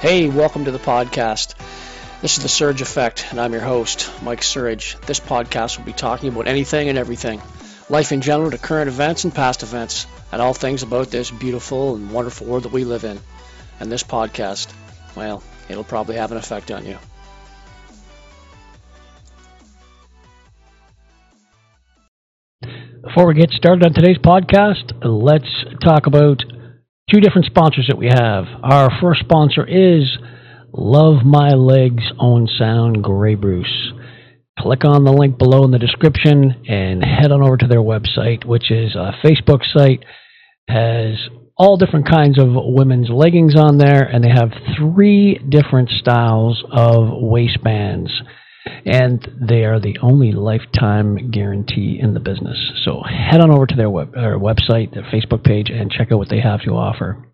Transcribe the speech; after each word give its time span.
Hey, 0.00 0.28
welcome 0.28 0.64
to 0.66 0.70
the 0.70 0.78
podcast. 0.78 1.56
This 2.22 2.36
is 2.36 2.44
the 2.44 2.48
Surge 2.48 2.80
Affect, 2.82 3.26
and 3.32 3.40
I'm 3.40 3.52
your 3.52 3.62
host, 3.62 4.08
Mike 4.22 4.44
Surge. 4.44 4.96
This 5.06 5.18
podcast 5.18 5.76
will 5.76 5.86
be 5.86 5.92
talking 5.92 6.28
about 6.28 6.46
anything 6.46 6.88
and 6.88 6.96
everything 6.96 7.42
life 7.88 8.12
in 8.12 8.20
general 8.20 8.52
to 8.52 8.58
current 8.58 8.86
events 8.86 9.24
and 9.24 9.34
past 9.34 9.64
events, 9.64 10.06
and 10.30 10.40
all 10.40 10.54
things 10.54 10.84
about 10.84 11.10
this 11.10 11.32
beautiful 11.32 11.96
and 11.96 12.12
wonderful 12.12 12.46
world 12.46 12.62
that 12.62 12.70
we 12.70 12.84
live 12.84 13.02
in. 13.02 13.18
And 13.80 13.90
this 13.90 14.04
podcast, 14.04 14.72
well, 15.16 15.42
it'll 15.68 15.82
probably 15.82 16.14
have 16.14 16.30
an 16.30 16.38
effect 16.38 16.70
on 16.70 16.86
you. 16.86 16.96
Before 23.02 23.26
we 23.26 23.34
get 23.34 23.50
started 23.50 23.84
on 23.84 23.94
today's 23.94 24.18
podcast, 24.18 24.92
let's 25.02 25.64
talk 25.82 26.06
about 26.06 26.44
two 27.10 27.20
different 27.20 27.46
sponsors 27.46 27.86
that 27.88 27.96
we 27.96 28.06
have. 28.06 28.44
Our 28.62 28.90
first 29.00 29.20
sponsor 29.20 29.64
is 29.64 30.18
Love 30.72 31.24
My 31.24 31.50
Leggs 31.50 32.04
Owen 32.20 32.46
Sound 32.46 33.02
Grey 33.02 33.34
Bruce. 33.34 33.92
Click 34.58 34.84
on 34.84 35.04
the 35.04 35.12
link 35.12 35.38
below 35.38 35.64
in 35.64 35.70
the 35.70 35.78
description 35.78 36.62
and 36.68 37.02
head 37.02 37.32
on 37.32 37.42
over 37.42 37.56
to 37.56 37.66
their 37.66 37.80
website, 37.80 38.44
which 38.44 38.70
is 38.70 38.94
a 38.94 39.14
Facebook 39.24 39.64
site. 39.72 40.04
Has 40.68 41.28
all 41.56 41.78
different 41.78 42.08
kinds 42.08 42.38
of 42.38 42.48
women's 42.52 43.08
leggings 43.08 43.54
on 43.56 43.78
there, 43.78 44.02
and 44.02 44.22
they 44.22 44.28
have 44.28 44.52
three 44.76 45.38
different 45.48 45.88
styles 45.88 46.62
of 46.70 47.08
waistbands 47.10 48.12
and 48.84 49.26
they 49.40 49.64
are 49.64 49.80
the 49.80 49.98
only 50.02 50.32
lifetime 50.32 51.30
guarantee 51.30 51.98
in 52.00 52.14
the 52.14 52.20
business. 52.20 52.72
So 52.84 53.02
head 53.02 53.40
on 53.40 53.50
over 53.50 53.66
to 53.66 53.76
their 53.76 53.90
web, 53.90 54.12
their 54.12 54.38
website, 54.38 54.94
their 54.94 55.04
Facebook 55.04 55.44
page, 55.44 55.70
and 55.70 55.90
check 55.90 56.12
out 56.12 56.18
what 56.18 56.28
they 56.28 56.40
have 56.40 56.62
to 56.62 56.70
offer. 56.70 57.24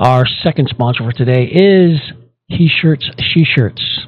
Our 0.00 0.26
second 0.26 0.68
sponsor 0.68 1.04
for 1.04 1.12
today 1.12 1.44
is 1.44 2.00
He 2.46 2.68
Shirts, 2.68 3.10
She 3.18 3.44
Shirts. 3.44 4.06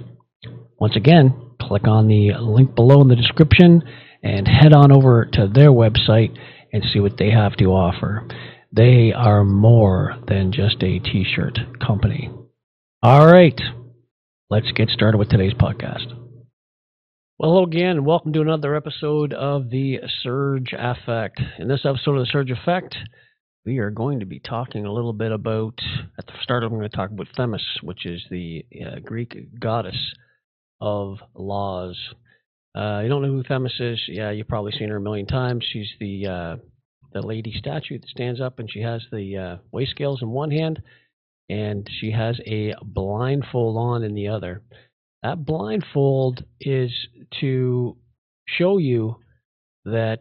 Once 0.79 0.97
again, 0.97 1.35
click 1.61 1.87
on 1.87 2.09
the 2.09 2.33
link 2.41 2.75
below 2.75 3.01
in 3.03 3.09
the 3.09 3.17
description 3.17 3.83
and 4.23 4.47
head 4.47 4.73
on 4.73 4.93
over 4.93 5.25
to 5.25 5.49
their 5.53 5.71
website 5.71 6.37
and 6.73 6.85
see 6.85 7.01
what 7.01 7.17
they 7.19 7.31
have 7.31 7.57
to 7.57 7.67
offer. 7.67 8.27
They 8.73 9.13
are 9.13 9.45
more 9.45 10.17
than 10.29 10.53
just 10.53 10.83
a 10.83 11.01
t 11.01 11.25
shirt 11.25 11.59
company. 11.85 12.31
All 13.03 13.27
right, 13.27 13.61
let's 14.49 14.71
get 14.73 14.91
started 14.91 15.19
with 15.19 15.29
today's 15.29 15.55
podcast. 15.55 16.07
Well, 17.41 17.53
hello 17.53 17.65
again, 17.65 17.97
and 17.97 18.05
welcome 18.05 18.35
to 18.35 18.43
another 18.43 18.77
episode 18.77 19.33
of 19.33 19.71
the 19.71 20.01
Surge 20.23 20.75
Affect. 20.79 21.41
In 21.59 21.69
this 21.69 21.87
episode 21.87 22.17
of 22.17 22.27
the 22.27 22.31
Surge 22.31 22.51
Affect, 22.51 22.95
we 23.65 23.79
are 23.79 23.91
going 23.91 24.21
to 24.21 24.27
be 24.27 24.41
talking 24.41 24.85
a 24.85 24.93
little 24.93 25.15
bit 25.15 25.33
about, 25.33 25.81
at 26.19 26.27
the 26.27 26.35
start, 26.43 26.65
I'm 26.65 26.69
going 26.69 26.83
to 26.83 26.95
talk 26.95 27.11
about 27.11 27.29
Themis, 27.35 27.65
which 27.83 28.05
is 28.05 28.21
the 28.31 28.67
uh, 28.85 28.99
Greek 29.03 29.59
goddess 29.59 29.97
of 30.83 31.17
laws. 31.35 31.97
Uh, 32.77 33.01
you 33.05 33.09
don't 33.09 33.23
know 33.23 33.33
who 33.33 33.43
Themis 33.43 33.81
is? 33.81 33.99
Yeah, 34.07 34.33
you've 34.33 34.47
probably 34.47 34.73
seen 34.73 34.91
her 34.91 34.97
a 34.97 35.01
million 35.01 35.27
times. 35.27 35.65
She's 35.67 35.89
the 35.99 36.27
uh, 36.27 36.57
the 37.15 37.23
lady 37.23 37.55
statue 37.57 38.01
that 38.01 38.09
stands 38.11 38.43
up, 38.43 38.59
and 38.59 38.71
she 38.71 38.83
has 38.83 39.01
the 39.11 39.39
uh, 39.39 39.57
weigh 39.73 39.87
scales 39.87 40.21
in 40.21 40.29
one 40.29 40.51
hand, 40.51 40.83
and 41.49 41.89
she 42.01 42.11
has 42.11 42.39
a 42.47 42.75
blindfold 42.83 43.79
on 43.79 44.03
in 44.03 44.15
the 44.15 44.29
other. 44.29 44.61
That 45.23 45.45
blindfold 45.45 46.45
is 46.61 46.91
to 47.41 47.97
show 48.47 48.79
you 48.79 49.17
that 49.85 50.21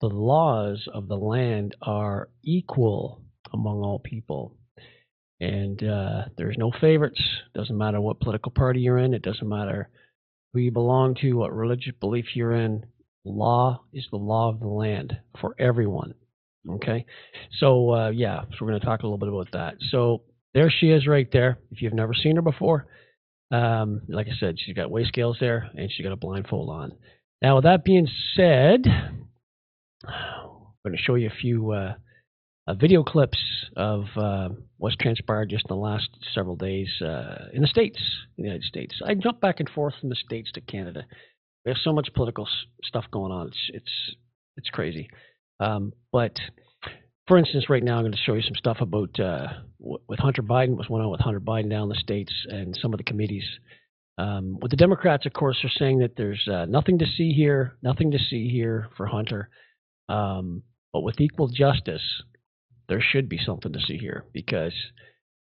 the 0.00 0.08
laws 0.08 0.88
of 0.92 1.08
the 1.08 1.16
land 1.16 1.76
are 1.80 2.28
equal 2.42 3.22
among 3.52 3.78
all 3.78 3.98
people. 3.98 4.56
And 5.40 5.82
uh, 5.82 6.24
there's 6.36 6.56
no 6.58 6.72
favorites. 6.80 7.20
Doesn't 7.54 7.76
matter 7.76 8.00
what 8.00 8.20
political 8.20 8.52
party 8.52 8.80
you're 8.80 8.98
in. 8.98 9.14
It 9.14 9.22
doesn't 9.22 9.48
matter 9.48 9.90
who 10.52 10.60
you 10.60 10.70
belong 10.70 11.16
to, 11.16 11.32
what 11.34 11.54
religious 11.54 11.94
belief 12.00 12.26
you're 12.34 12.54
in. 12.54 12.86
Law 13.24 13.84
is 13.92 14.06
the 14.10 14.16
law 14.16 14.50
of 14.50 14.60
the 14.60 14.68
land 14.68 15.16
for 15.40 15.54
everyone. 15.58 16.14
Okay, 16.68 17.04
so 17.58 17.90
uh, 17.90 18.08
yeah, 18.10 18.42
so 18.42 18.56
we're 18.60 18.68
going 18.68 18.80
to 18.80 18.86
talk 18.86 19.02
a 19.02 19.06
little 19.06 19.18
bit 19.18 19.28
about 19.28 19.52
that. 19.52 19.74
So 19.90 20.22
there 20.54 20.70
she 20.70 20.90
is, 20.90 21.06
right 21.06 21.30
there. 21.30 21.58
If 21.70 21.82
you've 21.82 21.92
never 21.92 22.14
seen 22.14 22.36
her 22.36 22.42
before, 22.42 22.86
um, 23.54 24.02
like 24.08 24.26
I 24.26 24.36
said, 24.40 24.56
she's 24.58 24.74
got 24.74 24.90
weigh 24.90 25.04
scales 25.04 25.36
there, 25.38 25.70
and 25.76 25.90
she's 25.90 26.04
got 26.04 26.12
a 26.12 26.16
blindfold 26.16 26.70
on. 26.70 26.92
Now, 27.40 27.56
with 27.56 27.64
that 27.64 27.84
being 27.84 28.08
said, 28.34 28.86
I'm 30.06 30.82
going 30.84 30.96
to 30.96 31.02
show 31.02 31.14
you 31.14 31.28
a 31.28 31.40
few 31.40 31.70
uh, 31.72 31.94
uh, 32.66 32.74
video 32.74 33.04
clips 33.04 33.38
of 33.76 34.04
uh, 34.16 34.48
what's 34.78 34.96
transpired 34.96 35.50
just 35.50 35.66
in 35.68 35.76
the 35.76 35.80
last 35.80 36.08
several 36.34 36.56
days 36.56 36.88
uh, 37.00 37.46
in 37.52 37.62
the 37.62 37.68
states, 37.68 37.98
in 38.36 38.42
the 38.42 38.48
United 38.48 38.66
States. 38.66 38.94
I 39.04 39.14
jump 39.14 39.40
back 39.40 39.60
and 39.60 39.68
forth 39.68 39.94
from 40.00 40.08
the 40.08 40.16
states 40.16 40.50
to 40.52 40.60
Canada. 40.60 41.04
Have 41.66 41.76
so 41.82 41.92
much 41.92 42.08
political 42.14 42.46
stuff 42.82 43.04
going 43.10 43.32
on. 43.32 43.46
It's 43.48 43.70
it's 43.72 44.16
it's 44.56 44.70
crazy. 44.70 45.08
Um, 45.60 45.92
but 46.12 46.36
for 47.26 47.38
instance, 47.38 47.70
right 47.70 47.82
now 47.82 47.96
I'm 47.96 48.02
going 48.02 48.12
to 48.12 48.18
show 48.18 48.34
you 48.34 48.42
some 48.42 48.54
stuff 48.56 48.78
about 48.80 49.18
uh, 49.18 49.46
with 49.78 50.18
Hunter 50.18 50.42
Biden. 50.42 50.76
What's 50.76 50.88
going 50.88 51.02
on 51.02 51.10
with 51.10 51.20
Hunter 51.20 51.40
Biden 51.40 51.70
down 51.70 51.84
in 51.84 51.88
the 51.90 51.94
states 51.94 52.32
and 52.48 52.76
some 52.80 52.92
of 52.92 52.98
the 52.98 53.04
committees. 53.04 53.44
Um, 54.18 54.58
with 54.60 54.70
the 54.70 54.76
Democrats, 54.76 55.26
of 55.26 55.32
course, 55.32 55.58
are 55.64 55.78
saying 55.78 55.98
that 56.00 56.16
there's 56.16 56.46
uh, 56.46 56.66
nothing 56.66 56.98
to 56.98 57.06
see 57.06 57.32
here, 57.32 57.76
nothing 57.82 58.10
to 58.12 58.18
see 58.18 58.48
here 58.48 58.88
for 58.96 59.06
Hunter. 59.06 59.48
Um, 60.08 60.62
but 60.92 61.00
with 61.02 61.20
equal 61.20 61.48
justice, 61.48 62.02
there 62.88 63.00
should 63.00 63.28
be 63.28 63.40
something 63.44 63.72
to 63.72 63.80
see 63.80 63.96
here 63.96 64.24
because 64.32 64.74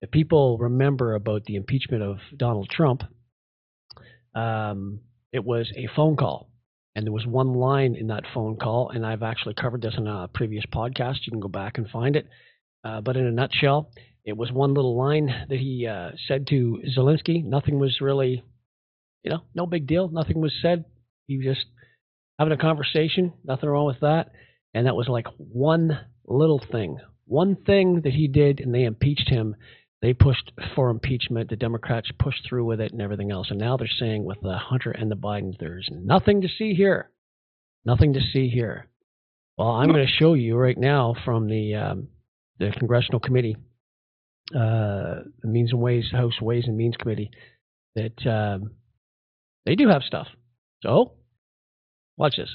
if 0.03 0.11
people 0.11 0.59
remember 0.59 1.15
about 1.15 1.45
the 1.45 1.57
impeachment 1.57 2.03
of 2.03 2.19
Donald 2.37 2.69
Trump, 2.69 3.05
um, 4.35 5.01
it 5.33 5.45
was 5.45 5.71
a 5.77 5.89
phone 5.95 6.17
call 6.17 6.51
and 6.95 7.07
there 7.07 7.13
was 7.13 7.27
one 7.27 7.55
line 7.55 7.95
in 7.95 8.09
that 8.09 8.25
phone 8.35 8.57
call, 8.57 8.91
and 8.91 9.07
I've 9.07 9.23
actually 9.23 9.55
covered 9.55 9.83
this 9.83 9.95
in 9.97 10.07
a 10.07 10.29
previous 10.33 10.65
podcast. 10.67 11.19
You 11.25 11.31
can 11.31 11.41
go 11.41 11.49
back 11.49 11.79
and 11.79 11.89
find 11.89 12.17
it. 12.17 12.27
Uh, 12.85 13.01
but 13.01 13.17
in 13.17 13.27
a 13.27 13.31
nutshell, 13.31 13.91
it 14.25 14.37
was 14.37 14.51
one 14.51 14.75
little 14.75 14.97
line 14.97 15.47
that 15.49 15.59
he 15.59 15.87
uh, 15.87 16.11
said 16.27 16.47
to 16.49 16.83
Zelensky. 16.97 17.45
Nothing 17.45 17.79
was 17.79 18.01
really, 18.01 18.43
you 19.23 19.31
know, 19.31 19.43
no 19.55 19.67
big 19.67 19.87
deal. 19.87 20.09
Nothing 20.09 20.41
was 20.41 20.53
said. 20.61 20.85
He 21.27 21.37
was 21.37 21.47
just 21.47 21.67
having 22.39 22.53
a 22.53 22.57
conversation. 22.57 23.33
Nothing 23.45 23.69
wrong 23.69 23.87
with 23.87 24.01
that. 24.01 24.33
And 24.75 24.87
that 24.87 24.97
was 24.97 25.09
like 25.09 25.27
one 25.37 25.99
little 26.25 26.63
thing, 26.73 26.99
one 27.25 27.57
thing 27.57 28.03
that 28.05 28.13
he 28.13 28.29
did, 28.29 28.61
and 28.61 28.75
they 28.75 28.85
impeached 28.85 29.29
him 29.29 29.57
they 30.03 30.15
pushed 30.15 30.53
for 30.75 30.91
impeachment. 30.91 31.51
The 31.51 31.57
Democrats 31.57 32.11
pushed 32.19 32.47
through 32.49 32.65
with 32.65 32.81
it 32.81 32.93
and 32.93 33.03
everything 33.03 33.31
else. 33.31 33.49
And 33.51 33.59
now 33.59 33.77
they're 33.77 33.89
saying 33.99 34.25
with 34.25 34.41
the 34.43 34.57
Hunter 34.57 34.91
and 34.91 35.11
the 35.11 35.17
Biden, 35.17 35.55
there's 35.59 35.89
nothing 35.91 36.41
to 36.43 36.49
see 36.49 36.75
here. 36.75 37.11
Nothing 37.85 38.15
to 38.15 38.21
see 38.33 38.49
here. 38.49 38.89
Well, 39.59 39.69
I'm 39.69 39.91
going 39.91 40.07
to 40.07 40.13
show 40.13 40.35
you 40.35 40.57
right 40.57 40.77
now 40.77 41.15
from 41.25 41.49
the 41.49 41.75
um, 41.75 42.09
the 42.59 42.73
Congressional 42.79 43.21
Committee, 43.21 43.57
uh, 44.55 45.25
the 45.43 45.49
Means 45.49 45.73
and 45.73 45.81
Ways 45.81 46.11
House 46.13 46.41
Ways 46.41 46.65
and 46.67 46.77
Means 46.77 46.97
Committee, 46.97 47.31
that 47.95 48.27
um, 48.27 48.73
they 49.67 49.75
do 49.75 49.89
have 49.89 50.03
stuff. 50.03 50.29
So, 50.83 51.13
watch 52.17 52.37
this. 52.37 52.49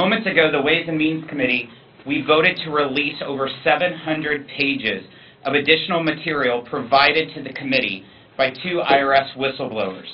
Moments 0.00 0.26
ago, 0.26 0.50
the 0.50 0.62
Ways 0.62 0.86
and 0.88 0.96
Means 0.96 1.28
Committee 1.28 1.68
we 2.06 2.22
voted 2.22 2.56
to 2.64 2.70
release 2.70 3.20
over 3.24 3.50
700 3.64 4.46
pages 4.46 5.02
of 5.46 5.54
additional 5.54 6.02
material 6.02 6.62
provided 6.68 7.32
to 7.34 7.42
the 7.42 7.52
committee 7.52 8.04
by 8.36 8.50
two 8.50 8.82
IRS 8.84 9.34
whistleblowers, 9.36 10.08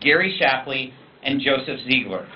Gary 0.00 0.34
Shapley 0.38 0.94
and 1.24 1.40
Joseph 1.40 1.80
Ziegler, 1.88 2.26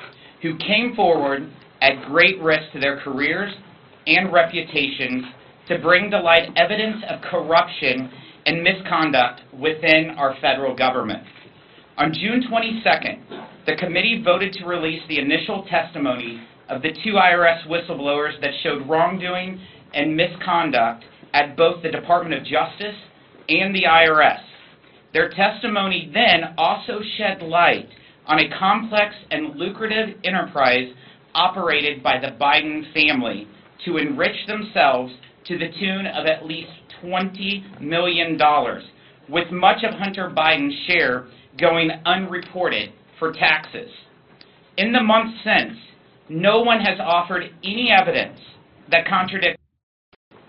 who 0.42 0.58
came 0.58 0.94
forward 0.96 1.48
at 1.80 2.04
great 2.06 2.40
risk 2.40 2.72
to 2.72 2.80
their 2.80 3.00
careers 3.00 3.52
and 4.06 4.32
reputations 4.32 5.24
to 5.68 5.78
bring 5.78 6.10
to 6.10 6.20
light 6.20 6.50
evidence 6.56 7.02
of 7.08 7.22
corruption 7.22 8.10
and 8.46 8.62
misconduct 8.62 9.42
within 9.52 10.10
our 10.18 10.34
federal 10.40 10.74
government. 10.74 11.22
On 11.98 12.12
June 12.12 12.42
22nd, 12.50 13.46
the 13.66 13.76
committee 13.76 14.22
voted 14.24 14.52
to 14.54 14.66
release 14.66 15.02
the 15.08 15.20
initial 15.20 15.64
testimony 15.70 16.40
of 16.68 16.82
the 16.82 16.90
two 17.04 17.12
IRS 17.12 17.66
whistleblowers 17.68 18.40
that 18.40 18.50
showed 18.62 18.88
wrongdoing 18.88 19.60
and 19.94 20.16
misconduct 20.16 21.04
at 21.32 21.56
both 21.56 21.82
the 21.82 21.90
Department 21.90 22.34
of 22.34 22.46
Justice 22.46 22.96
and 23.48 23.74
the 23.74 23.84
IRS. 23.84 24.40
Their 25.12 25.30
testimony 25.30 26.10
then 26.12 26.54
also 26.56 27.00
shed 27.18 27.42
light 27.42 27.88
on 28.26 28.38
a 28.38 28.58
complex 28.58 29.14
and 29.30 29.56
lucrative 29.56 30.16
enterprise 30.24 30.88
operated 31.34 32.02
by 32.02 32.18
the 32.18 32.36
Biden 32.40 32.92
family 32.92 33.48
to 33.84 33.96
enrich 33.96 34.46
themselves 34.46 35.12
to 35.46 35.58
the 35.58 35.70
tune 35.80 36.06
of 36.06 36.26
at 36.26 36.46
least 36.46 36.70
$20 37.02 37.80
million, 37.80 38.38
with 39.28 39.50
much 39.50 39.82
of 39.82 39.98
Hunter 39.98 40.32
Biden's 40.36 40.74
share 40.86 41.26
going 41.58 41.90
unreported 42.04 42.92
for 43.18 43.32
taxes. 43.32 43.90
In 44.76 44.92
the 44.92 45.02
months 45.02 45.38
since, 45.44 45.76
no 46.28 46.60
one 46.60 46.80
has 46.80 46.98
offered 47.00 47.50
any 47.64 47.90
evidence 47.90 48.38
that 48.90 49.08
contradicts 49.08 49.59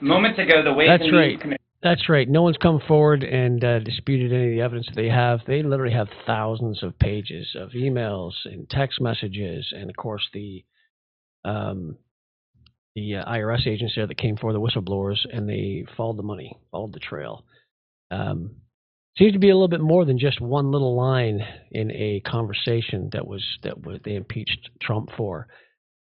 Moments 0.01 0.39
ago, 0.39 0.63
the 0.63 0.73
Ways 0.73 0.89
That's 0.89 1.11
right. 1.11 1.39
That's 1.83 2.09
right. 2.09 2.29
No 2.29 2.43
one's 2.43 2.57
come 2.57 2.79
forward 2.87 3.23
and 3.23 3.63
uh, 3.63 3.79
disputed 3.79 4.31
any 4.31 4.45
of 4.45 4.51
the 4.51 4.61
evidence 4.61 4.87
that 4.87 4.95
they 4.95 5.09
have. 5.09 5.39
They 5.47 5.63
literally 5.63 5.93
have 5.93 6.09
thousands 6.27 6.83
of 6.83 6.97
pages 6.99 7.47
of 7.55 7.71
emails 7.71 8.33
and 8.45 8.69
text 8.69 9.01
messages, 9.01 9.67
and 9.71 9.89
of 9.89 9.95
course 9.95 10.27
the 10.33 10.63
um, 11.43 11.97
the 12.95 13.15
uh, 13.15 13.25
IRS 13.25 13.65
agents 13.65 13.93
there 13.95 14.05
that 14.05 14.17
came 14.17 14.37
for 14.37 14.53
the 14.53 14.59
whistleblowers, 14.59 15.19
and 15.31 15.49
they 15.49 15.85
followed 15.97 16.17
the 16.17 16.23
money, 16.23 16.55
followed 16.71 16.93
the 16.93 16.99
trail. 16.99 17.45
Um, 18.11 18.57
seems 19.17 19.33
to 19.33 19.39
be 19.39 19.49
a 19.49 19.55
little 19.55 19.67
bit 19.67 19.81
more 19.81 20.05
than 20.05 20.19
just 20.19 20.39
one 20.39 20.71
little 20.71 20.95
line 20.95 21.41
in 21.71 21.91
a 21.91 22.21
conversation 22.25 23.09
that 23.13 23.25
was 23.25 23.43
that 23.63 23.83
was, 23.83 23.99
they 24.03 24.15
impeached 24.15 24.69
Trump 24.81 25.09
for. 25.17 25.47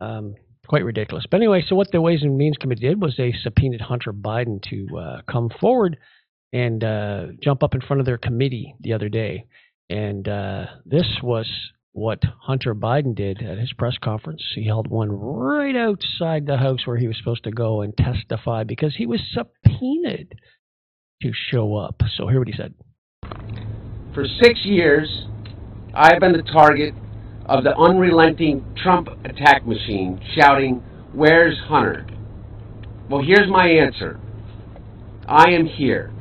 Um, 0.01 0.35
quite 0.67 0.85
ridiculous. 0.85 1.25
But 1.29 1.37
anyway, 1.37 1.63
so 1.67 1.75
what 1.75 1.91
the 1.91 2.01
Ways 2.01 2.21
and 2.21 2.37
Means 2.37 2.57
Committee 2.57 2.87
did 2.87 3.01
was 3.01 3.15
they 3.17 3.33
subpoenaed 3.43 3.81
Hunter 3.81 4.13
Biden 4.13 4.61
to 4.69 4.97
uh, 4.97 5.21
come 5.29 5.49
forward 5.59 5.97
and 6.51 6.83
uh, 6.83 7.27
jump 7.41 7.63
up 7.63 7.73
in 7.73 7.81
front 7.81 7.99
of 7.99 8.05
their 8.05 8.17
committee 8.17 8.75
the 8.79 8.93
other 8.93 9.09
day. 9.09 9.45
And 9.89 10.27
uh, 10.27 10.65
this 10.85 11.07
was 11.21 11.49
what 11.91 12.23
Hunter 12.41 12.73
Biden 12.73 13.15
did 13.15 13.41
at 13.41 13.57
his 13.57 13.73
press 13.73 13.97
conference. 14.03 14.41
He 14.55 14.65
held 14.65 14.87
one 14.87 15.11
right 15.11 15.75
outside 15.75 16.45
the 16.45 16.57
house 16.57 16.85
where 16.85 16.97
he 16.97 17.07
was 17.07 17.17
supposed 17.17 17.43
to 17.43 17.51
go 17.51 17.81
and 17.81 17.95
testify 17.95 18.63
because 18.63 18.95
he 18.95 19.05
was 19.05 19.21
subpoenaed 19.31 20.35
to 21.21 21.31
show 21.51 21.75
up. 21.75 22.01
So 22.15 22.27
here 22.27 22.39
what 22.39 22.47
he 22.47 22.55
said. 22.55 22.73
For 24.13 24.25
six 24.41 24.63
years, 24.63 25.27
I've 25.93 26.19
been 26.19 26.33
the 26.33 26.43
target 26.43 26.93
of 27.45 27.63
the 27.63 27.75
unrelenting 27.77 28.63
Trump 28.81 29.07
attack 29.25 29.65
machine 29.65 30.21
shouting, 30.35 30.83
Where's 31.13 31.57
Hunter? 31.67 32.07
Well, 33.09 33.21
here's 33.23 33.49
my 33.49 33.67
answer 33.67 34.19
I 35.27 35.51
am 35.51 35.65
here. 35.65 36.11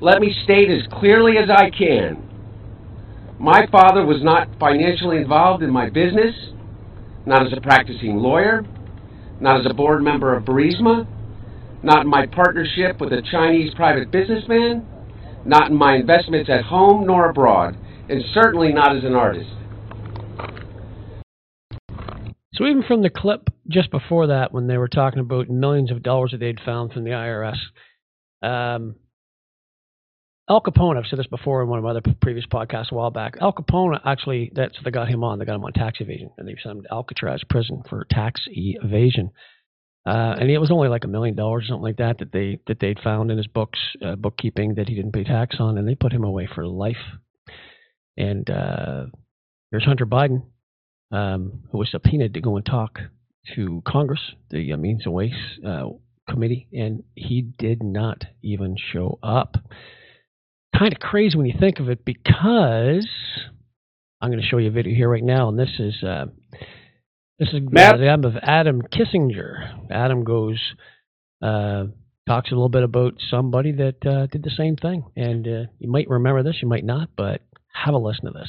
Let 0.00 0.20
me 0.20 0.34
state 0.44 0.70
as 0.70 0.86
clearly 0.92 1.38
as 1.38 1.50
I 1.50 1.70
can 1.70 2.24
my 3.38 3.66
father 3.66 4.06
was 4.06 4.22
not 4.22 4.48
financially 4.60 5.16
involved 5.16 5.62
in 5.62 5.70
my 5.70 5.90
business, 5.90 6.34
not 7.26 7.44
as 7.44 7.52
a 7.52 7.60
practicing 7.60 8.16
lawyer, 8.16 8.64
not 9.40 9.60
as 9.60 9.66
a 9.68 9.74
board 9.74 10.02
member 10.02 10.34
of 10.34 10.44
Burisma, 10.44 11.06
not 11.82 12.02
in 12.04 12.08
my 12.08 12.26
partnership 12.26 13.00
with 13.00 13.12
a 13.12 13.22
Chinese 13.30 13.74
private 13.74 14.10
businessman, 14.10 14.86
not 15.44 15.70
in 15.70 15.76
my 15.76 15.96
investments 15.96 16.48
at 16.48 16.64
home 16.64 17.06
nor 17.06 17.28
abroad 17.28 17.76
and 18.08 18.22
certainly 18.32 18.72
not 18.72 18.96
as 18.96 19.04
an 19.04 19.14
artist. 19.14 19.50
So 22.54 22.66
even 22.66 22.84
from 22.86 23.02
the 23.02 23.10
clip 23.10 23.48
just 23.68 23.90
before 23.90 24.28
that, 24.28 24.52
when 24.52 24.68
they 24.68 24.78
were 24.78 24.88
talking 24.88 25.18
about 25.18 25.48
millions 25.48 25.90
of 25.90 26.02
dollars 26.02 26.30
that 26.30 26.38
they'd 26.38 26.60
found 26.64 26.92
from 26.92 27.04
the 27.04 27.10
IRS, 27.10 27.56
um, 28.42 28.96
Al 30.48 30.60
Capone, 30.60 30.98
I've 30.98 31.06
said 31.08 31.18
this 31.18 31.26
before 31.26 31.62
in 31.62 31.68
one 31.68 31.78
of 31.78 31.84
my 31.84 31.90
other 31.90 32.02
previous 32.20 32.44
podcasts 32.46 32.92
a 32.92 32.94
while 32.94 33.10
back. 33.10 33.36
Al 33.40 33.52
Capone 33.52 33.98
actually, 34.04 34.52
that's 34.54 34.74
they 34.84 34.90
got 34.90 35.08
him 35.08 35.24
on. 35.24 35.38
They 35.38 35.46
got 35.46 35.54
him 35.54 35.64
on 35.64 35.72
tax 35.72 36.00
evasion, 36.00 36.30
and 36.36 36.46
they 36.46 36.54
sent 36.62 36.76
him 36.76 36.82
to 36.82 36.92
Alcatraz 36.92 37.42
prison 37.48 37.82
for 37.88 38.06
tax 38.10 38.42
evasion. 38.46 39.30
Uh, 40.06 40.36
and 40.38 40.50
it 40.50 40.58
was 40.58 40.70
only 40.70 40.88
like 40.88 41.04
a 41.04 41.08
million 41.08 41.34
dollars 41.34 41.64
or 41.64 41.68
something 41.68 41.82
like 41.82 41.96
that 41.96 42.18
that 42.18 42.30
they 42.30 42.60
that 42.66 42.78
they'd 42.78 43.00
found 43.00 43.30
in 43.30 43.38
his 43.38 43.46
books, 43.46 43.78
uh, 44.04 44.16
bookkeeping 44.16 44.74
that 44.74 44.86
he 44.86 44.94
didn't 44.94 45.12
pay 45.12 45.24
tax 45.24 45.56
on, 45.58 45.78
and 45.78 45.88
they 45.88 45.94
put 45.94 46.12
him 46.12 46.24
away 46.24 46.46
for 46.54 46.66
life. 46.66 46.96
And 48.16 48.48
uh, 48.48 49.06
here's 49.70 49.84
Hunter 49.84 50.06
Biden, 50.06 50.44
um, 51.10 51.64
who 51.70 51.78
was 51.78 51.90
subpoenaed 51.90 52.34
to 52.34 52.40
go 52.40 52.56
and 52.56 52.64
talk 52.64 52.98
to 53.54 53.82
Congress, 53.86 54.20
the 54.50 54.72
uh, 54.72 54.76
Means 54.76 55.02
and 55.04 55.14
Ways 55.14 55.32
uh, 55.66 55.88
Committee, 56.28 56.68
and 56.72 57.02
he 57.14 57.42
did 57.42 57.82
not 57.82 58.24
even 58.42 58.76
show 58.92 59.18
up. 59.22 59.56
Kind 60.76 60.92
of 60.92 61.00
crazy 61.00 61.36
when 61.36 61.46
you 61.46 61.54
think 61.58 61.78
of 61.80 61.88
it, 61.88 62.04
because 62.04 63.08
I'm 64.20 64.30
going 64.30 64.40
to 64.40 64.46
show 64.46 64.58
you 64.58 64.68
a 64.68 64.72
video 64.72 64.94
here 64.94 65.08
right 65.08 65.22
now, 65.22 65.48
and 65.48 65.58
this 65.58 65.78
is 65.78 66.02
uh, 66.02 66.26
this 67.38 67.48
is 67.48 67.60
Matt? 67.70 67.98
the 67.98 68.28
of 68.28 68.36
Adam 68.42 68.82
Kinzinger. 68.82 69.90
Adam 69.90 70.24
goes. 70.24 70.58
Uh, 71.42 71.86
talks 72.26 72.50
a 72.50 72.54
little 72.54 72.68
bit 72.68 72.82
about 72.82 73.14
somebody 73.30 73.72
that 73.72 74.06
uh, 74.06 74.26
did 74.26 74.42
the 74.42 74.50
same 74.50 74.76
thing. 74.76 75.04
And 75.16 75.46
uh, 75.46 75.70
you 75.78 75.90
might 75.90 76.08
remember 76.08 76.42
this, 76.42 76.56
you 76.62 76.68
might 76.68 76.84
not, 76.84 77.10
but 77.16 77.42
have 77.74 77.94
a 77.94 77.98
listen 77.98 78.24
to 78.24 78.32
this. 78.32 78.48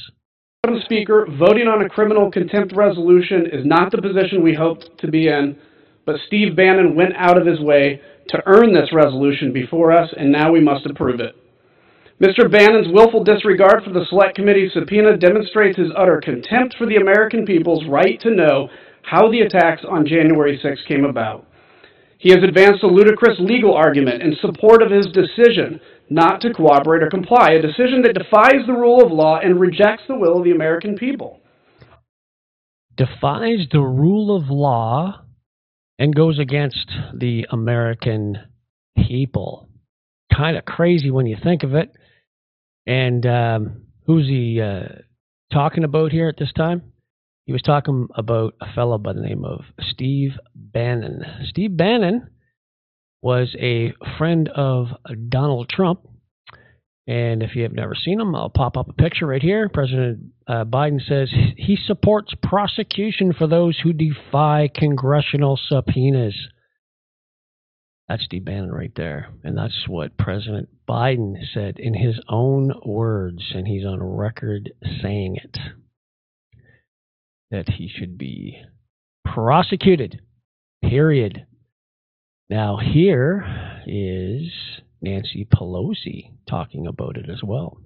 Madam 0.64 0.80
Speaker, 0.84 1.26
voting 1.38 1.68
on 1.68 1.82
a 1.82 1.88
criminal 1.88 2.30
contempt 2.30 2.74
resolution 2.74 3.46
is 3.52 3.64
not 3.64 3.92
the 3.92 4.02
position 4.02 4.42
we 4.42 4.54
hoped 4.54 4.90
to 4.98 5.08
be 5.08 5.28
in, 5.28 5.56
but 6.04 6.16
Steve 6.26 6.56
Bannon 6.56 6.96
went 6.96 7.12
out 7.16 7.38
of 7.38 7.46
his 7.46 7.60
way 7.60 8.00
to 8.28 8.42
earn 8.46 8.72
this 8.72 8.92
resolution 8.92 9.52
before 9.52 9.92
us, 9.92 10.08
and 10.16 10.32
now 10.32 10.50
we 10.50 10.60
must 10.60 10.86
approve 10.86 11.20
it. 11.20 11.36
Mr. 12.20 12.50
Bannon's 12.50 12.92
willful 12.92 13.22
disregard 13.22 13.84
for 13.84 13.92
the 13.92 14.06
Select 14.08 14.34
Committee's 14.34 14.72
subpoena 14.72 15.16
demonstrates 15.18 15.78
his 15.78 15.92
utter 15.96 16.20
contempt 16.24 16.74
for 16.78 16.86
the 16.86 16.96
American 16.96 17.44
people's 17.44 17.84
right 17.88 18.18
to 18.20 18.34
know 18.34 18.68
how 19.02 19.30
the 19.30 19.40
attacks 19.40 19.82
on 19.88 20.06
January 20.06 20.58
6 20.60 20.80
came 20.88 21.04
about. 21.04 21.45
He 22.18 22.30
has 22.30 22.42
advanced 22.42 22.82
a 22.82 22.86
ludicrous 22.86 23.38
legal 23.38 23.74
argument 23.74 24.22
in 24.22 24.36
support 24.40 24.82
of 24.82 24.90
his 24.90 25.06
decision 25.06 25.80
not 26.08 26.40
to 26.40 26.52
cooperate 26.52 27.02
or 27.02 27.10
comply, 27.10 27.50
a 27.52 27.62
decision 27.62 28.02
that 28.02 28.14
defies 28.14 28.66
the 28.66 28.72
rule 28.72 29.04
of 29.04 29.10
law 29.10 29.38
and 29.42 29.60
rejects 29.60 30.04
the 30.08 30.16
will 30.16 30.38
of 30.38 30.44
the 30.44 30.52
American 30.52 30.96
people. 30.96 31.40
Defies 32.96 33.66
the 33.70 33.80
rule 33.80 34.36
of 34.36 34.48
law 34.48 35.22
and 35.98 36.14
goes 36.14 36.38
against 36.38 36.90
the 37.14 37.46
American 37.50 38.38
people. 38.96 39.68
Kind 40.34 40.56
of 40.56 40.64
crazy 40.64 41.10
when 41.10 41.26
you 41.26 41.36
think 41.42 41.62
of 41.62 41.74
it. 41.74 41.92
And 42.86 43.26
um, 43.26 43.82
who's 44.06 44.26
he 44.28 44.60
uh, 44.60 45.00
talking 45.52 45.84
about 45.84 46.12
here 46.12 46.28
at 46.28 46.38
this 46.38 46.52
time? 46.52 46.92
He 47.46 47.52
was 47.52 47.62
talking 47.62 48.08
about 48.16 48.54
a 48.60 48.72
fellow 48.74 48.98
by 48.98 49.12
the 49.12 49.20
name 49.20 49.44
of 49.44 49.62
Steve 49.80 50.32
Bannon. 50.54 51.22
Steve 51.44 51.76
Bannon 51.76 52.28
was 53.22 53.54
a 53.58 53.94
friend 54.18 54.48
of 54.48 54.88
Donald 55.28 55.68
Trump. 55.68 56.00
And 57.06 57.44
if 57.44 57.54
you 57.54 57.62
have 57.62 57.72
never 57.72 57.94
seen 57.94 58.20
him, 58.20 58.34
I'll 58.34 58.50
pop 58.50 58.76
up 58.76 58.88
a 58.88 58.92
picture 58.92 59.28
right 59.28 59.40
here. 59.40 59.68
President 59.68 60.32
uh, 60.48 60.64
Biden 60.64 61.00
says 61.06 61.32
he 61.56 61.76
supports 61.76 62.34
prosecution 62.42 63.32
for 63.32 63.46
those 63.46 63.78
who 63.78 63.92
defy 63.92 64.68
congressional 64.74 65.56
subpoenas. 65.68 66.34
That's 68.08 68.24
Steve 68.24 68.44
Bannon 68.44 68.72
right 68.72 68.92
there. 68.96 69.28
And 69.44 69.56
that's 69.56 69.84
what 69.86 70.18
President 70.18 70.68
Biden 70.88 71.34
said 71.54 71.78
in 71.78 71.94
his 71.94 72.20
own 72.28 72.72
words. 72.84 73.52
And 73.54 73.68
he's 73.68 73.86
on 73.86 74.02
record 74.02 74.72
saying 75.00 75.36
it 75.36 75.58
that 77.50 77.68
he 77.68 77.88
should 77.88 78.18
be 78.18 78.62
prosecuted. 79.24 80.20
Period. 80.82 81.46
Now, 82.48 82.78
here 82.78 83.44
is 83.86 84.50
Nancy 85.00 85.46
Pelosi 85.52 86.32
talking 86.48 86.86
about 86.86 87.16
it 87.16 87.28
as 87.30 87.42
well. 87.42 87.80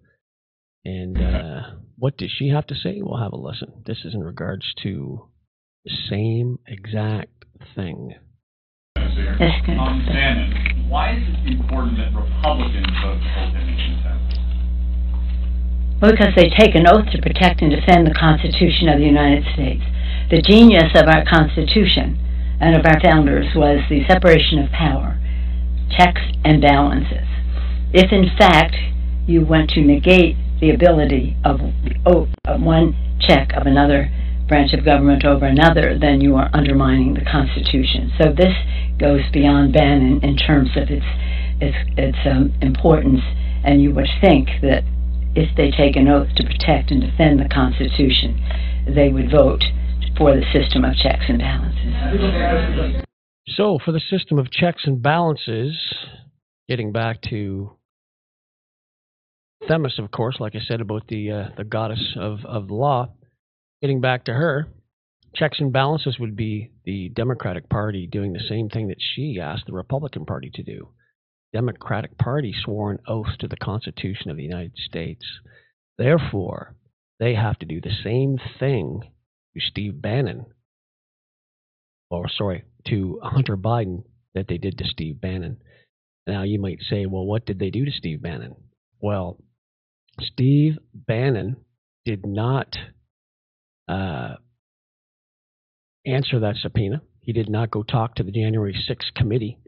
And 0.85 1.19
uh, 1.23 1.61
what 1.97 2.17
does 2.17 2.31
she 2.37 2.49
have 2.49 2.67
to 2.69 2.75
say? 2.75 3.01
We'll 3.03 3.23
have 3.23 3.33
a 3.33 3.37
listen. 3.37 3.83
This 3.87 3.99
is 4.05 4.15
in 4.15 4.23
regards 4.23 4.67
to 4.83 5.29
the 5.85 5.93
same 6.09 6.59
exact 6.67 7.45
thing. 7.75 8.15
Um, 8.97 10.05
Bannon, 10.07 10.89
why 10.89 11.13
is 11.13 11.23
it 11.23 11.53
important 11.53 11.97
that 11.97 12.15
Republicans 12.15 12.87
vote 13.03 13.21
to 13.21 13.29
hold 13.33 13.55
him 13.55 13.69
in 13.69 13.77
contempt? 13.77 14.20
Because 16.01 16.33
they 16.35 16.49
take 16.49 16.75
an 16.75 16.89
oath 16.89 17.11
to 17.13 17.21
protect 17.21 17.61
and 17.61 17.71
defend 17.71 18.07
the 18.07 18.15
Constitution 18.15 18.89
of 18.89 18.99
the 18.99 19.05
United 19.05 19.45
States. 19.53 19.85
The 20.31 20.41
genius 20.41 20.93
of 20.95 21.09
our 21.09 21.25
Constitution 21.25 22.17
and 22.61 22.75
of 22.75 22.87
our 22.87 23.01
founders 23.01 23.55
was 23.55 23.81
the 23.89 24.07
separation 24.09 24.59
of 24.59 24.71
power, 24.71 25.19
checks 25.91 26.23
and 26.45 26.63
balances. 26.63 27.29
If 27.93 28.13
in 28.13 28.31
fact 28.39 28.77
you 29.27 29.45
want 29.45 29.71
to 29.71 29.81
negate 29.81 30.37
the 30.61 30.71
ability 30.71 31.37
of 31.45 31.59
the 31.59 31.95
of 32.05 32.61
one 32.61 32.95
check 33.21 33.53
of 33.55 33.67
another 33.67 34.11
branch 34.47 34.73
of 34.73 34.85
government 34.85 35.25
over 35.25 35.47
another, 35.47 35.99
then 35.99 36.21
you 36.21 36.37
are 36.37 36.51
undermining 36.53 37.15
the 37.15 37.25
Constitution. 37.25 38.13
So 38.21 38.33
this 38.33 38.55
goes 38.99 39.23
beyond 39.33 39.73
Bannon 39.73 40.21
in 40.23 40.37
terms 40.37 40.71
of 40.77 40.91
its 40.91 41.07
its, 41.61 41.77
its 41.97 42.19
um, 42.25 42.55
importance, 42.61 43.21
and 43.65 43.83
you 43.83 43.93
would 43.95 44.09
think 44.21 44.49
that 44.63 44.83
if 45.35 45.57
they 45.57 45.71
take 45.71 45.97
an 45.97 46.09
oath 46.09 46.29
to 46.37 46.45
protect 46.45 46.91
and 46.91 47.01
defend 47.01 47.41
the 47.41 47.49
Constitution, 47.49 48.41
they 48.95 49.09
would 49.09 49.31
vote 49.31 49.63
for 50.17 50.35
the 50.35 50.45
system 50.53 50.85
of 50.85 50.95
checks 50.97 51.25
and 51.29 51.39
balances. 51.39 53.05
So, 53.49 53.79
for 53.85 53.93
the 53.93 54.01
system 54.01 54.39
of 54.39 54.51
checks 54.51 54.83
and 54.85 55.03
balances, 55.03 55.77
getting 56.69 56.93
back 56.93 57.23
to 57.31 57.73
Themis, 59.67 59.99
of 59.99 60.11
course, 60.11 60.37
like 60.41 60.55
I 60.55 60.61
said 60.61 60.81
about 60.81 61.07
the 61.09 61.31
uh, 61.31 61.49
the 61.57 61.65
goddess 61.65 62.17
of, 62.17 62.45
of 62.45 62.69
the 62.69 62.75
law, 62.75 63.11
getting 63.81 64.01
back 64.01 64.25
to 64.25 64.33
her, 64.33 64.69
checks 65.35 65.61
and 65.61 65.73
balances 65.73 66.19
would 66.19 66.37
be 66.37 66.71
the 66.85 67.11
Democratic 67.11 67.69
Party 67.69 68.07
doing 68.07 68.33
the 68.33 68.43
same 68.49 68.69
thing 68.69 68.89
that 68.89 69.01
she 69.01 69.39
asked 69.41 69.67
the 69.67 69.73
Republican 69.73 70.25
Party 70.25 70.51
to 70.55 70.63
do. 70.63 70.89
Democratic 71.53 72.17
Party 72.17 72.55
swore 72.55 72.93
an 72.93 72.99
oath 73.09 73.39
to 73.41 73.49
the 73.49 73.57
Constitution 73.57 74.31
of 74.31 74.37
the 74.37 74.43
United 74.43 74.77
States. 74.77 75.25
Therefore, 75.99 76.75
they 77.19 77.35
have 77.35 77.59
to 77.59 77.67
do 77.67 77.81
the 77.81 77.95
same 78.05 78.39
thing 78.59 79.03
to 79.55 79.61
Steve 79.61 80.01
Bannon, 80.01 80.47
or 82.11 82.29
sorry, 82.29 82.65
to 82.89 83.21
Hunter 83.23 83.57
Biden 83.57 84.05
that 84.35 84.47
they 84.49 84.59
did 84.59 84.79
to 84.79 84.85
Steve 84.87 85.21
Bannon. 85.21 85.59
Now, 86.27 86.43
you 86.45 86.61
might 86.61 86.79
say, 86.89 87.07
well, 87.07 87.27
what 87.27 87.47
did 87.47 87.59
they 87.59 87.71
do 87.71 87.85
to 87.85 87.91
Steve 87.91 88.23
Bannon? 88.23 88.55
Well, 89.01 89.39
Steve 90.21 90.79
Bannon 90.95 91.57
did 92.05 92.25
not 92.25 92.77
uh, 93.89 94.35
answer 96.07 96.41
that 96.41 96.57
subpoena. 96.57 97.03
He 97.21 97.33
did 97.33 97.51
not 97.51 97.71
go 97.71 97.83
talk 97.83 98.15
to 98.15 98.23
the 98.23 98.33
January 98.33 98.75
6th 98.89 99.15
committee, 99.15 99.59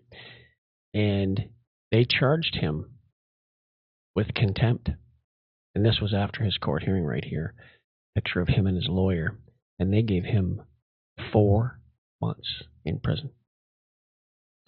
and 0.95 1.49
they 1.93 2.07
charged 2.09 2.57
him 2.57 2.87
with 4.17 4.35
contempt. 4.35 4.91
And 5.75 5.85
this 5.85 6.01
was 6.01 6.13
after 6.13 6.43
his 6.43 6.59
court 6.59 6.83
hearing 6.83 7.05
right 7.05 7.25
here. 7.25 7.55
Picture 8.15 8.41
of 8.41 8.49
him 8.49 8.67
and 8.67 8.77
his 8.77 8.89
lawyer. 8.89 9.39
And 9.79 9.93
they 9.93 10.03
gave 10.03 10.25
him 10.25 10.63
four 11.33 11.79
months 12.21 12.65
in 12.85 12.99
prison. 12.99 13.31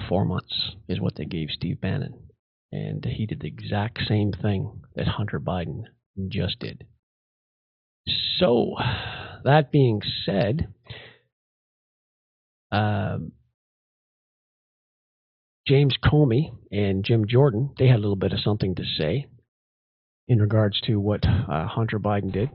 Four 0.09 0.25
months 0.25 0.73
is 0.88 1.00
what 1.00 1.16
they 1.16 1.25
gave 1.25 1.49
Steve 1.50 1.81
Bannon. 1.81 2.14
And 2.71 3.04
he 3.04 3.26
did 3.26 3.40
the 3.40 3.49
exact 3.49 4.00
same 4.07 4.33
thing 4.33 4.83
that 4.95 5.07
Hunter 5.07 5.40
Biden 5.40 5.85
just 6.28 6.59
did. 6.59 6.87
So, 8.38 8.75
that 9.45 9.71
being 9.71 10.02
said, 10.26 10.69
um, 12.73 13.33
James 15.66 15.97
Comer 16.04 16.42
and 16.71 17.04
Jim 17.04 17.26
Jordan, 17.26 17.71
they 17.78 17.87
had 17.87 17.97
a 17.97 18.04
little 18.04 18.16
bit 18.16 18.33
of 18.33 18.40
something 18.40 18.75
to 18.75 18.83
say 18.99 19.26
in 20.28 20.38
regards 20.38 20.80
to 20.83 21.00
what 21.00 21.25
uh, 21.26 21.66
Hunter 21.66 21.99
Biden 21.99 22.33
did. 22.33 22.50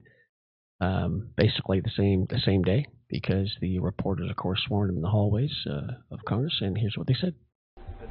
Um, 0.82 1.32
basically 1.36 1.82
the 1.82 1.92
same 1.98 2.26
the 2.30 2.40
same 2.46 2.62
day, 2.62 2.86
because 3.10 3.52
the 3.60 3.80
reporters, 3.80 4.30
of 4.30 4.38
course, 4.38 4.62
sworn 4.66 4.90
him 4.90 4.98
in 4.98 5.02
the 5.02 5.10
hallways 5.10 5.52
uh, 5.70 5.94
of 6.10 6.20
Congress, 6.26 6.56
and 6.62 6.78
here's 6.78 6.96
what 6.96 7.08
they 7.08 7.16
said. 7.20 7.34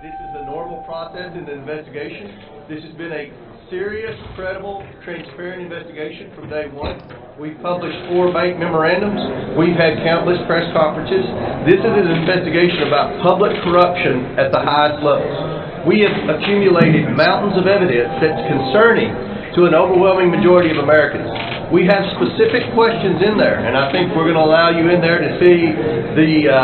This 0.03 0.13
is 0.13 0.33
the 0.35 0.45
normal 0.45 0.83
process 0.83 1.33
in 1.35 1.47
the 1.47 1.53
investigation. 1.53 2.27
This 2.69 2.85
has 2.85 2.93
been 2.95 3.13
a 3.13 3.33
serious, 3.71 4.17
credible, 4.35 4.81
transparent 5.05 5.61
investigation 5.61 6.33
from 6.33 6.49
day 6.49 6.69
one. 6.73 6.97
We've 7.37 7.57
published 7.61 8.01
four 8.09 8.33
bank 8.33 8.57
memorandums. 8.57 9.21
We've 9.61 9.77
had 9.77 10.01
countless 10.09 10.41
press 10.49 10.65
conferences. 10.73 11.21
This 11.69 11.77
is 11.77 11.95
an 12.01 12.09
investigation 12.25 12.89
about 12.89 13.21
public 13.21 13.53
corruption 13.61 14.41
at 14.41 14.57
the 14.57 14.61
highest 14.61 15.05
levels. 15.05 15.85
We 15.85 16.01
have 16.01 16.17
accumulated 16.33 17.13
mountains 17.13 17.61
of 17.61 17.69
evidence 17.69 18.09
that's 18.25 18.41
concerning 18.49 19.13
to 19.61 19.69
an 19.69 19.77
overwhelming 19.77 20.33
majority 20.33 20.73
of 20.73 20.81
Americans. 20.81 21.29
We 21.69 21.85
have 21.85 22.09
specific 22.17 22.73
questions 22.73 23.21
in 23.21 23.37
there, 23.37 23.61
and 23.69 23.77
I 23.77 23.93
think 23.93 24.17
we're 24.17 24.33
going 24.33 24.41
to 24.41 24.49
allow 24.49 24.73
you 24.73 24.89
in 24.89 25.05
there 25.05 25.21
to 25.21 25.31
see 25.45 25.69
the 26.17 26.33
uh, 26.49 26.57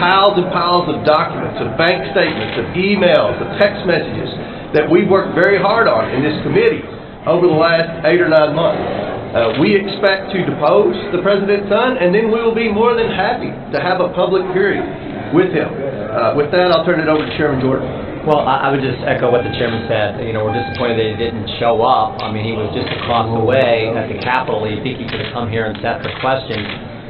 piles 0.00 0.40
and 0.40 0.48
piles 0.48 0.88
of 0.88 1.04
documents, 1.04 1.60
of 1.60 1.76
bank 1.76 2.08
statements, 2.16 2.56
of 2.56 2.66
emails, 2.72 3.36
of 3.36 3.60
text 3.60 3.84
messages 3.84 4.32
that 4.74 4.88
we've 4.90 5.08
worked 5.08 5.34
very 5.34 5.56
hard 5.56 5.88
on 5.88 6.10
in 6.12 6.20
this 6.22 6.36
committee 6.42 6.84
over 7.26 7.46
the 7.46 7.56
last 7.56 8.04
eight 8.06 8.20
or 8.20 8.28
nine 8.28 8.54
months. 8.54 8.80
Uh, 9.28 9.60
we 9.60 9.76
expect 9.76 10.32
to 10.32 10.40
depose 10.48 10.96
the 11.12 11.20
president's 11.20 11.68
son, 11.68 12.00
and 12.00 12.14
then 12.14 12.32
we 12.32 12.40
will 12.40 12.56
be 12.56 12.72
more 12.72 12.96
than 12.96 13.12
happy 13.12 13.52
to 13.72 13.76
have 13.76 14.00
a 14.00 14.08
public 14.16 14.40
hearing 14.56 14.80
with 15.36 15.52
him. 15.52 15.68
Uh, 15.68 16.32
with 16.32 16.48
that, 16.52 16.72
I'll 16.72 16.84
turn 16.88 17.00
it 17.00 17.08
over 17.08 17.20
to 17.20 17.32
Chairman 17.36 17.60
Jordan. 17.60 18.08
Well, 18.24 18.44
I, 18.44 18.68
I 18.68 18.72
would 18.72 18.80
just 18.80 19.00
echo 19.04 19.28
what 19.32 19.44
the 19.44 19.52
chairman 19.56 19.84
said. 19.88 20.20
You 20.24 20.32
know, 20.32 20.44
we're 20.44 20.56
disappointed 20.56 21.00
that 21.00 21.08
he 21.12 21.16
didn't 21.16 21.48
show 21.60 21.80
up. 21.84 22.20
I 22.20 22.32
mean, 22.32 22.44
he 22.44 22.52
was 22.52 22.72
just 22.72 22.88
across 23.00 23.28
the 23.28 23.40
way 23.40 23.88
at 23.92 24.08
the 24.08 24.20
Capitol. 24.20 24.64
You 24.68 24.80
think 24.80 25.00
he 25.00 25.08
could 25.08 25.20
have 25.20 25.32
come 25.32 25.48
here 25.52 25.68
and 25.68 25.76
set 25.84 26.00
the 26.00 26.12
questions. 26.20 26.64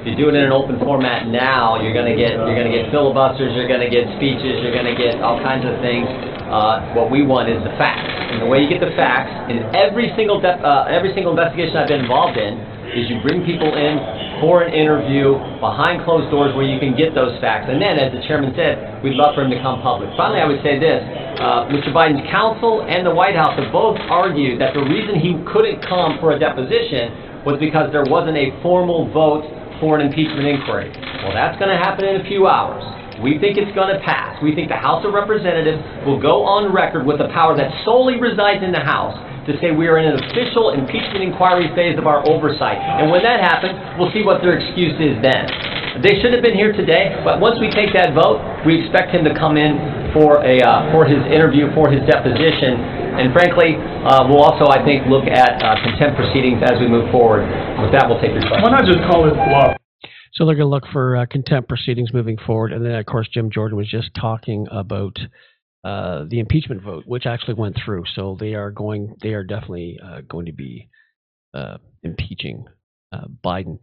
You 0.08 0.16
do 0.16 0.32
it 0.32 0.40
in 0.40 0.48
an 0.48 0.56
open 0.56 0.80
format 0.80 1.28
now, 1.28 1.76
you're 1.84 1.92
gonna 1.92 2.16
get, 2.16 2.32
you're 2.32 2.56
gonna 2.56 2.72
get 2.72 2.88
filibusters, 2.88 3.52
you're 3.52 3.68
gonna 3.68 3.92
get 3.92 4.08
speeches, 4.16 4.56
you're 4.64 4.72
gonna 4.72 4.96
get 4.96 5.20
all 5.20 5.36
kinds 5.44 5.68
of 5.68 5.76
things. 5.84 6.08
Uh, 6.48 6.96
what 6.96 7.12
we 7.12 7.20
want 7.28 7.52
is 7.52 7.60
the 7.60 7.76
facts. 7.76 8.08
And 8.08 8.40
the 8.40 8.48
way 8.48 8.64
you 8.64 8.72
get 8.72 8.80
the 8.80 8.96
facts, 8.96 9.28
in 9.52 9.60
every 9.76 10.08
single, 10.16 10.40
uh, 10.40 10.88
every 10.88 11.12
single 11.12 11.36
investigation 11.36 11.76
I've 11.76 11.92
been 11.92 12.08
involved 12.08 12.40
in, 12.40 12.56
is 12.96 13.04
you 13.12 13.20
bring 13.20 13.44
people 13.44 13.68
in 13.68 14.00
for 14.40 14.64
an 14.64 14.72
interview 14.72 15.36
behind 15.60 16.08
closed 16.08 16.32
doors 16.32 16.56
where 16.56 16.64
you 16.64 16.80
can 16.80 16.96
get 16.96 17.12
those 17.12 17.36
facts. 17.44 17.68
And 17.68 17.76
then, 17.76 18.00
as 18.00 18.08
the 18.08 18.24
chairman 18.24 18.56
said, 18.56 19.04
we'd 19.04 19.12
love 19.12 19.36
for 19.36 19.44
him 19.44 19.52
to 19.52 19.60
come 19.60 19.84
public. 19.84 20.08
Finally, 20.16 20.40
I 20.40 20.48
would 20.48 20.64
say 20.64 20.80
this. 20.80 21.04
Uh, 21.36 21.68
Mr. 21.68 21.92
Biden's 21.92 22.24
counsel 22.32 22.80
and 22.88 23.04
the 23.04 23.12
White 23.12 23.36
House 23.36 23.60
have 23.60 23.68
both 23.68 24.00
argued 24.08 24.56
that 24.56 24.72
the 24.72 24.80
reason 24.88 25.20
he 25.20 25.36
couldn't 25.52 25.84
come 25.84 26.16
for 26.16 26.32
a 26.32 26.38
deposition 26.40 27.44
was 27.44 27.60
because 27.60 27.92
there 27.92 28.08
wasn't 28.08 28.40
a 28.40 28.56
formal 28.64 29.04
vote 29.12 29.44
for 29.80 29.99
an 29.99 30.06
impeachment 30.06 30.47
inquiry. 30.47 30.90
Well, 31.23 31.35
that's 31.35 31.58
going 31.58 31.70
to 31.70 31.78
happen 31.78 32.04
in 32.04 32.20
a 32.20 32.25
few 32.25 32.47
hours. 32.47 32.82
We 33.23 33.38
think 33.38 33.58
it's 33.58 33.75
going 33.75 33.90
to 33.90 33.99
pass. 34.06 34.38
We 34.42 34.54
think 34.54 34.70
the 34.70 34.78
House 34.78 35.04
of 35.04 35.12
Representatives 35.12 35.82
will 36.06 36.23
go 36.23 36.47
on 36.47 36.70
record 36.70 37.02
with 37.04 37.18
the 37.18 37.26
power 37.35 37.56
that 37.58 37.70
solely 37.85 38.20
resides 38.20 38.62
in 38.62 38.70
the 38.70 38.82
House 38.82 39.18
to 39.50 39.56
say 39.58 39.73
we 39.73 39.88
are 39.88 39.99
in 39.99 40.06
an 40.06 40.23
official 40.28 40.76
impeachment 40.76 41.25
inquiry 41.25 41.73
phase 41.75 41.99
of 41.99 42.06
our 42.06 42.23
oversight. 42.28 42.78
And 42.78 43.11
when 43.11 43.25
that 43.25 43.40
happens, 43.40 43.75
we'll 43.99 44.12
see 44.12 44.23
what 44.23 44.44
their 44.44 44.61
excuse 44.61 44.94
is 45.00 45.18
then. 45.25 45.49
They 46.04 46.20
should 46.20 46.30
have 46.30 46.44
been 46.44 46.54
here 46.54 46.70
today, 46.70 47.16
but 47.25 47.40
once 47.40 47.58
we 47.58 47.73
take 47.73 47.90
that 47.97 48.14
vote, 48.14 48.38
we 48.62 48.78
expect 48.78 49.11
him 49.11 49.25
to 49.25 49.35
come 49.35 49.56
in 49.56 50.12
for 50.14 50.38
a 50.47 50.61
uh, 50.62 50.92
for 50.92 51.02
his 51.02 51.18
interview, 51.26 51.75
for 51.75 51.90
his 51.90 52.04
deposition. 52.06 52.97
And 53.18 53.32
frankly, 53.32 53.75
uh, 53.75 54.26
we'll 54.28 54.42
also, 54.42 54.70
I 54.70 54.84
think, 54.84 55.06
look 55.06 55.26
at 55.26 55.60
uh, 55.62 55.75
contempt 55.82 56.16
proceedings 56.16 56.62
as 56.62 56.78
we 56.78 56.87
move 56.87 57.10
forward. 57.10 57.42
With 57.82 57.92
that, 57.92 58.06
we'll 58.08 58.20
take 58.20 58.30
your 58.30 58.46
questions. 58.46 58.62
Why 58.62 58.70
not 58.70 58.87
just 58.87 58.98
call 59.10 59.26
it 59.26 59.34
bluff? 59.34 59.76
So 60.34 60.46
they're 60.46 60.54
going 60.54 60.70
to 60.70 60.70
look 60.70 60.87
for 60.92 61.16
uh, 61.16 61.26
contempt 61.26 61.68
proceedings 61.68 62.12
moving 62.12 62.38
forward. 62.38 62.72
And 62.72 62.84
then, 62.84 62.94
of 62.94 63.06
course, 63.06 63.28
Jim 63.32 63.50
Jordan 63.50 63.76
was 63.76 63.90
just 63.90 64.10
talking 64.14 64.68
about 64.70 65.18
uh, 65.82 66.26
the 66.28 66.38
impeachment 66.38 66.82
vote, 66.82 67.04
which 67.06 67.26
actually 67.26 67.54
went 67.54 67.76
through. 67.84 68.04
So 68.14 68.37
they 68.38 68.54
are 68.54 68.70
going, 68.70 69.16
they 69.20 69.30
are 69.30 69.42
definitely 69.42 69.98
uh, 70.04 70.20
going 70.28 70.46
to 70.46 70.52
be 70.52 70.88
uh, 71.54 71.78
impeaching 72.04 72.66
uh, 73.10 73.25
Biden. 73.44 73.78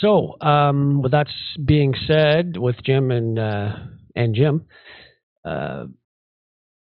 So 0.00 0.36
um, 0.42 1.00
with 1.00 1.12
that 1.12 1.28
being 1.64 1.94
said, 2.06 2.58
with 2.58 2.76
Jim 2.84 3.10
and 3.10 3.38
uh, 3.38 3.76
and 4.14 4.34
Jim, 4.34 4.66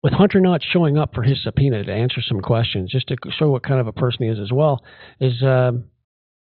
with 0.04 0.12
Hunter 0.12 0.38
not 0.38 0.60
showing 0.62 0.98
up 0.98 1.14
for 1.14 1.22
his 1.22 1.42
subpoena 1.42 1.82
to 1.82 1.90
answer 1.90 2.20
some 2.20 2.42
questions, 2.42 2.92
just 2.92 3.08
to 3.08 3.16
show 3.38 3.48
what 3.48 3.62
kind 3.62 3.80
of 3.80 3.86
a 3.86 3.92
person 3.92 4.24
he 4.24 4.28
is 4.28 4.38
as 4.38 4.52
well, 4.52 4.84
is 5.18 5.42
um, 5.42 5.84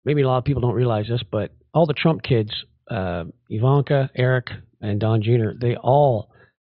maybe 0.04 0.22
a 0.22 0.26
lot 0.26 0.38
of 0.38 0.44
people 0.44 0.60
don't 0.60 0.74
realize 0.74 1.06
this, 1.08 1.22
but 1.30 1.52
all 1.72 1.86
the 1.86 1.94
Trump 1.94 2.24
kids, 2.24 2.50
Ivanka, 2.90 4.10
Eric, 4.16 4.48
and 4.80 4.98
Don 4.98 5.22
Jr., 5.22 5.50
they 5.60 5.76
all 5.76 6.28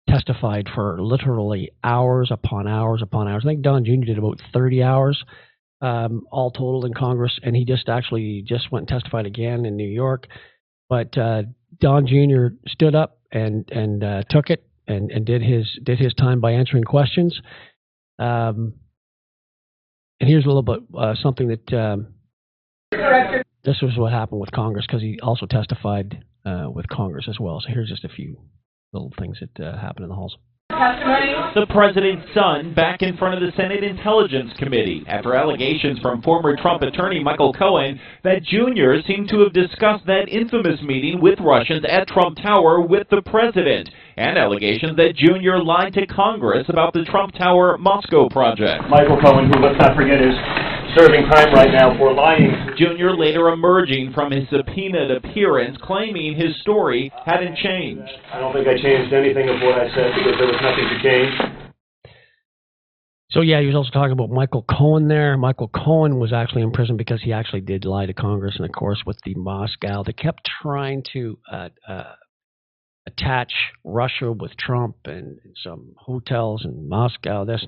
testified 0.07 0.67
for 0.73 1.01
literally 1.01 1.71
hours 1.83 2.29
upon 2.31 2.67
hours 2.67 3.01
upon 3.01 3.27
hours. 3.27 3.43
I 3.43 3.49
think 3.49 3.63
Don 3.63 3.83
Jr. 3.83 4.05
did 4.05 4.19
about 4.19 4.39
30 4.53 4.83
hours 4.83 5.23
um, 5.81 6.27
all 6.31 6.51
total 6.51 6.85
in 6.85 6.93
Congress, 6.93 7.39
and 7.41 7.55
he 7.55 7.65
just 7.65 7.89
actually 7.89 8.43
just 8.47 8.71
went 8.71 8.91
and 8.91 9.01
testified 9.01 9.25
again 9.25 9.65
in 9.65 9.75
New 9.75 9.87
York. 9.87 10.27
But 10.87 11.17
uh, 11.17 11.43
Don 11.79 12.05
Jr. 12.05 12.55
stood 12.67 12.93
up 12.93 13.19
and 13.31 13.67
and 13.71 14.03
uh, 14.03 14.23
took 14.29 14.51
it 14.51 14.68
and, 14.89 15.11
and 15.11 15.25
did 15.25 15.41
his 15.41 15.65
did 15.83 15.99
his 15.99 16.13
time 16.13 16.41
by 16.41 16.51
answering 16.51 16.83
questions. 16.83 17.39
Um, 18.17 18.73
and 20.19 20.29
here's 20.29 20.43
a 20.43 20.47
little 20.47 20.63
bit 20.63 20.79
uh, 20.97 21.15
something 21.21 21.47
that 21.47 21.73
um, 21.73 22.07
this 23.63 23.77
was 23.81 23.95
what 23.95 24.11
happened 24.11 24.41
with 24.41 24.51
Congress 24.51 24.85
because 24.85 25.01
he 25.01 25.19
also 25.21 25.45
testified 25.45 26.23
uh, 26.45 26.67
with 26.69 26.87
Congress 26.89 27.27
as 27.29 27.39
well. 27.39 27.61
So 27.61 27.71
here's 27.71 27.89
just 27.89 28.03
a 28.03 28.09
few 28.09 28.37
little 28.91 29.13
things 29.17 29.37
that 29.39 29.65
uh, 29.65 29.77
happen 29.79 30.03
in 30.03 30.09
the 30.09 30.15
halls. 30.15 30.35
The 30.69 31.65
president's 31.71 32.27
son 32.33 32.73
back 32.75 33.01
in 33.01 33.17
front 33.17 33.33
of 33.33 33.41
the 33.41 33.51
Senate 33.57 33.83
Intelligence 33.83 34.51
Committee 34.59 35.03
after 35.07 35.33
allegations 35.33 35.99
from 35.99 36.21
former 36.21 36.55
Trump 36.55 36.83
attorney 36.83 37.23
Michael 37.23 37.53
Cohen 37.53 37.99
that 38.23 38.43
Jr. 38.43 39.05
seemed 39.07 39.29
to 39.29 39.39
have 39.39 39.51
discussed 39.51 40.05
that 40.05 40.29
infamous 40.29 40.79
meeting 40.83 41.21
with 41.21 41.39
Russians 41.39 41.83
at 41.89 42.07
Trump 42.07 42.37
Tower 42.37 42.81
with 42.81 43.09
the 43.09 43.21
president, 43.23 43.89
and 44.15 44.37
allegations 44.37 44.95
that 44.95 45.15
Jr. 45.15 45.57
lied 45.57 45.93
to 45.95 46.05
Congress 46.05 46.65
about 46.69 46.93
the 46.93 47.03
Trump 47.05 47.33
Tower 47.33 47.77
Moscow 47.79 48.29
project. 48.29 48.83
Michael 48.89 49.19
Cohen, 49.19 49.51
who 49.51 49.59
let's 49.59 49.79
not 49.79 49.95
forget 49.95 50.21
is 50.21 50.35
serving 50.95 51.25
time 51.29 51.53
right 51.53 51.71
now 51.71 51.97
for 51.97 52.13
lying. 52.13 52.51
Jr. 52.77 53.11
later 53.17 53.49
emerging 53.49 54.13
from 54.13 54.31
his 54.31 54.47
subpoenaed 54.49 55.11
appearance, 55.11 55.77
claiming 55.81 56.35
his 56.35 56.55
story 56.61 57.11
hadn't 57.25 57.57
changed. 57.57 58.11
I 58.33 58.39
don't 58.39 58.53
think 58.53 58.67
I 58.67 58.81
changed 58.81 59.13
anything 59.13 59.49
of 59.49 59.61
what 59.61 59.79
I 59.79 59.87
said 59.93 60.13
because 60.15 60.35
there 60.37 60.47
was 60.47 60.61
nothing 60.61 60.87
to 60.89 60.97
change. 61.03 61.59
So 63.31 63.41
yeah, 63.41 63.59
he 63.61 63.67
was 63.67 63.75
also 63.75 63.91
talking 63.91 64.11
about 64.11 64.31
Michael 64.31 64.63
Cohen 64.63 65.07
there. 65.07 65.37
Michael 65.37 65.67
Cohen 65.67 66.17
was 66.17 66.33
actually 66.33 66.63
in 66.63 66.71
prison 66.71 66.97
because 66.97 67.21
he 67.21 67.31
actually 67.31 67.61
did 67.61 67.85
lie 67.85 68.07
to 68.07 68.13
Congress, 68.13 68.55
and 68.55 68.65
of 68.65 68.71
course 68.71 69.03
with 69.05 69.17
the 69.23 69.35
Moscow, 69.35 70.03
they 70.03 70.13
kept 70.13 70.49
trying 70.63 71.03
to 71.13 71.37
uh, 71.51 71.69
uh, 71.87 72.13
attach 73.05 73.53
Russia 73.83 74.31
with 74.31 74.57
Trump 74.57 74.95
and 75.05 75.37
some 75.63 75.93
hotels 75.97 76.65
in 76.65 76.89
Moscow. 76.89 77.45
This 77.45 77.63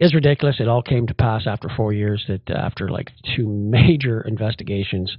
is 0.00 0.14
ridiculous. 0.14 0.56
It 0.58 0.68
all 0.68 0.82
came 0.82 1.06
to 1.06 1.14
pass 1.14 1.46
after 1.46 1.68
four 1.76 1.92
years. 1.92 2.24
That 2.26 2.50
after 2.50 2.88
like 2.88 3.10
two 3.36 3.48
major 3.70 4.22
investigations 4.22 5.16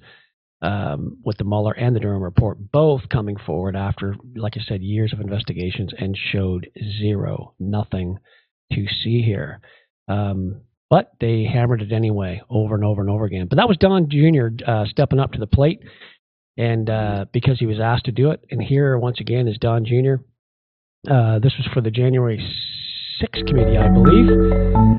um, 0.62 1.18
with 1.24 1.38
the 1.38 1.44
Mueller 1.44 1.74
and 1.74 1.96
the 1.96 2.00
Durham 2.00 2.22
report, 2.22 2.72
both 2.72 3.10
coming 3.10 3.38
forward 3.38 3.76
after, 3.76 4.16
like 4.36 4.58
I 4.58 4.62
said, 4.68 4.82
years 4.82 5.14
of 5.14 5.22
investigations 5.22 5.92
and 5.98 6.18
showed 6.32 6.70
zero, 7.00 7.54
nothing 7.60 8.18
to 8.74 8.86
see 9.04 9.22
here. 9.22 9.62
Um, 10.08 10.62
but 10.90 11.14
they 11.22 11.46
hammered 11.46 11.82
it 11.82 11.94
anyway, 11.94 12.42
over 12.50 12.76
and 12.76 12.84
over 12.84 13.02
and 13.02 13.10
over 13.10 13.26
again. 13.26 13.48
But 13.48 13.56
that 13.56 13.70
was 13.70 13.78
Don 13.78 14.10
Jr. 14.10 14.48
Uh, 14.70 14.86
stepping 14.86 15.20
up 15.20 15.32
to 15.32 15.40
the 15.40 15.48
plate, 15.48 15.80
and 16.58 16.90
uh, 16.90 17.26
because 17.32 17.60
he 17.60 17.66
was 17.66 17.80
asked 17.80 18.06
to 18.06 18.12
do 18.12 18.32
it. 18.32 18.44
And 18.52 18.62
here, 18.62 18.98
once 18.98 19.22
again, 19.22 19.48
is 19.48 19.58
Don 19.58 19.86
Jr. 19.86 20.16
Uh, 21.10 21.40
this 21.40 21.54
was 21.58 21.68
for 21.74 21.80
the 21.80 21.92
January 21.92 22.46
6th 23.22 23.48
committee, 23.48 23.78
I 23.78 23.88
believe. 23.90 24.30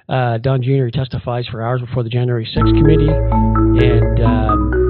Uh, 0.09 0.39
Don 0.39 0.63
Jr. 0.63 0.89
testifies 0.93 1.47
for 1.49 1.63
hours 1.63 1.81
before 1.81 2.03
the 2.03 2.11
January 2.11 2.47
6th 2.47 2.79
committee, 2.79 3.11
and 3.11 4.21
um, 4.23 4.83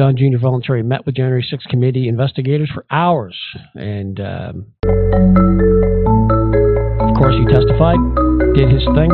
Don 0.00 0.16
Jr. 0.16 0.40
voluntarily 0.40 0.82
met 0.82 1.04
with 1.04 1.14
January 1.14 1.44
6th 1.44 1.68
committee 1.68 2.08
investigators 2.08 2.70
for 2.72 2.86
hours. 2.90 3.36
And 3.74 4.18
um, 4.18 4.72
of 7.04 7.12
course, 7.20 7.36
he 7.36 7.44
testified, 7.52 8.00
did 8.56 8.72
his 8.72 8.80
thing. 8.96 9.12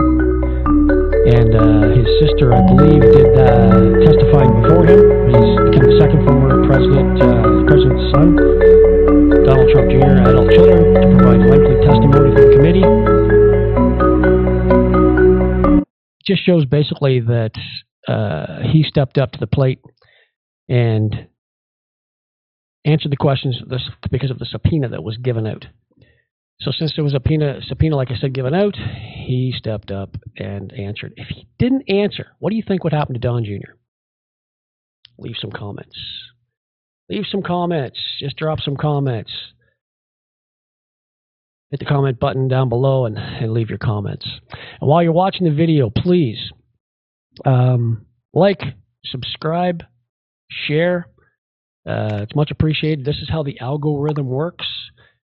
And 1.27 1.51
uh, 1.59 1.91
his 1.91 2.07
sister, 2.23 2.55
I 2.55 2.63
believe, 2.71 3.03
did 3.03 3.35
uh, 3.35 3.99
testifying 4.07 4.63
before 4.63 4.87
him. 4.87 5.03
He's 5.27 5.59
become 5.75 5.91
the 5.91 5.99
second 5.99 6.23
former 6.23 6.63
president, 6.71 7.19
uh, 7.19 7.67
president's 7.67 8.07
son, 8.15 8.39
Donald 9.43 9.67
Trump 9.75 9.91
Jr., 9.91 10.06
adult 10.29 10.51
children, 10.51 10.95
to 10.95 11.17
provide 11.17 11.41
lengthy 11.41 11.75
testimony 11.87 12.35
for 12.35 12.41
the 12.41 12.51
committee. 12.57 12.87
Just 16.27 16.45
shows 16.45 16.65
basically 16.65 17.21
that 17.21 17.53
uh, 18.09 18.61
he 18.73 18.83
stepped 18.83 19.19
up 19.19 19.33
to 19.33 19.39
the 19.39 19.47
plate 19.47 19.81
and 20.69 21.29
answered 22.85 23.13
the 23.13 23.17
questions 23.17 23.61
because 24.11 24.31
of 24.31 24.39
the 24.39 24.47
subpoena 24.47 24.89
that 24.89 25.03
was 25.03 25.17
given 25.17 25.47
out. 25.47 25.67
So 26.61 26.71
since 26.71 26.95
there 26.97 27.05
was 27.05 27.13
a 27.13 27.17
subpoena, 27.17 27.61
subpoena, 27.67 27.97
like 27.97 28.11
I 28.11 28.17
said, 28.17 28.33
given 28.33 28.55
out, 28.55 28.77
he 28.77 29.53
stepped 29.57 29.91
up 29.91 30.17
and 30.37 30.73
answered. 30.73 31.13
If 31.17 31.29
he 31.29 31.47
didn't 31.59 31.91
answer, 31.91 32.29
what 32.39 32.51
do 32.51 32.57
you 32.57 32.63
think 32.67 32.83
would 32.83 32.93
happen 32.93 33.15
to 33.15 33.21
Don 33.21 33.45
Jr.? 33.45 33.75
Leave 35.19 35.37
some 35.41 35.51
comments. 35.51 35.97
Leave 37.09 37.25
some 37.31 37.43
comments. 37.43 37.99
Just 38.19 38.37
drop 38.37 38.61
some 38.61 38.77
comments. 38.77 39.31
Hit 41.71 41.81
the 41.81 41.87
comment 41.87 42.21
button 42.21 42.49
down 42.49 42.69
below 42.69 43.07
and, 43.07 43.19
and 43.19 43.53
leave 43.53 43.69
your 43.71 43.79
comments. 43.79 44.27
And 44.81 44.89
while 44.89 45.03
you're 45.03 45.13
watching 45.13 45.47
the 45.47 45.55
video, 45.55 45.91
please 45.91 46.39
um, 47.45 48.07
like, 48.33 48.63
subscribe, 49.05 49.83
share. 50.51 51.09
Uh, 51.87 52.21
it's 52.23 52.35
much 52.35 52.51
appreciated. 52.51 53.05
This 53.05 53.19
is 53.19 53.29
how 53.29 53.43
the 53.43 53.61
algorithm 53.61 54.29
works. 54.29 54.67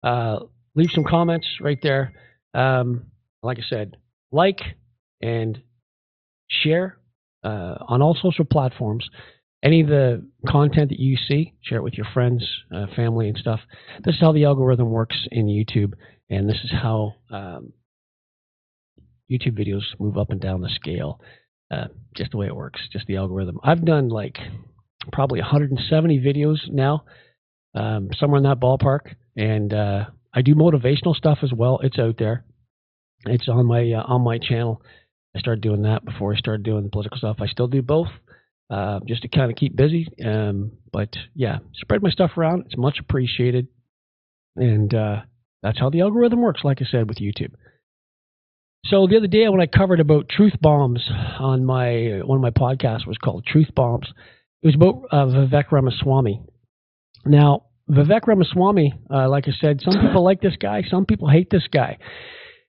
Uh, 0.02 0.40
leave 0.74 0.90
some 0.94 1.04
comments 1.04 1.46
right 1.60 1.78
there. 1.82 2.12
Um, 2.54 3.06
like 3.42 3.58
I 3.58 3.62
said, 3.68 3.96
like 4.32 4.60
and 5.20 5.60
share 6.48 6.98
uh, 7.44 7.76
on 7.88 8.02
all 8.02 8.16
social 8.20 8.44
platforms. 8.44 9.08
Any 9.62 9.80
of 9.80 9.88
the 9.88 10.26
content 10.46 10.90
that 10.90 11.00
you 11.00 11.16
see, 11.16 11.54
share 11.62 11.78
it 11.78 11.82
with 11.82 11.94
your 11.94 12.06
friends, 12.12 12.46
uh, 12.74 12.86
family, 12.94 13.28
and 13.28 13.36
stuff. 13.36 13.60
This 14.04 14.14
is 14.14 14.20
how 14.20 14.32
the 14.32 14.44
algorithm 14.44 14.90
works 14.90 15.16
in 15.32 15.46
YouTube, 15.46 15.94
and 16.30 16.48
this 16.48 16.58
is 16.64 16.70
how 16.70 17.14
um, 17.30 17.72
YouTube 19.30 19.58
videos 19.58 19.82
move 19.98 20.18
up 20.18 20.30
and 20.30 20.40
down 20.40 20.60
the 20.60 20.70
scale. 20.70 21.20
Uh, 21.70 21.86
just 22.16 22.30
the 22.30 22.36
way 22.36 22.46
it 22.46 22.54
works, 22.54 22.80
just 22.92 23.06
the 23.06 23.16
algorithm. 23.16 23.58
I've 23.64 23.84
done 23.84 24.08
like 24.08 24.38
probably 25.12 25.40
170 25.40 26.20
videos 26.20 26.58
now, 26.70 27.04
um, 27.74 28.10
somewhere 28.18 28.38
in 28.38 28.44
that 28.44 28.60
ballpark. 28.60 29.14
And 29.36 29.74
uh, 29.74 30.04
I 30.32 30.42
do 30.42 30.54
motivational 30.54 31.14
stuff 31.14 31.38
as 31.42 31.52
well. 31.52 31.80
It's 31.82 31.98
out 31.98 32.16
there. 32.18 32.44
It's 33.24 33.48
on 33.48 33.66
my 33.66 33.92
uh, 33.92 34.04
on 34.06 34.22
my 34.22 34.38
channel. 34.38 34.80
I 35.34 35.40
started 35.40 35.60
doing 35.60 35.82
that 35.82 36.04
before 36.04 36.32
I 36.32 36.36
started 36.36 36.62
doing 36.62 36.84
the 36.84 36.88
political 36.88 37.18
stuff. 37.18 37.38
I 37.40 37.46
still 37.46 37.66
do 37.66 37.82
both, 37.82 38.08
uh, 38.70 39.00
just 39.06 39.22
to 39.22 39.28
kind 39.28 39.50
of 39.50 39.56
keep 39.56 39.74
busy. 39.74 40.06
Um, 40.24 40.72
but 40.92 41.16
yeah, 41.34 41.58
spread 41.74 42.02
my 42.02 42.10
stuff 42.10 42.32
around. 42.36 42.64
It's 42.66 42.76
much 42.76 42.98
appreciated, 43.00 43.66
and 44.54 44.94
uh, 44.94 45.22
that's 45.66 45.80
how 45.80 45.90
the 45.90 46.00
algorithm 46.00 46.42
works. 46.42 46.62
Like 46.62 46.80
I 46.80 46.84
said 46.88 47.08
with 47.08 47.18
YouTube. 47.18 47.52
So 48.84 49.08
the 49.08 49.16
other 49.16 49.26
day 49.26 49.48
when 49.48 49.60
I 49.60 49.66
covered 49.66 49.98
about 49.98 50.28
truth 50.28 50.52
bombs 50.60 51.10
on 51.40 51.64
my 51.64 52.20
one 52.24 52.38
of 52.38 52.42
my 52.42 52.50
podcasts 52.50 53.06
was 53.06 53.18
called 53.18 53.44
Truth 53.44 53.74
Bombs. 53.74 54.06
It 54.62 54.66
was 54.68 54.76
about 54.76 55.02
uh, 55.10 55.26
Vivek 55.26 55.72
Ramaswamy. 55.72 56.40
Now, 57.24 57.64
Vivek 57.90 58.28
Ramaswamy, 58.28 58.94
uh, 59.12 59.28
like 59.28 59.48
I 59.48 59.52
said, 59.60 59.80
some 59.80 60.00
people 60.00 60.24
like 60.24 60.40
this 60.40 60.54
guy, 60.60 60.84
some 60.88 61.04
people 61.04 61.28
hate 61.28 61.50
this 61.50 61.66
guy. 61.72 61.98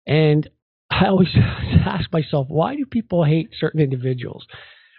And 0.08 0.50
I 0.90 1.06
always 1.06 1.36
ask 1.86 2.12
myself, 2.12 2.48
why 2.50 2.76
do 2.76 2.86
people 2.86 3.24
hate 3.24 3.50
certain 3.60 3.80
individuals? 3.80 4.48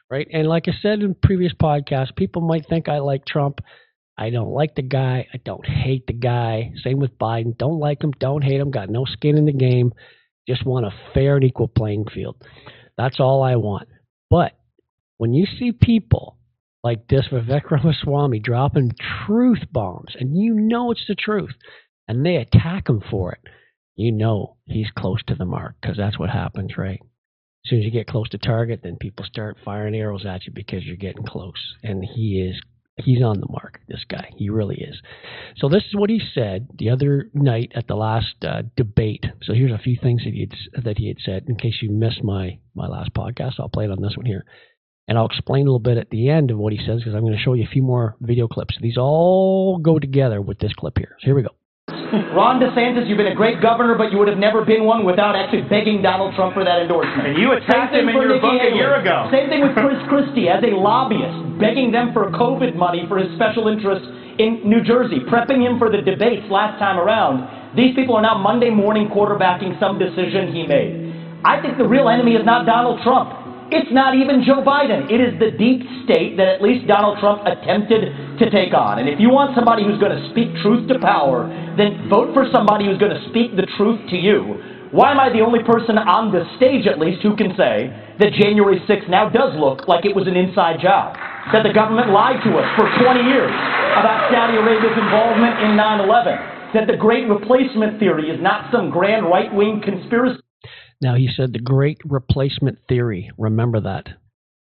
Right? 0.08 0.28
And 0.32 0.46
like 0.46 0.68
I 0.68 0.72
said 0.80 1.00
in 1.00 1.16
previous 1.20 1.52
podcasts, 1.52 2.14
people 2.14 2.42
might 2.42 2.66
think 2.68 2.88
I 2.88 2.98
like 3.00 3.26
Trump. 3.26 3.60
I 4.18 4.30
don't 4.30 4.50
like 4.50 4.74
the 4.74 4.82
guy. 4.82 5.28
I 5.32 5.36
don't 5.44 5.64
hate 5.64 6.08
the 6.08 6.12
guy. 6.12 6.72
Same 6.82 6.98
with 6.98 7.16
Biden. 7.18 7.56
Don't 7.56 7.78
like 7.78 8.02
him. 8.02 8.10
Don't 8.18 8.42
hate 8.42 8.60
him. 8.60 8.72
Got 8.72 8.90
no 8.90 9.04
skin 9.04 9.38
in 9.38 9.46
the 9.46 9.52
game. 9.52 9.92
Just 10.48 10.66
want 10.66 10.86
a 10.86 10.94
fair 11.14 11.36
and 11.36 11.44
equal 11.44 11.68
playing 11.68 12.06
field. 12.12 12.36
That's 12.96 13.20
all 13.20 13.44
I 13.44 13.54
want. 13.56 13.88
But 14.28 14.58
when 15.18 15.34
you 15.34 15.46
see 15.46 15.70
people 15.70 16.36
like 16.82 17.06
this 17.06 17.26
Vivek 17.30 17.70
Ramaswamy 17.70 18.40
dropping 18.40 18.92
truth 19.26 19.62
bombs, 19.70 20.16
and 20.18 20.36
you 20.36 20.54
know 20.54 20.90
it's 20.90 21.04
the 21.06 21.14
truth, 21.14 21.54
and 22.08 22.26
they 22.26 22.36
attack 22.36 22.88
him 22.88 23.02
for 23.08 23.32
it, 23.32 23.40
you 23.94 24.10
know 24.10 24.56
he's 24.66 24.90
close 24.96 25.22
to 25.28 25.34
the 25.36 25.44
mark 25.44 25.76
because 25.80 25.96
that's 25.96 26.18
what 26.18 26.30
happens, 26.30 26.76
right? 26.76 27.00
As 27.64 27.70
soon 27.70 27.80
as 27.80 27.84
you 27.84 27.90
get 27.90 28.06
close 28.06 28.28
to 28.30 28.38
target, 28.38 28.80
then 28.82 28.96
people 28.96 29.24
start 29.24 29.58
firing 29.64 29.94
arrows 29.94 30.24
at 30.26 30.46
you 30.46 30.52
because 30.52 30.84
you're 30.84 30.96
getting 30.96 31.24
close, 31.24 31.74
and 31.84 32.04
he 32.04 32.40
is 32.40 32.60
he's 32.96 33.22
on 33.22 33.40
the 33.40 33.48
mark. 33.48 33.67
This 33.88 34.04
guy, 34.08 34.30
he 34.36 34.50
really 34.50 34.76
is. 34.76 35.00
So 35.56 35.68
this 35.68 35.84
is 35.84 35.94
what 35.96 36.10
he 36.10 36.20
said 36.34 36.68
the 36.78 36.90
other 36.90 37.30
night 37.32 37.72
at 37.74 37.86
the 37.86 37.96
last 37.96 38.34
uh, 38.42 38.62
debate. 38.76 39.24
So 39.42 39.54
here's 39.54 39.72
a 39.72 39.78
few 39.78 39.96
things 40.00 40.24
that 40.24 40.34
he 40.34 40.48
that 40.82 40.98
he 40.98 41.08
had 41.08 41.18
said. 41.24 41.44
In 41.48 41.56
case 41.56 41.78
you 41.80 41.90
missed 41.90 42.22
my 42.22 42.58
my 42.74 42.86
last 42.86 43.14
podcast, 43.14 43.54
I'll 43.58 43.68
play 43.68 43.86
it 43.86 43.90
on 43.90 44.02
this 44.02 44.16
one 44.16 44.26
here. 44.26 44.44
And 45.08 45.16
I'll 45.16 45.26
explain 45.26 45.62
a 45.62 45.70
little 45.70 45.78
bit 45.78 45.96
at 45.96 46.10
the 46.10 46.28
end 46.28 46.50
of 46.50 46.58
what 46.58 46.74
he 46.74 46.78
says 46.78 46.98
because 46.98 47.14
I'm 47.14 47.22
going 47.22 47.32
to 47.32 47.42
show 47.42 47.54
you 47.54 47.64
a 47.64 47.72
few 47.72 47.82
more 47.82 48.14
video 48.20 48.46
clips. 48.46 48.76
These 48.78 48.98
all 48.98 49.78
go 49.78 49.98
together 49.98 50.42
with 50.42 50.58
this 50.58 50.74
clip 50.74 50.98
here. 50.98 51.16
So 51.20 51.26
here 51.26 51.34
we 51.34 51.42
go. 51.42 51.54
Ron 52.32 52.56
DeSantis, 52.60 53.06
you've 53.08 53.20
been 53.20 53.32
a 53.32 53.36
great 53.36 53.60
governor, 53.60 53.94
but 53.94 54.10
you 54.10 54.18
would 54.18 54.28
have 54.28 54.40
never 54.40 54.64
been 54.64 54.84
one 54.84 55.04
without 55.04 55.36
actually 55.36 55.62
begging 55.68 56.00
Donald 56.00 56.34
Trump 56.34 56.54
for 56.54 56.64
that 56.64 56.80
endorsement. 56.80 57.28
And 57.28 57.38
you 57.38 57.52
attacked 57.52 57.94
him 57.94 58.08
in 58.08 58.16
your 58.16 58.28
Nikki 58.28 58.40
book 58.40 58.60
Haley. 58.60 58.72
a 58.72 58.76
year 58.76 58.96
ago. 58.96 59.28
Same 59.30 59.48
thing 59.48 59.60
with 59.60 59.76
Chris 59.76 60.00
Christie 60.08 60.48
as 60.48 60.64
a 60.64 60.72
lobbyist, 60.72 61.60
begging 61.60 61.92
them 61.92 62.12
for 62.16 62.32
COVID 62.32 62.76
money 62.76 63.04
for 63.08 63.18
his 63.18 63.28
special 63.36 63.68
interests 63.68 64.08
in 64.38 64.64
New 64.64 64.82
Jersey, 64.82 65.20
prepping 65.28 65.60
him 65.60 65.78
for 65.78 65.90
the 65.90 66.00
debates 66.00 66.46
last 66.48 66.78
time 66.78 66.96
around. 66.96 67.76
These 67.76 67.94
people 67.94 68.16
are 68.16 68.22
now 68.22 68.38
Monday 68.38 68.70
morning 68.70 69.08
quarterbacking 69.12 69.78
some 69.78 69.98
decision 69.98 70.54
he 70.54 70.66
made. 70.66 71.12
I 71.44 71.60
think 71.62 71.78
the 71.78 71.86
real 71.86 72.08
enemy 72.08 72.34
is 72.34 72.44
not 72.44 72.66
Donald 72.66 73.00
Trump. 73.04 73.37
It's 73.68 73.92
not 73.92 74.16
even 74.16 74.40
Joe 74.48 74.64
Biden. 74.64 75.12
It 75.12 75.20
is 75.20 75.36
the 75.36 75.52
deep 75.52 75.84
state 76.08 76.40
that 76.40 76.48
at 76.48 76.64
least 76.64 76.88
Donald 76.88 77.20
Trump 77.20 77.44
attempted 77.44 78.40
to 78.40 78.48
take 78.48 78.72
on. 78.72 78.96
And 78.96 79.12
if 79.12 79.20
you 79.20 79.28
want 79.28 79.52
somebody 79.52 79.84
who's 79.84 80.00
going 80.00 80.16
to 80.16 80.24
speak 80.32 80.56
truth 80.64 80.88
to 80.88 80.96
power, 80.96 81.44
then 81.76 82.08
vote 82.08 82.32
for 82.32 82.48
somebody 82.48 82.88
who's 82.88 82.96
going 82.96 83.12
to 83.12 83.20
speak 83.28 83.60
the 83.60 83.68
truth 83.76 84.00
to 84.08 84.16
you. 84.16 84.88
Why 84.88 85.12
am 85.12 85.20
I 85.20 85.28
the 85.28 85.44
only 85.44 85.60
person 85.60 86.00
on 86.00 86.32
the 86.32 86.48
stage, 86.56 86.88
at 86.88 86.96
least, 86.96 87.20
who 87.20 87.36
can 87.36 87.52
say 87.60 87.92
that 88.16 88.32
January 88.40 88.80
6th 88.88 89.04
now 89.12 89.28
does 89.28 89.52
look 89.60 89.84
like 89.84 90.08
it 90.08 90.16
was 90.16 90.24
an 90.24 90.32
inside 90.32 90.80
job? 90.80 91.12
That 91.52 91.60
the 91.60 91.72
government 91.76 92.08
lied 92.08 92.40
to 92.48 92.50
us 92.56 92.68
for 92.72 92.88
20 93.04 93.20
years 93.20 93.52
about 94.00 94.32
Saudi 94.32 94.56
Arabia's 94.56 94.96
involvement 94.96 95.60
in 95.60 95.76
9 95.76 96.08
11? 96.08 96.72
That 96.72 96.88
the 96.88 96.96
great 96.96 97.28
replacement 97.28 98.00
theory 98.00 98.32
is 98.32 98.40
not 98.40 98.72
some 98.72 98.88
grand 98.88 99.28
right 99.28 99.52
wing 99.52 99.84
conspiracy? 99.84 100.40
Now, 101.00 101.14
he 101.14 101.28
said 101.36 101.52
the 101.52 101.60
great 101.60 101.98
replacement 102.04 102.78
theory. 102.88 103.30
Remember 103.38 103.80
that. 103.80 104.08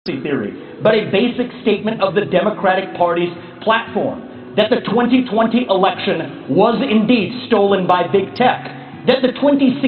Theory, 0.06 0.56
but 0.82 0.96
a 0.96 1.12
basic 1.12 1.52
statement 1.64 2.00
of 2.02 2.16
the 2.16 2.24
Democratic 2.24 2.96
Party's 2.96 3.28
platform 3.60 4.56
that 4.56 4.70
the 4.72 4.80
2020 4.88 5.68
election 5.68 6.48
was 6.48 6.80
indeed 6.80 7.36
stolen 7.52 7.86
by 7.88 8.08
big 8.08 8.32
tech. 8.40 8.72
that 9.04 9.20
the 9.20 9.36
2016 9.36 9.84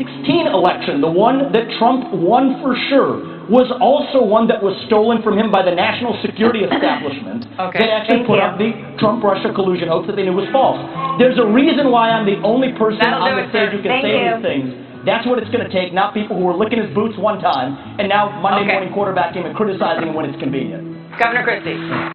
election, 0.47 0.99
the 0.99 1.07
one 1.11 1.51
that 1.55 1.71
Trump 1.79 2.11
won 2.11 2.59
for 2.59 2.75
sure, 2.91 3.47
was 3.47 3.71
also 3.79 4.19
one 4.23 4.43
that 4.51 4.59
was 4.61 4.75
stolen 4.91 5.23
from 5.23 5.39
him 5.39 5.51
by 5.51 5.63
the 5.63 5.71
national 5.71 6.19
security 6.21 6.67
establishment 6.67 7.47
Okay, 7.71 7.79
that 7.79 8.03
actually 8.03 8.23
thank 8.23 8.27
put 8.27 8.39
you. 8.39 8.45
up 8.45 8.59
the 8.59 8.71
Trump-Russia 8.99 9.55
collusion 9.55 9.87
hoax 9.87 10.03
that 10.11 10.15
they 10.19 10.23
knew 10.27 10.35
was 10.35 10.47
false. 10.51 10.77
There's 11.19 11.39
a 11.39 11.47
reason 11.47 11.91
why 11.95 12.11
I'm 12.11 12.27
the 12.27 12.39
only 12.43 12.75
person 12.75 12.99
That'll 12.99 13.23
on 13.23 13.39
the 13.39 13.47
stage 13.55 13.71
who 13.71 13.79
can 13.83 13.91
Thank 13.91 14.03
say 14.03 14.15
you. 14.19 14.35
these 14.35 14.43
things. 14.43 14.67
That's 15.05 15.25
what 15.25 15.39
it's 15.39 15.49
going 15.49 15.65
to 15.65 15.71
take, 15.71 15.93
not 15.93 16.13
people 16.13 16.37
who 16.37 16.43
were 16.45 16.55
licking 16.55 16.83
his 16.83 16.93
boots 16.93 17.17
one 17.17 17.39
time 17.39 17.99
and 17.99 18.09
now 18.09 18.39
Monday 18.41 18.65
Okay. 18.65 18.73
morning 18.73 18.93
quarterbacking 18.93 19.45
and 19.45 19.55
criticizing 19.55 20.09
him 20.09 20.13
when 20.13 20.25
it's 20.25 20.39
convenient. 20.39 21.17
Governor 21.17 21.43
Christie. 21.43 22.13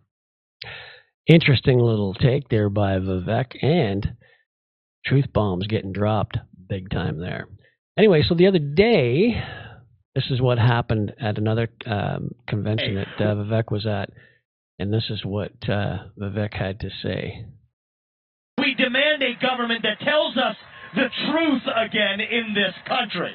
Interesting 1.27 1.79
little 1.79 2.13
take 2.15 2.49
there 2.51 2.69
by 2.69 2.99
Vivek 2.99 3.63
and 3.63 4.15
truth 5.07 5.33
bombs 5.33 5.67
getting 5.67 5.93
dropped 5.93 6.37
big 6.69 6.91
time 6.91 7.19
there. 7.19 7.49
Anyway, 7.97 8.23
so 8.27 8.35
the 8.35 8.47
other 8.47 8.59
day, 8.59 9.43
this 10.15 10.25
is 10.31 10.41
what 10.43 10.59
happened 10.59 11.15
at 11.19 11.39
another 11.39 11.69
um, 11.87 12.33
convention 12.47 12.97
that 12.97 13.25
uh, 13.25 13.35
Vivek 13.37 13.71
was 13.71 13.87
at, 13.87 14.11
and 14.79 14.93
this 14.93 15.05
is 15.09 15.25
what 15.25 15.53
uh, 15.69 16.05
Vivek 16.19 16.53
had 16.55 16.81
to 16.81 16.91
say. 17.03 17.47
We 18.59 18.75
demand 18.75 19.23
a 19.23 19.35
government 19.41 19.83
that 19.85 20.01
tells 20.05 20.37
us 20.37 20.57
the 20.95 21.09
truth 21.31 21.63
again 21.77 22.21
in 22.21 22.55
this 22.55 22.75
country. 22.87 23.33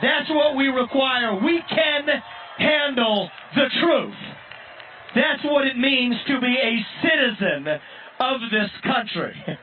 That's 0.00 0.30
what 0.30 0.56
we 0.56 0.68
require. 0.68 1.34
We 1.34 1.60
can 1.68 2.06
handle 2.58 3.30
the 3.54 3.66
truth. 3.80 4.14
That's 5.14 5.44
what 5.44 5.66
it 5.66 5.76
means 5.76 6.14
to 6.28 6.40
be 6.40 6.54
a 6.54 6.74
citizen 7.02 7.66
of 8.20 8.40
this 8.50 8.70
country. 8.84 9.34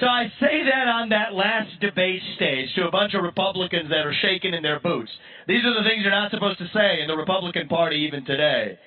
So 0.00 0.04
I 0.04 0.30
say 0.40 0.60
that 0.68 0.88
on 0.88 1.08
that 1.08 1.32
last 1.32 1.80
debate 1.80 2.20
stage 2.36 2.68
to 2.74 2.86
a 2.86 2.90
bunch 2.90 3.14
of 3.14 3.22
Republicans 3.22 3.88
that 3.88 4.04
are 4.04 4.12
shaking 4.20 4.52
in 4.52 4.62
their 4.62 4.78
boots. 4.78 5.10
These 5.48 5.64
are 5.64 5.72
the 5.72 5.88
things 5.88 6.02
you're 6.02 6.10
not 6.10 6.30
supposed 6.30 6.58
to 6.58 6.68
say 6.74 7.00
in 7.00 7.08
the 7.08 7.16
Republican 7.16 7.66
Party 7.66 7.96
even 8.06 8.22
today. 8.26 8.78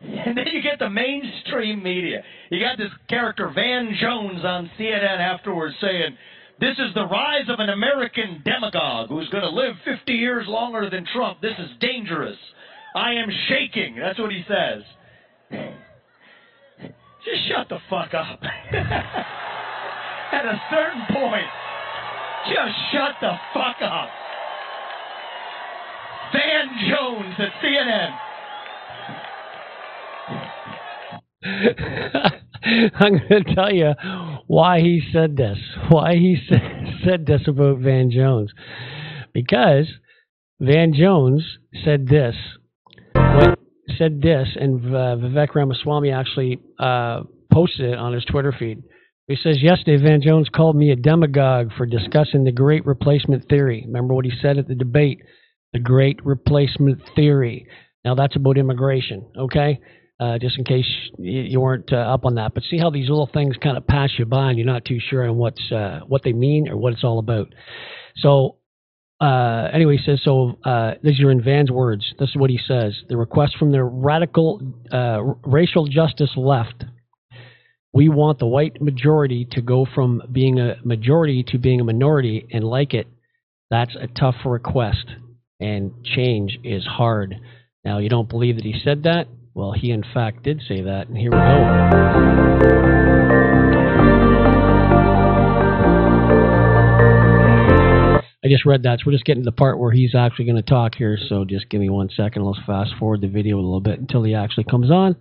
And 0.00 0.36
then 0.36 0.46
you 0.52 0.62
get 0.62 0.78
the 0.78 0.90
mainstream 0.90 1.82
media. 1.82 2.22
You 2.50 2.60
got 2.60 2.78
this 2.78 2.90
character 3.08 3.50
Van 3.54 3.94
Jones 4.00 4.44
on 4.44 4.70
CNN 4.78 5.18
afterwards 5.18 5.74
saying, 5.80 6.16
"This 6.60 6.78
is 6.78 6.92
the 6.94 7.06
rise 7.06 7.48
of 7.48 7.58
an 7.60 7.70
American 7.70 8.42
demagogue 8.44 9.08
who's 9.08 9.28
going 9.30 9.44
to 9.44 9.50
live 9.50 9.76
50 9.84 10.12
years 10.12 10.46
longer 10.46 10.90
than 10.90 11.06
Trump. 11.06 11.40
This 11.40 11.58
is 11.58 11.70
dangerous. 11.80 12.38
I 12.94 13.14
am 13.14 13.30
shaking." 13.48 13.96
That's 13.96 14.18
what 14.18 14.30
he 14.30 14.44
says. 14.48 14.82
Just 17.24 17.48
shut 17.48 17.68
the 17.70 17.78
fuck 17.88 18.12
up. 18.12 18.42
At 20.32 20.44
a 20.44 20.60
certain 20.68 21.06
point, 21.14 21.46
just 22.44 22.74
shut 22.92 23.14
the 23.20 23.32
fuck 23.54 23.76
up. 23.80 24.10
Van 26.32 26.68
Jones 26.90 27.34
at 27.38 27.52
CNN. 27.62 28.10
I'm 32.64 33.18
going 33.18 33.44
to 33.44 33.54
tell 33.54 33.72
you 33.72 33.92
why 34.46 34.80
he 34.80 35.02
said 35.12 35.36
this. 35.36 35.58
Why 35.90 36.14
he 36.14 36.38
said, 37.04 37.26
this 37.26 37.42
about 37.46 37.78
Van 37.78 38.10
Jones. 38.10 38.52
Because 39.32 39.86
Van 40.60 40.94
Jones 40.94 41.44
said 41.84 42.06
this. 42.06 42.34
When, 43.14 43.54
said 43.98 44.22
this, 44.22 44.48
and 44.58 44.80
uh, 44.86 45.16
Vivek 45.16 45.54
Ramaswamy 45.54 46.10
actually 46.10 46.58
uh, 46.78 47.22
posted 47.52 47.92
it 47.92 47.98
on 47.98 48.12
his 48.12 48.24
Twitter 48.24 48.54
feed. 48.58 48.82
He 49.28 49.36
says, 49.36 49.62
Yesterday, 49.62 50.02
Van 50.02 50.20
Jones 50.22 50.48
called 50.54 50.76
me 50.76 50.90
a 50.90 50.96
demagogue 50.96 51.70
for 51.76 51.86
discussing 51.86 52.44
the 52.44 52.52
great 52.52 52.84
replacement 52.84 53.48
theory. 53.48 53.84
Remember 53.86 54.14
what 54.14 54.24
he 54.24 54.32
said 54.40 54.58
at 54.58 54.68
the 54.68 54.74
debate? 54.74 55.20
The 55.72 55.78
great 55.78 56.24
replacement 56.24 57.02
theory. 57.14 57.66
Now, 58.04 58.14
that's 58.14 58.36
about 58.36 58.58
immigration, 58.58 59.26
okay? 59.36 59.80
Uh, 60.20 60.38
just 60.38 60.56
in 60.56 60.64
case 60.64 60.86
you, 61.18 61.40
you 61.42 61.60
weren't 61.60 61.92
uh, 61.92 61.96
up 61.96 62.24
on 62.24 62.36
that. 62.36 62.54
But 62.54 62.62
see 62.70 62.78
how 62.78 62.90
these 62.90 63.08
little 63.08 63.28
things 63.32 63.56
kind 63.60 63.76
of 63.76 63.86
pass 63.86 64.10
you 64.16 64.24
by 64.24 64.50
and 64.50 64.58
you're 64.58 64.66
not 64.66 64.84
too 64.84 65.00
sure 65.00 65.28
on 65.28 65.36
what's, 65.36 65.72
uh, 65.72 66.00
what 66.06 66.22
they 66.22 66.32
mean 66.32 66.68
or 66.68 66.76
what 66.76 66.92
it's 66.92 67.02
all 67.02 67.18
about. 67.18 67.52
So, 68.16 68.56
uh, 69.20 69.70
anyway, 69.72 69.96
he 69.96 70.04
says, 70.04 70.20
so 70.24 70.58
uh, 70.64 70.94
these 71.02 71.20
are 71.20 71.30
in 71.30 71.42
Van's 71.42 71.70
words. 71.70 72.14
This 72.18 72.28
is 72.28 72.36
what 72.36 72.50
he 72.50 72.58
says. 72.58 72.94
The 73.08 73.16
request 73.16 73.56
from 73.58 73.72
the 73.72 73.82
radical 73.82 74.60
uh, 74.92 75.20
racial 75.44 75.86
justice 75.86 76.30
left 76.36 76.84
we 77.94 78.08
want 78.08 78.40
the 78.40 78.46
white 78.46 78.82
majority 78.82 79.46
to 79.52 79.62
go 79.62 79.86
from 79.94 80.20
being 80.30 80.58
a 80.58 80.76
majority 80.84 81.44
to 81.44 81.58
being 81.58 81.80
a 81.80 81.84
minority 81.84 82.44
and 82.52 82.64
like 82.64 82.92
it. 82.92 83.06
That's 83.70 83.94
a 83.94 84.08
tough 84.08 84.34
request, 84.44 85.06
and 85.60 85.92
change 86.04 86.58
is 86.64 86.84
hard. 86.84 87.36
Now, 87.84 87.98
you 87.98 88.08
don't 88.08 88.28
believe 88.28 88.56
that 88.56 88.64
he 88.64 88.74
said 88.84 89.04
that? 89.04 89.28
Well, 89.54 89.70
he 89.72 89.92
in 89.92 90.02
fact 90.12 90.42
did 90.42 90.62
say 90.66 90.82
that, 90.82 91.06
and 91.06 91.16
here 91.16 91.30
we 91.30 91.36
go. 91.36 91.44
I 98.44 98.48
just 98.48 98.66
read 98.66 98.82
that, 98.82 98.98
so 98.98 99.04
we're 99.06 99.12
just 99.12 99.24
getting 99.24 99.44
to 99.44 99.50
the 99.50 99.52
part 99.52 99.78
where 99.78 99.92
he's 99.92 100.14
actually 100.14 100.46
going 100.46 100.56
to 100.56 100.62
talk 100.62 100.96
here. 100.96 101.16
So 101.28 101.44
just 101.44 101.70
give 101.70 101.80
me 101.80 101.88
one 101.88 102.10
second. 102.14 102.44
Let's 102.44 102.58
fast 102.66 102.90
forward 102.98 103.20
the 103.20 103.28
video 103.28 103.56
a 103.56 103.62
little 103.62 103.80
bit 103.80 104.00
until 104.00 104.24
he 104.24 104.34
actually 104.34 104.64
comes 104.64 104.90
on. 104.90 105.16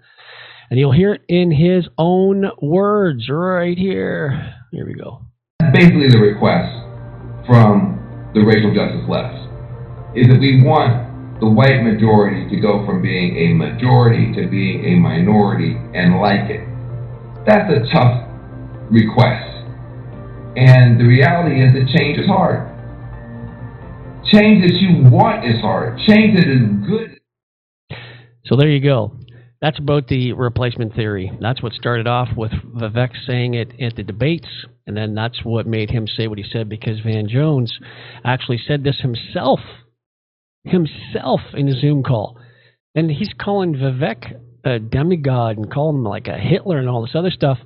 And 0.69 0.80
you'll 0.80 0.91
hear 0.91 1.13
it 1.13 1.22
in 1.30 1.52
his 1.52 1.88
own 2.00 2.50
words 2.60 3.30
right 3.30 3.78
here. 3.78 4.56
Here 4.72 4.86
we 4.88 4.96
go. 4.96 5.22
basically 5.72 6.10
the 6.10 6.17
request 6.17 6.74
from 7.46 8.32
the 8.34 8.41
racial 8.41 8.74
justice 8.74 9.08
left 9.08 9.38
is 10.17 10.28
that 10.28 10.39
we 10.39 10.63
want 10.63 11.12
the 11.39 11.50
white 11.50 11.84
majority 11.84 12.50
to 12.50 12.62
go 12.62 12.86
from 12.86 13.02
being 13.02 13.36
a 13.38 13.54
majority 13.54 14.34
to 14.34 14.48
being 14.50 14.86
a 14.86 14.96
minority 15.00 15.76
and 15.93 16.19
like 16.19 16.50
it. 16.50 16.67
That's 17.46 17.72
a 17.72 17.91
tough 17.91 18.28
request. 18.89 19.50
And 20.56 21.00
the 21.00 21.06
reality 21.06 21.62
is 21.62 21.74
that 21.74 21.98
change 21.98 22.19
is 22.19 22.28
hard. 22.28 22.69
Change 24.26 24.63
that 24.63 24.80
you 24.80 25.10
want 25.10 25.46
is 25.46 25.60
hard. 25.60 26.00
Change 26.00 26.38
that 26.38 26.48
is 26.48 26.88
good 26.88 27.19
So 28.46 28.56
there 28.56 28.69
you 28.69 28.80
go. 28.80 29.17
That's 29.62 29.80
about 29.80 30.08
the 30.08 30.34
replacement 30.34 30.93
theory. 30.93 31.32
That's 31.41 31.63
what 31.63 31.74
started 31.74 32.06
off 32.06 32.28
with 32.36 32.52
Vivek 32.52 33.12
saying 33.26 33.54
it 33.54 33.72
at 33.82 33.96
the 33.96 34.04
debates, 34.04 34.48
and 34.86 34.96
then 34.96 35.15
that's 35.15 35.39
what 35.43 35.65
made 35.65 35.89
him 35.89 36.06
say 36.06 36.28
what 36.28 36.38
he 36.38 36.43
said 36.52 36.67
because 36.67 37.00
Van 37.00 37.30
Jones 37.30 37.74
actually 38.26 38.60
said 38.67 38.84
this 38.84 39.00
himself, 39.00 39.62
himself 40.63 41.41
in 41.54 41.67
a 41.67 41.80
Zoom 41.80 42.04
call, 42.04 42.39
and 42.95 43.10
he's 43.10 43.34
calling 43.39 43.73
Vivek 43.73 44.39
a 44.63 44.80
demigod 44.80 45.58
and 45.58 45.71
calling 45.71 45.97
him 45.97 46.06
like 46.06 46.28
a 46.28 46.38
Hitler 46.38 46.78
and 46.78 46.89
all 46.89 47.02
this 47.02 47.15
other 47.15 47.32
stuff. 47.32 47.58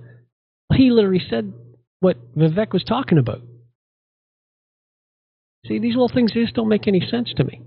He 0.74 0.90
literally 0.92 1.24
said 1.30 1.54
what 2.00 2.36
Vivek 2.36 2.74
was 2.74 2.84
talking 2.84 3.18
about. 3.18 3.42
See, 5.66 5.80
these 5.80 5.94
little 5.94 6.12
things 6.14 6.32
just 6.32 6.54
don't 6.54 6.70
make 6.70 6.88
any 6.88 7.02
sense 7.02 7.34
to 7.36 7.44
me. 7.44 7.62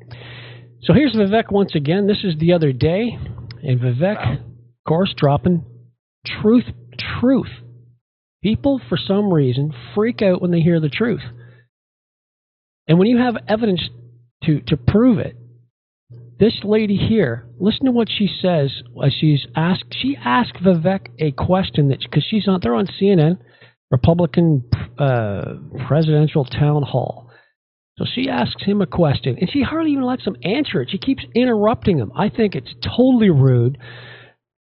So 0.82 0.94
here's 0.94 1.14
Vivek 1.14 1.52
once 1.52 1.74
again. 1.74 2.06
This 2.06 2.24
is 2.24 2.34
the 2.38 2.52
other 2.52 2.72
day. 2.72 3.18
And 3.62 3.80
Vivek, 3.80 4.38
of 4.38 4.44
course, 4.86 5.12
dropping 5.16 5.64
truth, 6.24 6.64
truth. 7.20 7.50
People, 8.42 8.80
for 8.88 8.96
some 8.96 9.32
reason, 9.32 9.74
freak 9.94 10.22
out 10.22 10.40
when 10.40 10.50
they 10.50 10.60
hear 10.60 10.80
the 10.80 10.88
truth. 10.88 11.20
And 12.88 12.98
when 12.98 13.08
you 13.08 13.18
have 13.18 13.36
evidence 13.46 13.90
to, 14.50 14.60
to 14.66 14.76
prove 14.76 15.18
it, 15.18 15.36
this 16.38 16.60
lady 16.64 16.96
here, 16.96 17.46
listen 17.58 17.84
to 17.84 17.92
what 17.92 18.08
she 18.10 18.26
says 18.26 18.82
as 19.04 19.12
she's 19.12 19.46
asked. 19.54 19.94
She 20.00 20.16
asked 20.16 20.54
Vivek 20.54 21.08
a 21.18 21.32
question 21.32 21.88
that 21.88 22.00
because 22.00 22.24
she's 22.28 22.48
on, 22.48 22.60
they're 22.62 22.74
on 22.74 22.86
CNN, 22.86 23.38
Republican 23.90 24.64
uh, 24.98 25.56
presidential 25.86 26.44
town 26.44 26.82
hall. 26.82 27.30
So 27.98 28.06
she 28.10 28.30
asks 28.30 28.62
him 28.64 28.80
a 28.80 28.86
question, 28.86 29.36
and 29.38 29.50
she 29.50 29.62
hardly 29.62 29.92
even 29.92 30.04
lets 30.04 30.24
him 30.24 30.36
answer 30.42 30.80
it. 30.80 30.90
She 30.90 30.96
keeps 30.96 31.22
interrupting 31.34 31.98
him. 31.98 32.10
I 32.16 32.30
think 32.30 32.54
it's 32.54 32.74
totally 32.82 33.28
rude. 33.28 33.76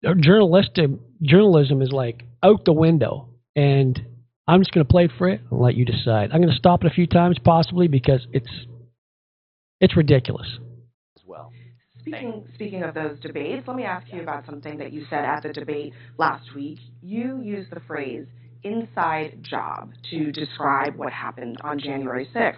Journalistic 0.04 0.90
journalism 1.22 1.84
is 1.84 1.92
like 1.92 2.24
out 2.42 2.66
the 2.66 2.74
window, 2.74 3.30
and 3.56 4.02
I'm 4.48 4.62
just 4.62 4.72
going 4.72 4.84
to 4.84 4.92
play 4.92 5.10
for 5.16 5.30
it 5.30 5.42
and 5.52 5.60
let 5.62 5.76
you 5.76 5.86
decide. 5.86 6.32
I'm 6.32 6.42
going 6.42 6.52
to 6.52 6.58
stop 6.58 6.84
it 6.84 6.88
a 6.88 6.94
few 6.94 7.06
times, 7.06 7.38
possibly 7.44 7.88
because 7.88 8.26
it's 8.32 8.50
it's 9.80 9.96
ridiculous. 9.96 10.48
Speaking, 12.02 12.44
speaking 12.56 12.84
of 12.84 12.94
those 12.94 13.20
debates, 13.20 13.68
let 13.68 13.76
me 13.76 13.84
ask 13.84 14.08
you 14.12 14.22
about 14.22 14.46
something 14.46 14.78
that 14.78 14.92
you 14.92 15.06
said 15.10 15.26
at 15.26 15.44
the 15.44 15.50
debate 15.50 15.94
last 16.18 16.56
week. 16.56 16.80
You 17.02 17.42
used 17.42 17.72
the 17.72 17.82
phrase 17.82 18.26
inside 18.64 19.44
job 19.44 19.92
to 20.10 20.32
describe 20.32 20.96
what 20.96 21.14
happened 21.14 21.58
on 21.62 21.80
January 21.80 22.28
6th. 22.34 22.56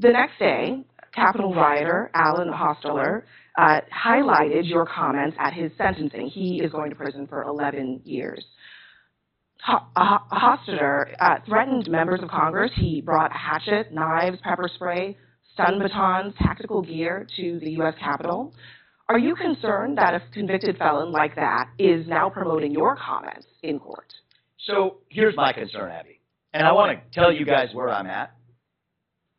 The 0.00 0.10
next 0.10 0.38
day, 0.38 0.84
Capitol 1.14 1.54
rioter 1.54 2.10
Alan 2.14 2.50
Hostetter 2.52 3.22
uh, 3.58 3.80
highlighted 4.06 4.68
your 4.68 4.86
comments 4.86 5.36
at 5.38 5.52
his 5.52 5.70
sentencing. 5.76 6.28
He 6.28 6.60
is 6.62 6.70
going 6.70 6.90
to 6.90 6.96
prison 6.96 7.26
for 7.26 7.42
11 7.44 8.02
years. 8.04 8.44
Ho- 9.66 9.86
uh, 9.96 10.18
uh, 10.32 11.36
threatened 11.46 11.88
members 11.90 12.20
of 12.22 12.30
Congress. 12.30 12.70
He 12.76 13.00
brought 13.00 13.30
a 13.32 13.38
hatchet, 13.38 13.92
knives, 13.92 14.38
pepper 14.42 14.70
spray, 14.74 15.16
stun 15.52 15.78
batons, 15.78 16.34
tactical 16.38 16.82
gear 16.82 17.26
to 17.36 17.58
the 17.60 17.70
U.S. 17.72 17.94
Capitol. 18.00 18.54
Are 19.08 19.18
you 19.18 19.34
concerned 19.34 19.98
that 19.98 20.14
a 20.14 20.22
convicted 20.32 20.78
felon 20.78 21.10
like 21.10 21.34
that 21.34 21.68
is 21.78 22.06
now 22.06 22.30
promoting 22.30 22.72
your 22.72 22.96
comments 22.96 23.46
in 23.62 23.78
court? 23.78 24.12
So 24.66 24.98
here's 25.08 25.36
my 25.36 25.52
concern, 25.52 25.90
Abby, 25.90 26.20
and 26.52 26.66
I 26.66 26.72
want 26.72 26.96
to 26.96 27.20
tell 27.20 27.32
you 27.32 27.44
guys 27.44 27.68
where 27.72 27.90
I'm 27.90 28.06
at. 28.06 28.34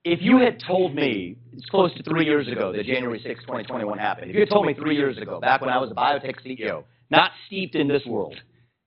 If 0.03 0.19
you 0.21 0.39
had 0.39 0.59
told 0.65 0.95
me, 0.95 1.37
it's 1.53 1.65
close 1.67 1.93
to 1.95 2.03
three 2.03 2.25
years 2.25 2.47
ago 2.47 2.73
that 2.73 2.85
January 2.85 3.21
6, 3.23 3.39
2021 3.41 3.97
happened, 3.99 4.31
if 4.31 4.35
you 4.35 4.41
had 4.41 4.49
told 4.49 4.65
me 4.65 4.73
three 4.73 4.95
years 4.95 5.17
ago, 5.17 5.39
back 5.39 5.61
when 5.61 5.69
I 5.69 5.77
was 5.77 5.91
a 5.91 5.93
biotech 5.93 6.35
CEO, 6.43 6.83
not 7.11 7.31
steeped 7.45 7.75
in 7.75 7.87
this 7.87 8.01
world, 8.07 8.35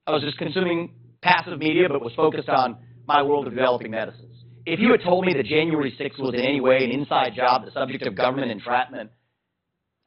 I 0.05 0.11
was 0.11 0.21
just 0.21 0.37
consuming 0.37 0.93
passive 1.21 1.57
media 1.57 1.87
but 1.89 2.01
was 2.01 2.13
focused 2.15 2.49
on 2.49 2.77
my 3.07 3.23
world 3.23 3.47
of 3.47 3.55
developing 3.55 3.91
medicines. 3.91 4.24
If 4.65 4.79
you 4.79 4.91
had 4.91 5.03
told 5.03 5.25
me 5.25 5.33
that 5.33 5.45
January 5.45 5.95
6th 5.99 6.19
was 6.19 6.33
in 6.33 6.39
any 6.39 6.59
way 6.59 6.83
an 6.83 6.89
inside 6.89 7.33
job, 7.35 7.65
the 7.65 7.71
subject 7.71 8.07
of 8.07 8.15
government 8.15 8.51
entrapment, 8.51 9.11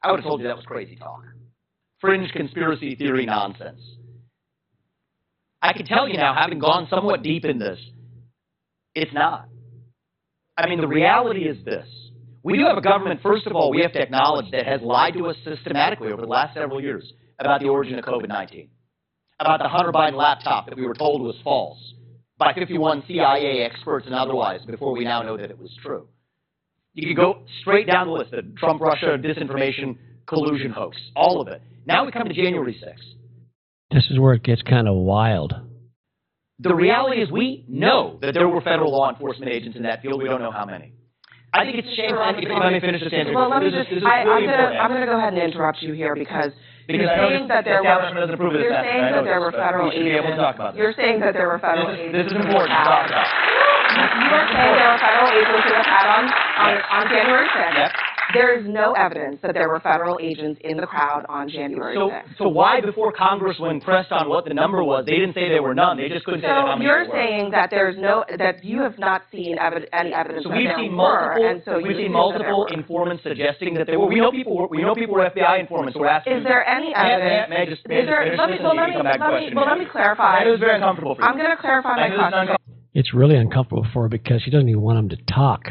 I 0.03 0.11
would 0.11 0.19
have 0.19 0.25
told 0.25 0.41
you 0.41 0.47
that 0.47 0.57
was 0.57 0.65
crazy 0.65 0.97
talk. 0.97 1.23
Fringe 2.01 2.29
conspiracy 2.33 2.95
theory 2.95 3.25
nonsense. 3.25 3.81
I 5.61 5.73
can 5.73 5.85
tell 5.85 6.07
you 6.07 6.17
now, 6.17 6.33
having 6.33 6.59
gone 6.59 6.87
somewhat 6.89 7.23
deep 7.23 7.45
in 7.45 7.57
this, 7.57 7.79
it's 8.95 9.13
not. 9.13 9.47
I 10.57 10.67
mean, 10.67 10.81
the 10.81 10.87
reality 10.87 11.41
is 11.41 11.63
this. 11.63 11.87
We 12.43 12.57
do 12.57 12.65
have 12.65 12.77
a 12.77 12.81
government, 12.81 13.21
first 13.21 13.47
of 13.47 13.53
all, 13.53 13.69
we 13.69 13.81
have 13.81 13.93
to 13.93 14.01
acknowledge 14.01 14.51
that 14.51 14.65
has 14.65 14.81
lied 14.81 15.13
to 15.13 15.27
us 15.27 15.35
systematically 15.45 16.11
over 16.11 16.21
the 16.21 16.27
last 16.27 16.53
several 16.53 16.81
years 16.81 17.13
about 17.39 17.61
the 17.61 17.67
origin 17.67 17.99
of 17.99 18.05
COVID-19, 18.05 18.67
about 19.39 19.59
the 19.59 19.69
Hunter 19.69 19.91
Biden 19.91 20.15
laptop 20.15 20.67
that 20.67 20.77
we 20.77 20.85
were 20.85 20.93
told 20.93 21.21
was 21.21 21.35
false 21.43 21.77
by 22.39 22.53
51 22.53 23.03
CIA 23.07 23.63
experts 23.63 24.05
and 24.05 24.15
otherwise 24.15 24.61
before 24.65 24.93
we 24.93 25.03
now 25.03 25.21
know 25.21 25.37
that 25.37 25.51
it 25.51 25.59
was 25.59 25.69
true. 25.83 26.07
You 26.93 27.07
could 27.07 27.17
go 27.17 27.43
straight 27.61 27.85
down 27.85 28.07
the 28.07 28.13
list, 28.13 28.31
the 28.31 28.41
Trump-Russia 28.57 29.17
disinformation 29.19 29.97
collusion 30.25 30.71
hoax, 30.71 30.97
all 31.15 31.41
of 31.41 31.47
it. 31.49 31.61
Now 31.85 32.05
we 32.05 32.11
come 32.11 32.27
to 32.27 32.33
January 32.33 32.73
6th. 32.73 33.15
This 33.91 34.07
is 34.09 34.19
where 34.19 34.33
it 34.33 34.43
gets 34.43 34.61
kind 34.61 34.87
of 34.87 34.95
wild. 34.95 35.53
The 36.59 36.75
reality 36.75 37.21
is 37.21 37.31
we 37.31 37.65
know 37.67 38.19
that 38.21 38.33
there 38.33 38.47
were 38.47 38.61
federal 38.61 38.91
law 38.91 39.09
enforcement 39.09 39.51
agents 39.51 39.77
in 39.77 39.83
that 39.83 40.01
field. 40.01 40.21
We 40.21 40.27
don't 40.27 40.41
know 40.41 40.51
how 40.51 40.65
many. 40.65 40.93
I 41.53 41.63
think 41.63 41.77
it's 41.77 41.87
a 41.87 41.95
shame. 41.95 42.11
If 42.13 42.43
you 42.43 42.59
let 42.59 42.71
me 42.73 42.79
finish 42.79 43.01
this 43.01 43.13
answer. 43.13 43.33
Well, 43.33 43.49
let 43.49 43.63
me 43.63 43.71
this 43.71 43.79
is- 43.79 43.85
just, 43.85 43.89
this 43.89 43.97
is 43.99 44.05
I, 44.05 44.21
really 44.21 44.29
I'm 44.29 44.41
gonna, 44.45 44.51
important. 44.53 44.81
I'm 44.81 44.91
gonna 44.91 45.05
go 45.05 45.17
ahead 45.17 45.33
and 45.33 45.41
interrupt 45.41 45.81
you 45.81 45.93
here 45.93 46.13
because 46.15 46.51
Because 46.89 47.05
you're 47.05 47.13
I 47.13 47.21
know 47.21 47.29
saying 47.29 47.47
that 47.53 47.63
there 47.69 47.85
establishment 47.85 48.17
were, 48.17 48.21
doesn't 48.25 48.33
approve 48.33 48.49
of 48.49 48.57
this 48.57 48.65
you're 48.65 48.81
saying 48.81 49.13
that 49.13 49.21
there 49.21 49.37
were 49.37 49.53
federal 49.53 49.93
we 49.93 49.93
should 49.93 50.09
be 50.09 50.17
able 50.17 50.33
to 50.33 50.41
agents. 50.41 50.41
talk 50.41 50.55
about 50.57 50.73
this. 50.73 50.81
You're 50.81 50.97
saying 50.97 51.21
that 51.21 51.33
there 51.37 51.45
were 51.45 51.61
federal 51.61 51.93
agents. 51.93 52.17
this 52.17 52.25
is 52.25 52.33
important 52.33 52.73
to 52.73 52.81
talk 52.81 53.05
about. 53.05 53.29
You 53.29 54.33
are 54.33 54.47
saying 54.49 54.73
there 54.73 54.89
were 54.89 54.97
federal 54.97 55.29
agents 55.29 55.63
who 55.69 55.73
had 55.85 56.07
on, 56.09 56.23
on, 56.25 56.71
on 56.89 57.03
January 57.13 57.45
Yep. 57.45 58.08
Sixth. 58.29 58.37
There 58.37 58.59
is 58.59 58.65
no 58.69 58.93
evidence 58.93 59.39
that 59.41 59.53
there 59.53 59.67
were 59.69 59.79
federal 59.79 60.19
agents 60.21 60.59
in 60.63 60.77
the 60.77 60.85
crowd 60.85 61.25
on 61.29 61.49
January 61.49 61.95
So, 61.95 62.09
sixth. 62.13 62.37
so 62.37 62.47
why 62.47 62.79
before 62.81 63.11
Congress, 63.11 63.57
when 63.59 63.81
pressed 63.81 64.11
on 64.11 64.29
what 64.29 64.45
the 64.45 64.53
number 64.53 64.83
was, 64.83 65.05
they 65.05 65.17
didn't 65.17 65.33
say 65.33 65.49
there 65.49 65.63
were 65.63 65.73
none. 65.75 65.97
They 65.97 66.09
just 66.09 66.25
couldn't 66.25 66.41
say 66.41 66.47
how 66.47 66.65
So 66.69 66.77
many 66.77 66.85
you're 66.85 67.07
were. 67.07 67.13
saying 67.13 67.51
that 67.51 67.69
there's 67.71 67.97
no, 67.97 68.23
that 68.37 68.63
you 68.63 68.81
have 68.81 68.97
not 68.99 69.23
seen 69.31 69.57
evid- 69.57 69.87
any 69.93 70.13
evidence 70.13 70.43
So 70.45 70.51
we've 70.53 70.67
there 70.69 70.77
seen 70.77 70.91
were, 70.91 70.97
multiple, 70.97 71.45
and 71.49 71.61
so 71.65 71.71
we've 71.81 71.97
seen 71.97 72.13
assume 72.13 72.31
that 72.33 72.39
there 72.39 72.51
multiple 72.53 72.65
informants 72.71 73.23
suggesting 73.23 73.73
that 73.75 73.87
there 73.87 73.99
were. 73.99 74.07
We 74.07 74.19
know 74.21 74.31
people. 74.31 74.55
Were, 74.57 74.67
we 74.67 74.81
know 74.81 74.93
people 74.95 75.15
were 75.15 75.29
FBI 75.29 75.59
informants. 75.59 75.97
We're 75.97 76.07
asking. 76.07 76.37
Is 76.37 76.43
there 76.43 76.65
any 76.67 76.93
May 76.93 77.01
may 77.03 77.13
evidence? 77.17 77.49
May 77.49 77.65
just, 77.65 77.81
Is 77.85 78.05
there, 78.07 78.23
finish 78.23 78.39
let 78.39 78.49
me, 78.49 78.57
well, 78.61 78.75
let 78.75 78.89
me, 78.89 78.95
come 78.95 79.03
back 79.03 79.19
let 79.19 79.33
me, 79.39 79.49
well, 79.55 79.65
let 79.67 79.77
me 79.79 79.85
clarify. 79.91 80.43
It 80.45 80.51
was 80.51 80.59
very 80.59 80.75
uncomfortable 80.75 81.15
for 81.15 81.21
you. 81.21 81.27
I'm 81.27 81.37
gonna 81.37 81.57
clarify 81.59 81.95
my 81.95 82.03
I 82.05 82.09
know 82.09 82.29
question. 82.45 82.55
It's 82.93 83.13
really 83.13 83.35
uncomfortable 83.35 83.85
for 83.93 84.03
her 84.03 84.09
because 84.09 84.41
she 84.43 84.51
doesn't 84.51 84.67
even 84.69 84.81
want 84.81 84.99
him 84.99 85.09
to 85.09 85.17
talk. 85.31 85.69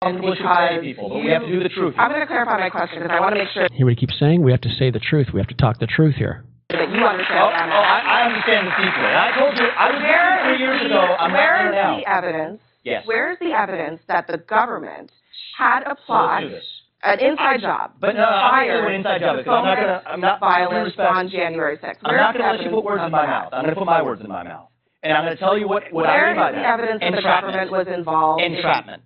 Uncomfortable 0.00 0.36
to 0.36 0.54
say 0.54 0.78
people, 0.80 1.08
but 1.10 1.18
we 1.26 1.30
have 1.34 1.42
to 1.42 1.50
do 1.50 1.58
the 1.58 1.68
truth. 1.74 1.92
I'm 1.98 2.12
gonna 2.12 2.24
clarify 2.26 2.54
my 2.60 2.70
question 2.70 3.02
because 3.02 3.10
I 3.10 3.18
wanna 3.18 3.34
make 3.34 3.48
sure 3.50 3.66
Hear 3.74 3.84
what 3.84 3.98
keep 3.98 4.12
saying? 4.14 4.42
We 4.46 4.52
have 4.52 4.60
to 4.62 4.70
say 4.78 4.92
the 4.94 5.00
truth. 5.02 5.26
We 5.34 5.40
have 5.40 5.48
to 5.50 5.56
talk 5.58 5.80
the 5.80 5.88
truth 5.90 6.14
here. 6.14 6.44
that 6.70 6.86
you 6.86 7.02
understand 7.02 7.40
Oh, 7.42 7.46
what 7.50 7.58
I'm 7.58 7.72
oh, 7.74 7.82
I. 7.82 7.98
I 8.06 8.18
understand 8.30 8.68
the 8.68 8.72
deeply. 8.78 9.08
And 9.10 9.18
I 9.18 9.28
told 9.34 9.58
you, 9.58 9.66
I 9.66 9.90
was 9.90 9.98
Where 9.98 10.38
three 10.46 10.58
years 10.62 10.78
the- 10.82 10.86
ago. 10.86 11.02
I'm 11.18 11.32
where 11.32 11.64
not 11.64 11.66
is 11.66 11.74
now. 11.74 11.96
the 11.98 12.06
evidence? 12.06 12.60
Yes. 12.84 13.02
Where 13.10 13.32
is 13.32 13.38
the 13.40 13.50
evidence 13.50 14.00
that 14.06 14.28
the 14.28 14.38
government 14.38 15.10
had 15.58 15.82
a 15.90 15.96
plot, 16.06 16.42
do 16.46 16.54
an 17.02 17.18
inside 17.18 17.58
job, 17.60 17.90
But 17.98 18.14
no, 18.14 18.22
I'm 18.22 18.68
not 18.70 18.70
gonna 18.70 18.86
an 18.86 18.94
inside 18.94 19.18
job 19.18 19.36
because 19.42 19.50
I'm 19.50 19.64
not 19.66 19.78
foment 19.78 19.80
gonna. 19.82 20.14
I'm 20.14 20.20
not. 20.20 20.38
violence 20.38 20.86
respect, 20.94 21.10
on 21.10 21.28
January 21.28 21.76
6th? 21.82 21.98
I'm 22.04 22.14
not 22.14 22.38
gonna 22.38 22.52
let 22.54 22.62
you 22.62 22.70
put 22.70 22.84
words 22.84 23.02
in 23.02 23.10
my 23.10 23.26
mouth. 23.26 23.50
I'm 23.50 23.64
gonna 23.64 23.74
put 23.74 23.86
my 23.86 24.02
words 24.02 24.20
in 24.22 24.28
my 24.30 24.44
mouth, 24.44 24.68
and 25.02 25.10
I'm 25.12 25.24
gonna 25.24 25.34
tell 25.42 25.58
you 25.58 25.66
what 25.66 25.90
what 25.90 26.06
I 26.06 26.28
mean 26.30 26.36
by 26.38 26.50
is 26.50 26.54
the 26.54 26.62
evidence 26.62 27.00
that 27.02 27.10
the 27.10 27.16
Entrapment. 27.18 27.56
government 27.58 27.70
was 27.74 27.86
involved 27.98 28.42
in 28.46 28.54
Entrapment. 28.54 29.02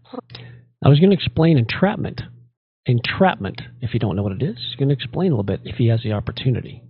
I 0.85 0.89
was 0.89 0.99
going 0.99 1.11
to 1.11 1.17
explain 1.17 1.59
entrapment. 1.59 2.23
Entrapment, 2.87 3.63
if 3.81 3.95
you 3.95 4.01
don't 4.01 4.17
know 4.17 4.25
what 4.25 4.33
it 4.33 4.43
is, 4.43 4.57
he's 4.57 4.75
going 4.75 4.89
to 4.89 4.95
explain 4.95 5.31
a 5.31 5.35
little 5.35 5.45
bit 5.45 5.61
if 5.65 5.77
he 5.77 5.87
has 5.89 6.03
the 6.03 6.13
opportunity. 6.13 6.83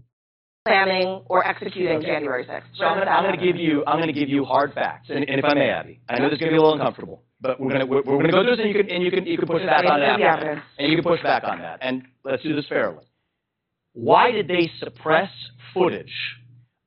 planning 0.67 1.23
or 1.27 1.47
executing 1.47 2.01
January 2.01 2.47
6th? 2.47 2.63
So 2.79 2.85
I'm 2.85 3.25
gonna, 3.25 3.37
give 3.37 3.57
you 3.57 3.85
I'm 3.87 3.99
gonna 3.99 4.13
give 4.13 4.31
you 4.31 4.45
hard 4.45 4.73
facts, 4.73 5.09
and, 5.11 5.29
and 5.29 5.39
if 5.39 5.45
I 5.45 5.53
may, 5.55 5.69
Abby, 5.69 6.01
I 6.09 6.19
know 6.19 6.31
this 6.31 6.37
is 6.37 6.41
gonna 6.41 6.53
be 6.53 6.57
a 6.57 6.61
little 6.61 6.75
uncomfortable, 6.75 7.25
but 7.43 7.61
we're 7.61 7.73
gonna 7.73 7.85
we're, 7.85 8.03
we're 8.03 8.17
gonna 8.19 8.33
go 8.33 8.43
through 8.43 8.57
this, 8.57 8.65
and 8.65 8.69
you 8.69 8.83
can 8.83 8.91
and 8.91 9.03
you 9.05 9.11
can 9.11 9.27
you 9.27 9.37
can 9.37 9.47
push 9.47 9.67
back 9.67 9.85
on 9.85 10.01
that, 10.01 10.17
me 10.17 10.25
the 10.25 10.31
evidence. 10.31 10.61
and 10.79 10.91
you 10.91 10.97
can 10.97 11.05
push 11.05 11.23
back 11.23 11.45
on 11.45 11.59
that, 11.59 11.79
and 11.83 12.05
let's 12.25 12.43
do 12.43 12.57
this 12.57 12.65
fairly. 12.69 13.05
Why 13.93 14.31
did 14.31 14.49
they 14.49 14.71
suppress 14.79 15.29
footage 15.75 16.15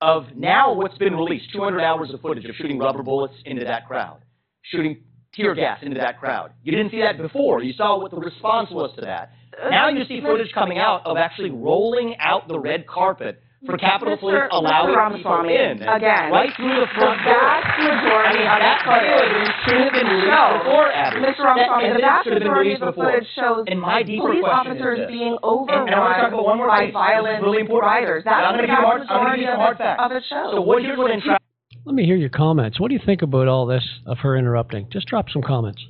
of 0.01 0.23
now 0.35 0.73
what's 0.73 0.97
been 0.97 1.15
released? 1.15 1.51
200 1.53 1.81
hours 1.81 2.11
of 2.11 2.21
footage 2.21 2.45
of 2.45 2.55
shooting 2.55 2.79
rubber 2.79 3.03
bullets 3.03 3.35
into 3.45 3.65
that 3.65 3.87
crowd, 3.87 4.21
shooting 4.63 5.03
tear 5.35 5.53
gas 5.55 5.79
into 5.81 5.99
that 5.99 6.19
crowd. 6.19 6.51
You 6.63 6.71
didn't 6.71 6.91
see 6.91 7.01
that 7.01 7.17
before. 7.17 7.61
You 7.63 7.73
saw 7.73 7.99
what 7.99 8.11
the 8.11 8.17
response 8.17 8.69
was 8.71 8.91
to 8.95 9.01
that. 9.01 9.31
Uh, 9.61 9.69
now 9.69 9.89
you 9.89 10.03
see 10.05 10.21
footage 10.21 10.51
coming 10.53 10.77
out 10.77 11.05
of 11.05 11.17
actually 11.17 11.51
rolling 11.51 12.15
out 12.19 12.47
the 12.47 12.59
red 12.59 12.85
carpet 12.87 13.41
for 13.65 13.77
Capitol 13.79 14.15
Police 14.17 14.45
allowing 14.51 14.93
Ramaswamy, 14.93 15.55
in. 15.55 15.81
again, 15.81 16.29
Right 16.29 16.53
through 16.55 16.69
the 16.69 16.85
front 16.93 17.17
the 17.17 17.33
door. 17.33 17.39
vast 17.41 17.65
majority 17.81 18.29
I 18.29 18.33
mean, 18.37 18.45
of 18.45 18.59
that 18.61 18.77
footage 18.85 19.49
should 19.65 19.81
have 19.81 19.93
been 19.95 20.05
released 20.05 20.29
shows, 20.29 20.57
before, 20.61 20.87
Abby. 20.93 21.17
Mr. 21.17 21.25
That 21.25 21.49
Ramaswamy, 21.49 21.89
the 21.89 21.97
vast 22.05 22.23
should 22.25 22.33
have 22.33 22.43
been 22.45 22.51
majority 22.53 22.73
of 22.77 22.81
released 22.85 22.85
the 22.85 22.91
before. 22.93 23.09
footage 23.09 23.29
shows 23.33 23.63
And 23.65 23.79
my 23.81 24.03
deeper 24.05 24.21
police 24.29 24.45
officers 24.45 24.99
being 25.09 25.33
And- 25.41 25.89
and 25.89 25.95
I 25.95 25.97
wanna 25.97 26.13
talk 26.13 26.29
overrun 26.29 26.33
about 26.35 26.45
one 26.45 26.57
more 26.61 26.67
by 26.69 26.77
thing. 26.77 26.85
This 26.85 26.93
is 26.93 27.01
violent 27.09 27.41
really 27.41 27.63
riders. 27.81 28.21
That's 28.23 28.35
I'm 28.37 28.41
the 28.43 28.45
gonna 28.45 28.61
give 28.61 28.69
you 28.69 28.75
vast 28.75 28.85
hard, 28.85 29.01
I'm 29.01 29.07
gonna 29.07 29.17
majority 29.33 29.43
of 29.45 29.49
some 29.55 29.61
hard 29.65 29.75
it, 29.75 29.81
facts. 29.81 30.01
of 30.05 30.11
it 30.13 30.23
shows. 30.29 30.51
So 30.53 30.61
what 30.61 30.77
here's 30.85 30.97
what 31.01 31.09
entrapment 31.09 31.44
Let 31.85 31.93
me 31.93 32.03
hear 32.05 32.15
your 32.17 32.29
comments. 32.33 32.79
What 32.79 32.89
do 32.89 32.95
you 32.95 33.01
think 33.05 33.21
about 33.21 33.47
all 33.47 33.65
this 33.65 33.85
of 34.07 34.17
her 34.19 34.35
interrupting? 34.37 34.87
Just 34.91 35.05
drop 35.07 35.29
some 35.29 35.43
comments. 35.43 35.81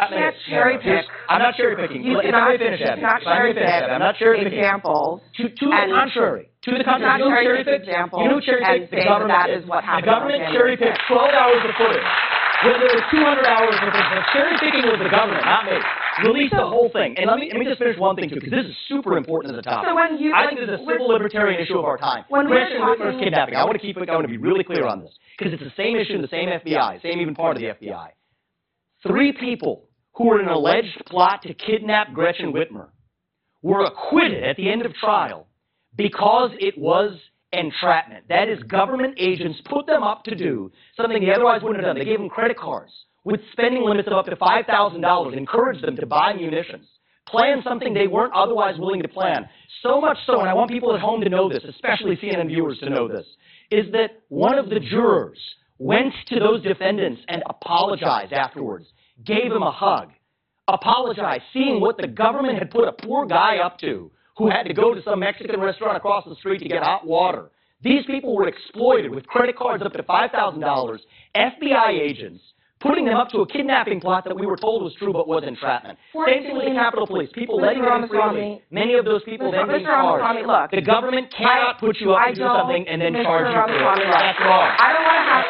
You 0.00 0.08
can't 0.10 0.34
cherry 0.48 0.78
pick. 0.80 1.04
I'm 1.28 1.38
not 1.38 1.54
cherry 1.54 1.76
picking. 1.76 2.02
You 2.02 2.18
If 2.18 2.32
I 2.32 2.32
cannot, 2.32 2.48
may 2.50 2.58
finish, 2.58 2.80
you 2.80 2.86
Abby. 2.88 3.00
cannot 3.04 3.20
If 3.22 3.28
I 3.28 3.30
may 3.30 3.36
cherry 3.36 3.52
finish, 3.54 3.70
Abby. 3.70 3.92
I'm 3.92 4.00
not 4.00 4.14
cherry 4.16 4.36
picking. 4.42 4.58
examples. 4.58 5.20
To, 5.36 5.42
to 5.48 5.64
the 5.68 5.80
contrary. 5.92 6.44
To 6.64 6.70
the 6.74 6.84
contrary. 6.84 7.20
You 7.20 7.28
cherry 7.28 7.44
cherry 7.44 7.64
pick 7.64 7.80
examples 7.84 8.20
You 8.24 8.28
know 8.32 8.40
cherry 8.40 8.62
and 8.64 8.88
picked? 8.88 8.90
The 8.90 9.04
government 9.04 9.36
that 9.36 9.46
did. 9.52 9.60
is 9.62 9.64
what 9.68 9.84
happened 9.84 10.08
on 10.08 10.16
government 10.16 10.40
cherry 10.50 10.74
picked 10.80 10.98
12 11.06 11.20
hours 11.30 11.60
of 11.62 11.72
footage. 11.76 12.08
When 12.64 12.76
there 12.80 12.92
was 12.96 13.04
200 13.12 13.44
hours 13.44 13.76
of 13.84 13.90
it. 13.92 14.24
Cherry 14.32 14.54
picking 14.64 14.84
was 14.88 14.96
the 14.98 15.12
government, 15.12 15.44
not 15.44 15.68
me. 15.68 15.76
Release 16.22 16.50
the 16.50 16.66
whole 16.66 16.90
thing. 16.92 17.16
And 17.18 17.26
let 17.26 17.38
me, 17.38 17.50
let 17.50 17.58
me 17.58 17.64
just 17.66 17.78
finish 17.78 17.98
one 17.98 18.14
thing 18.14 18.28
too, 18.28 18.36
because 18.36 18.50
this 18.50 18.66
is 18.66 18.76
super 18.88 19.16
important 19.16 19.54
as 19.54 19.58
a 19.58 19.62
topic. 19.62 19.88
So 19.88 19.94
when 19.96 20.18
you- 20.18 20.34
I 20.34 20.46
think 20.46 20.60
this 20.60 20.68
is 20.68 20.80
a 20.80 20.84
civil 20.86 21.08
libertarian 21.08 21.60
issue 21.60 21.78
of 21.78 21.84
our 21.84 21.96
time. 21.98 22.24
When 22.28 22.46
Gretchen 22.46 22.80
Whitmer's 22.80 23.18
kidnapping. 23.18 23.56
I 23.56 23.64
want 23.64 23.74
to 23.74 23.78
keep 23.78 23.96
it, 23.96 24.08
I 24.08 24.12
want 24.14 24.24
to 24.24 24.28
be 24.28 24.36
really 24.38 24.64
clear 24.64 24.86
on 24.86 25.00
this. 25.00 25.16
Because 25.36 25.52
it's 25.52 25.62
the 25.62 25.72
same 25.76 25.96
issue 25.96 26.14
in 26.14 26.22
the 26.22 26.28
same 26.28 26.48
FBI, 26.48 27.00
same 27.02 27.20
even 27.20 27.34
part 27.34 27.56
of 27.56 27.62
the 27.62 27.68
FBI. 27.70 28.10
Three 29.02 29.32
people 29.32 29.88
who 30.14 30.28
were 30.28 30.40
in 30.40 30.46
an 30.46 30.52
alleged 30.52 31.04
plot 31.06 31.42
to 31.42 31.54
kidnap 31.54 32.12
Gretchen 32.12 32.52
Whitmer 32.52 32.88
were 33.62 33.84
acquitted 33.84 34.44
at 34.44 34.56
the 34.56 34.70
end 34.70 34.84
of 34.86 34.94
trial 34.94 35.46
because 35.96 36.50
it 36.60 36.76
was 36.78 37.18
entrapment. 37.52 38.26
That 38.28 38.48
is, 38.48 38.62
government 38.64 39.14
agents 39.18 39.60
put 39.68 39.86
them 39.86 40.02
up 40.02 40.24
to 40.24 40.34
do 40.34 40.70
something 40.96 41.20
they 41.24 41.32
otherwise 41.32 41.62
wouldn't 41.62 41.84
have 41.84 41.94
done. 41.94 41.98
They 41.98 42.04
gave 42.04 42.18
them 42.18 42.28
credit 42.28 42.56
cards 42.56 42.92
with 43.24 43.40
spending 43.52 43.82
limits 43.82 44.06
of 44.06 44.14
up 44.14 44.26
to 44.26 44.36
$5,000, 44.36 45.36
encouraged 45.36 45.82
them 45.82 45.96
to 45.96 46.06
buy 46.06 46.32
munitions, 46.34 46.86
plan 47.26 47.62
something 47.64 47.94
they 47.94 48.06
weren't 48.06 48.34
otherwise 48.34 48.74
willing 48.78 49.02
to 49.02 49.08
plan. 49.08 49.48
So 49.82 50.00
much 50.00 50.18
so, 50.26 50.40
and 50.40 50.48
I 50.48 50.54
want 50.54 50.70
people 50.70 50.94
at 50.94 51.00
home 51.00 51.20
to 51.22 51.28
know 51.28 51.48
this, 51.48 51.64
especially 51.68 52.16
CNN 52.16 52.48
viewers 52.48 52.78
to 52.80 52.90
know 52.90 53.08
this, 53.08 53.26
is 53.70 53.90
that 53.92 54.22
one 54.28 54.58
of 54.58 54.68
the 54.68 54.80
jurors 54.80 55.38
went 55.78 56.12
to 56.28 56.38
those 56.38 56.62
defendants 56.62 57.22
and 57.28 57.42
apologized 57.48 58.32
afterwards, 58.32 58.86
gave 59.24 59.50
them 59.50 59.62
a 59.62 59.72
hug, 59.72 60.10
apologized, 60.68 61.42
seeing 61.52 61.80
what 61.80 61.96
the 61.96 62.06
government 62.06 62.58
had 62.58 62.70
put 62.70 62.88
a 62.88 62.92
poor 62.92 63.26
guy 63.26 63.58
up 63.58 63.78
to 63.78 64.10
who 64.36 64.50
had 64.50 64.64
to 64.64 64.74
go 64.74 64.94
to 64.94 65.02
some 65.02 65.20
Mexican 65.20 65.60
restaurant 65.60 65.96
across 65.96 66.24
the 66.24 66.34
street 66.36 66.58
to 66.58 66.68
get 66.68 66.82
hot 66.82 67.06
water. 67.06 67.50
These 67.82 68.06
people 68.06 68.34
were 68.34 68.48
exploited 68.48 69.10
with 69.10 69.26
credit 69.26 69.56
cards 69.56 69.82
up 69.84 69.92
to 69.92 70.02
$5,000, 70.02 70.98
FBI 71.36 71.88
agents, 71.90 72.40
putting 72.84 73.06
them 73.06 73.16
up 73.16 73.30
to 73.30 73.38
a 73.38 73.48
kidnapping 73.48 74.00
plot 74.00 74.24
that 74.24 74.36
we 74.36 74.46
were 74.46 74.56
told 74.56 74.84
was 74.84 74.94
true 75.00 75.12
but 75.12 75.26
was 75.26 75.42
entrapment. 75.46 75.98
Same 76.12 76.44
thing 76.44 76.56
with 76.56 76.68
the 76.68 76.76
Capitol 76.76 77.06
Police. 77.06 77.30
People 77.32 77.58
Mr. 77.58 77.62
letting 77.62 77.82
them 77.82 78.04
in 78.04 78.10
Ramaswamy, 78.12 78.36
freely. 78.36 78.62
Many 78.70 78.94
of 78.94 79.04
those 79.04 79.24
people 79.24 79.48
Mr. 79.48 79.64
then 79.64 79.68
being 79.68 79.88
Mr. 79.88 79.96
Ramaswamy, 79.96 80.44
charged. 80.44 80.76
look, 80.76 80.84
the 80.84 80.84
government 80.84 81.32
cannot 81.32 81.80
put 81.80 81.96
you 81.98 82.12
up 82.12 82.20
I 82.20 82.28
to 82.30 82.34
do 82.36 82.44
something 82.44 82.84
and 82.86 83.00
then 83.00 83.16
Mr. 83.16 83.24
charge 83.24 83.48
you 83.48 83.80
for 83.80 83.92
it. 83.96 84.04
Look, 84.04 84.20
That's 84.20 84.40
wrong. 84.44 84.68
I 84.76 84.92
don't 84.92 85.04
want 85.08 85.18
to 85.18 85.32
have 85.32 85.44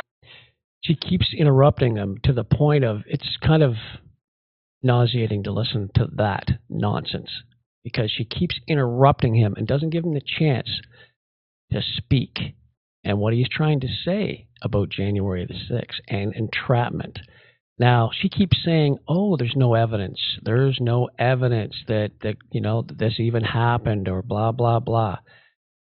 she 0.84 0.94
keeps 0.94 1.32
interrupting 1.36 1.96
him 1.96 2.18
to 2.24 2.32
the 2.32 2.44
point 2.44 2.84
of 2.84 3.02
it's 3.06 3.38
kind 3.42 3.62
of 3.62 3.74
nauseating 4.82 5.42
to 5.44 5.52
listen 5.52 5.90
to 5.94 6.06
that 6.16 6.46
nonsense 6.68 7.30
because 7.82 8.10
she 8.10 8.24
keeps 8.24 8.60
interrupting 8.68 9.34
him 9.34 9.54
and 9.56 9.66
doesn't 9.66 9.90
give 9.90 10.04
him 10.04 10.12
the 10.12 10.20
chance 10.20 10.68
to 11.72 11.80
speak 11.96 12.38
and 13.02 13.18
what 13.18 13.32
he's 13.32 13.48
trying 13.48 13.80
to 13.80 13.88
say 14.04 14.46
about 14.64 14.88
January 14.88 15.46
the 15.46 15.74
6th 15.74 16.00
and 16.08 16.34
entrapment. 16.34 17.18
Now, 17.78 18.10
she 18.12 18.28
keeps 18.28 18.62
saying, 18.64 18.98
"Oh, 19.08 19.36
there's 19.36 19.56
no 19.56 19.74
evidence. 19.74 20.20
There's 20.42 20.78
no 20.80 21.08
evidence 21.18 21.74
that 21.88 22.12
that 22.22 22.36
you 22.52 22.60
know 22.60 22.82
that 22.82 22.98
this 22.98 23.18
even 23.18 23.42
happened 23.42 24.08
or 24.08 24.22
blah 24.22 24.52
blah 24.52 24.78
blah." 24.80 25.18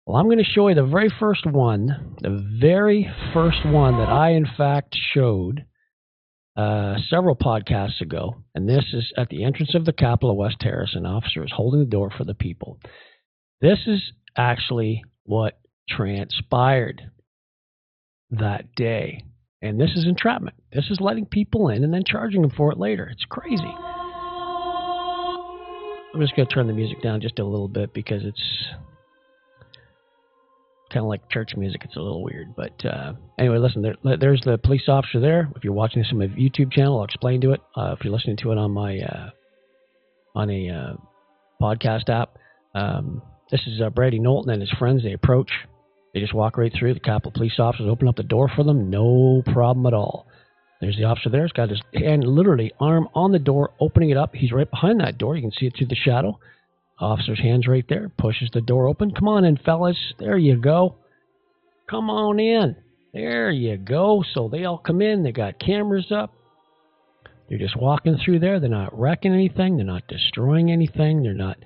Well, 0.06 0.18
I'm 0.18 0.28
going 0.28 0.38
to 0.38 0.44
show 0.44 0.68
you 0.68 0.76
the 0.76 0.86
very 0.86 1.10
first 1.20 1.46
one, 1.46 2.16
the 2.22 2.58
very 2.62 3.10
first 3.34 3.66
one 3.66 3.98
that 3.98 4.10
I 4.10 4.32
in 4.32 4.46
fact 4.58 4.96
showed 5.14 5.66
uh, 6.58 6.98
several 7.10 7.36
podcasts 7.36 8.02
ago, 8.02 8.36
and 8.56 8.68
this 8.68 8.86
is 8.94 9.14
at 9.18 9.30
the 9.30 9.44
entrance 9.44 9.76
of 9.76 9.86
the 9.86 9.94
Capitol 9.94 10.32
of 10.32 10.38
West 10.38 10.58
Terrace. 10.60 10.94
An 10.94 11.06
officer 11.06 11.44
is 11.44 11.52
holding 11.56 11.82
the 11.82 11.86
door 11.86 12.10
for 12.18 12.24
the 12.26 12.34
people. 12.34 12.80
This 13.62 13.80
is 13.88 14.02
actually 14.36 15.04
what 15.24 15.60
transpired 15.90 17.02
that 18.32 18.76
day. 18.76 19.24
And 19.62 19.80
this 19.80 19.92
is 19.96 20.06
entrapment. 20.06 20.56
This 20.72 20.86
is 20.90 21.00
letting 21.02 21.26
people 21.26 21.70
in 21.70 21.84
and 21.84 21.94
then 21.94 22.04
charging 22.06 22.42
them 22.42 22.52
for 22.52 22.72
it 22.72 22.78
later. 22.78 23.10
It's 23.12 23.26
crazy. 23.26 23.74
I'm 26.14 26.22
just 26.22 26.36
going 26.36 26.48
to 26.48 26.54
turn 26.54 26.68
the 26.68 26.74
music 26.74 27.02
down 27.02 27.22
just 27.22 27.40
a 27.40 27.46
little 27.46 27.68
bit 27.68 27.94
because 27.94 28.24
it's 28.24 28.42
kind 30.92 31.04
of 31.04 31.10
like 31.10 31.30
church 31.30 31.52
music. 31.58 31.82
It's 31.84 31.96
a 31.96 32.02
little 32.02 32.24
weird. 32.24 32.56
But 32.56 32.86
uh, 32.86 33.14
anyway, 33.38 33.58
listen, 33.58 33.82
there, 33.82 33.96
there's 34.18 34.42
the 34.46 34.58
police 34.58 34.88
officer 34.88 35.20
there. 35.20 35.50
If 35.56 35.64
you're 35.64 35.74
watching 35.74 36.02
this 36.02 36.12
on 36.12 36.20
my 36.20 36.28
YouTube 36.28 36.72
channel, 36.72 37.00
I'll 37.00 37.06
explain 37.06 37.42
to 37.42 37.54
it. 37.54 37.62
Uh, 37.76 37.96
if 37.98 38.04
you're 38.04 38.14
listening 38.14 38.38
to 38.38 38.52
it 38.52 38.58
on 38.58 38.72
my 38.72 39.00
uh, 39.00 39.30
on 40.36 40.50
a 40.50 40.70
uh, 40.70 40.94
podcast 41.62 42.10
app, 42.10 42.38
um, 42.76 43.22
this 43.52 43.62
is 43.68 43.82
uh, 43.82 43.90
Brady 43.90 44.20
Knowlton 44.20 44.52
and 44.52 44.62
his 44.62 44.72
friends. 44.72 45.04
They 45.04 45.14
approach. 45.14 45.52
They 46.18 46.22
just 46.22 46.34
walk 46.34 46.58
right 46.58 46.74
through. 46.74 46.96
The 46.96 47.00
Capitol 47.00 47.32
police 47.32 47.60
officers 47.60 47.86
open 47.88 48.08
up 48.08 48.16
the 48.16 48.24
door 48.24 48.50
for 48.56 48.64
them. 48.64 48.90
No 48.90 49.44
problem 49.46 49.86
at 49.86 49.94
all. 49.94 50.26
There's 50.82 50.98
the 50.98 51.04
officer 51.04 51.30
there. 51.30 51.44
He's 51.44 51.52
got 51.52 51.70
his 51.70 51.80
hand, 51.94 52.24
literally 52.24 52.72
arm 52.80 53.08
on 53.14 53.32
the 53.32 53.38
door, 53.38 53.76
opening 53.80 54.10
it 54.10 54.18
up. 54.18 54.34
He's 54.34 54.52
right 54.52 54.68
behind 54.68 55.00
that 55.00 55.20
door. 55.20 55.36
You 55.36 55.44
can 55.44 55.52
see 55.52 55.68
it 55.68 55.76
through 55.78 55.90
the 55.90 55.96
shadow. 55.96 56.40
Officer's 57.00 57.40
hand's 57.40 57.68
right 57.68 57.86
there. 57.88 58.10
Pushes 58.18 58.50
the 58.52 58.62
door 58.62 58.88
open. 58.88 59.12
Come 59.12 59.28
on 59.28 59.46
in, 59.46 59.58
fellas. 59.58 59.96
There 60.18 60.40
you 60.40 60.58
go. 60.58 60.96
Come 61.88 62.10
on 62.10 62.40
in. 62.40 62.78
There 63.14 63.52
you 63.52 63.78
go. 63.78 64.24
So 64.34 64.50
they 64.52 64.66
all 64.66 64.80
come 64.80 65.04
in. 65.04 65.22
They 65.22 65.32
got 65.32 65.60
cameras 65.60 66.12
up. 66.12 66.34
They're 67.48 67.60
just 67.60 67.78
walking 67.78 68.18
through 68.18 68.40
there. 68.40 68.60
They're 68.60 68.70
not 68.70 68.98
wrecking 68.98 69.36
anything. 69.36 69.78
They're 69.78 69.86
not 69.86 70.08
destroying 70.08 70.72
anything. 70.72 71.22
They're 71.22 71.36
not 71.36 71.58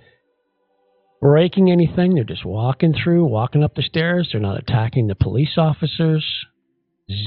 breaking 1.22 1.72
anything. 1.72 2.16
They're 2.16 2.24
just 2.24 2.46
walking 2.46 2.94
through, 2.94 3.26
walking 3.26 3.64
up 3.64 3.76
the 3.76 3.84
stairs. 3.84 4.30
They're 4.32 4.42
not 4.42 4.58
attacking 4.58 5.08
the 5.08 5.16
police 5.16 5.58
officers. 5.58 6.26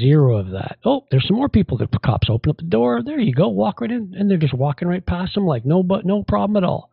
Zero 0.01 0.39
of 0.39 0.51
that. 0.51 0.79
Oh, 0.85 1.05
there's 1.11 1.27
some 1.27 1.37
more 1.37 1.49
people. 1.49 1.77
The 1.77 1.87
cops 2.05 2.29
open 2.31 2.51
up 2.51 2.57
the 2.57 2.65
door. 2.65 3.03
There 3.03 3.21
you 3.21 3.35
go. 3.35 3.49
Walk 3.49 3.81
right 3.81 3.91
in, 3.91 4.15
and 4.17 4.31
they're 4.31 4.39
just 4.39 4.55
walking 4.55 4.89
right 4.89 5.05
past 5.05 5.35
them 5.35 5.47
like 5.47 5.65
no, 5.65 5.83
but 5.83 6.07
no 6.07 6.23
problem 6.23 6.57
at 6.57 6.67
all. 6.67 6.91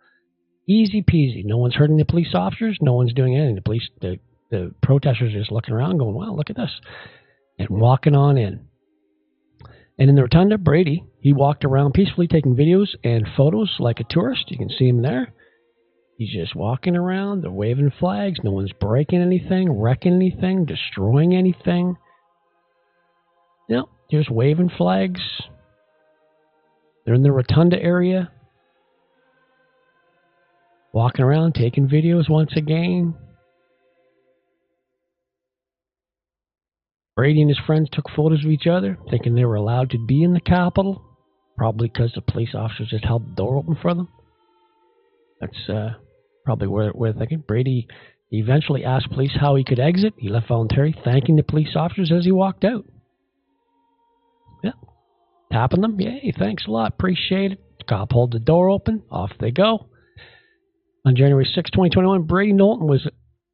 Easy 0.67 1.01
peasy. 1.01 1.43
No 1.43 1.57
one's 1.57 1.75
hurting 1.75 1.97
the 1.97 2.05
police 2.05 2.33
officers. 2.33 2.77
No 2.81 2.93
one's 2.93 3.13
doing 3.13 3.35
anything. 3.35 3.55
The 3.55 3.61
police, 3.61 3.89
the, 4.01 4.19
the 4.49 4.73
protesters 4.83 5.33
are 5.33 5.39
just 5.39 5.51
looking 5.51 5.73
around, 5.73 5.97
going, 5.97 6.13
"Wow, 6.13 6.33
look 6.35 6.49
at 6.49 6.57
this," 6.57 6.81
and 7.57 7.69
walking 7.69 8.15
on 8.15 8.37
in. 8.37 8.67
And 9.97 10.09
in 10.09 10.15
the 10.15 10.23
rotunda, 10.23 10.57
Brady, 10.57 11.03
he 11.19 11.31
walked 11.31 11.63
around 11.63 11.93
peacefully 11.93 12.27
taking 12.27 12.55
videos 12.55 12.89
and 13.03 13.27
photos 13.37 13.77
like 13.79 13.99
a 13.99 14.05
tourist. 14.09 14.51
You 14.51 14.57
can 14.57 14.69
see 14.69 14.87
him 14.87 15.01
there. 15.01 15.33
He's 16.21 16.33
just 16.33 16.55
walking 16.55 16.95
around. 16.95 17.41
They're 17.41 17.49
waving 17.49 17.93
flags. 17.99 18.41
No 18.43 18.51
one's 18.51 18.73
breaking 18.73 19.23
anything, 19.23 19.71
wrecking 19.71 20.13
anything, 20.13 20.65
destroying 20.65 21.33
anything. 21.33 21.97
No, 23.67 23.89
just 24.11 24.29
waving 24.29 24.69
flags. 24.77 25.19
They're 27.03 27.15
in 27.15 27.23
the 27.23 27.31
rotunda 27.31 27.81
area. 27.81 28.31
Walking 30.93 31.25
around, 31.25 31.55
taking 31.55 31.89
videos 31.89 32.29
once 32.29 32.51
again. 32.55 33.15
Brady 37.15 37.41
and 37.41 37.49
his 37.49 37.57
friends 37.65 37.89
took 37.91 38.05
photos 38.15 38.45
of 38.45 38.51
each 38.51 38.67
other, 38.67 38.99
thinking 39.09 39.33
they 39.33 39.45
were 39.45 39.55
allowed 39.55 39.89
to 39.89 40.05
be 40.05 40.21
in 40.21 40.33
the 40.33 40.39
Capitol. 40.39 41.03
Probably 41.57 41.87
because 41.87 42.11
the 42.13 42.21
police 42.21 42.53
officers 42.53 42.89
just 42.91 43.05
held 43.05 43.31
the 43.31 43.35
door 43.35 43.55
open 43.55 43.75
for 43.81 43.95
them. 43.95 44.07
That's 45.39 45.67
uh, 45.67 45.93
probably 46.45 46.67
where, 46.67 46.91
they're 46.93 47.13
thinking. 47.13 47.43
Brady 47.45 47.87
eventually 48.31 48.83
asked 48.85 49.11
police 49.11 49.35
how 49.39 49.55
he 49.55 49.63
could 49.63 49.79
exit. 49.79 50.13
He 50.17 50.29
left 50.29 50.47
voluntarily, 50.47 50.95
thanking 51.03 51.35
the 51.35 51.43
police 51.43 51.75
officers 51.75 52.11
as 52.11 52.25
he 52.25 52.31
walked 52.31 52.63
out. 52.63 52.85
Yeah. 54.63 54.71
Tapping 55.51 55.81
them. 55.81 55.99
Yay, 55.99 56.33
thanks 56.37 56.65
a 56.67 56.71
lot. 56.71 56.93
Appreciate 56.93 57.53
it. 57.53 57.59
Cop 57.87 58.09
pulled 58.09 58.31
the 58.31 58.39
door 58.39 58.69
open. 58.69 59.03
Off 59.11 59.31
they 59.39 59.51
go. 59.51 59.87
On 61.05 61.15
January 61.15 61.45
6, 61.45 61.71
2021, 61.71 62.23
Brady 62.23 62.53
Knowlton 62.53 62.87
was 62.87 63.07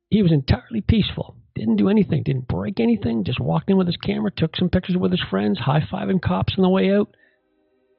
he 0.09 0.21
was 0.21 0.31
entirely 0.31 0.81
peaceful. 0.81 1.35
Didn't 1.55 1.77
do 1.77 1.89
anything, 1.89 2.23
didn't 2.23 2.47
break 2.47 2.79
anything, 2.79 3.23
just 3.23 3.39
walked 3.39 3.69
in 3.69 3.77
with 3.77 3.87
his 3.87 3.97
camera, 3.97 4.31
took 4.31 4.55
some 4.55 4.69
pictures 4.69 4.95
with 4.95 5.11
his 5.11 5.23
friends, 5.29 5.57
high 5.57 5.81
fiving 5.91 6.21
cops 6.21 6.53
on 6.57 6.61
the 6.61 6.69
way 6.69 6.91
out. 6.91 7.09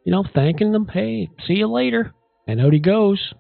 You 0.05 0.13
know, 0.13 0.25
thanking 0.33 0.73
them, 0.73 0.87
hey, 0.87 1.29
see 1.47 1.55
you 1.55 1.67
later. 1.67 2.15
And 2.47 2.61
out 2.61 2.73
he 2.73 2.79
goes. 2.79 3.35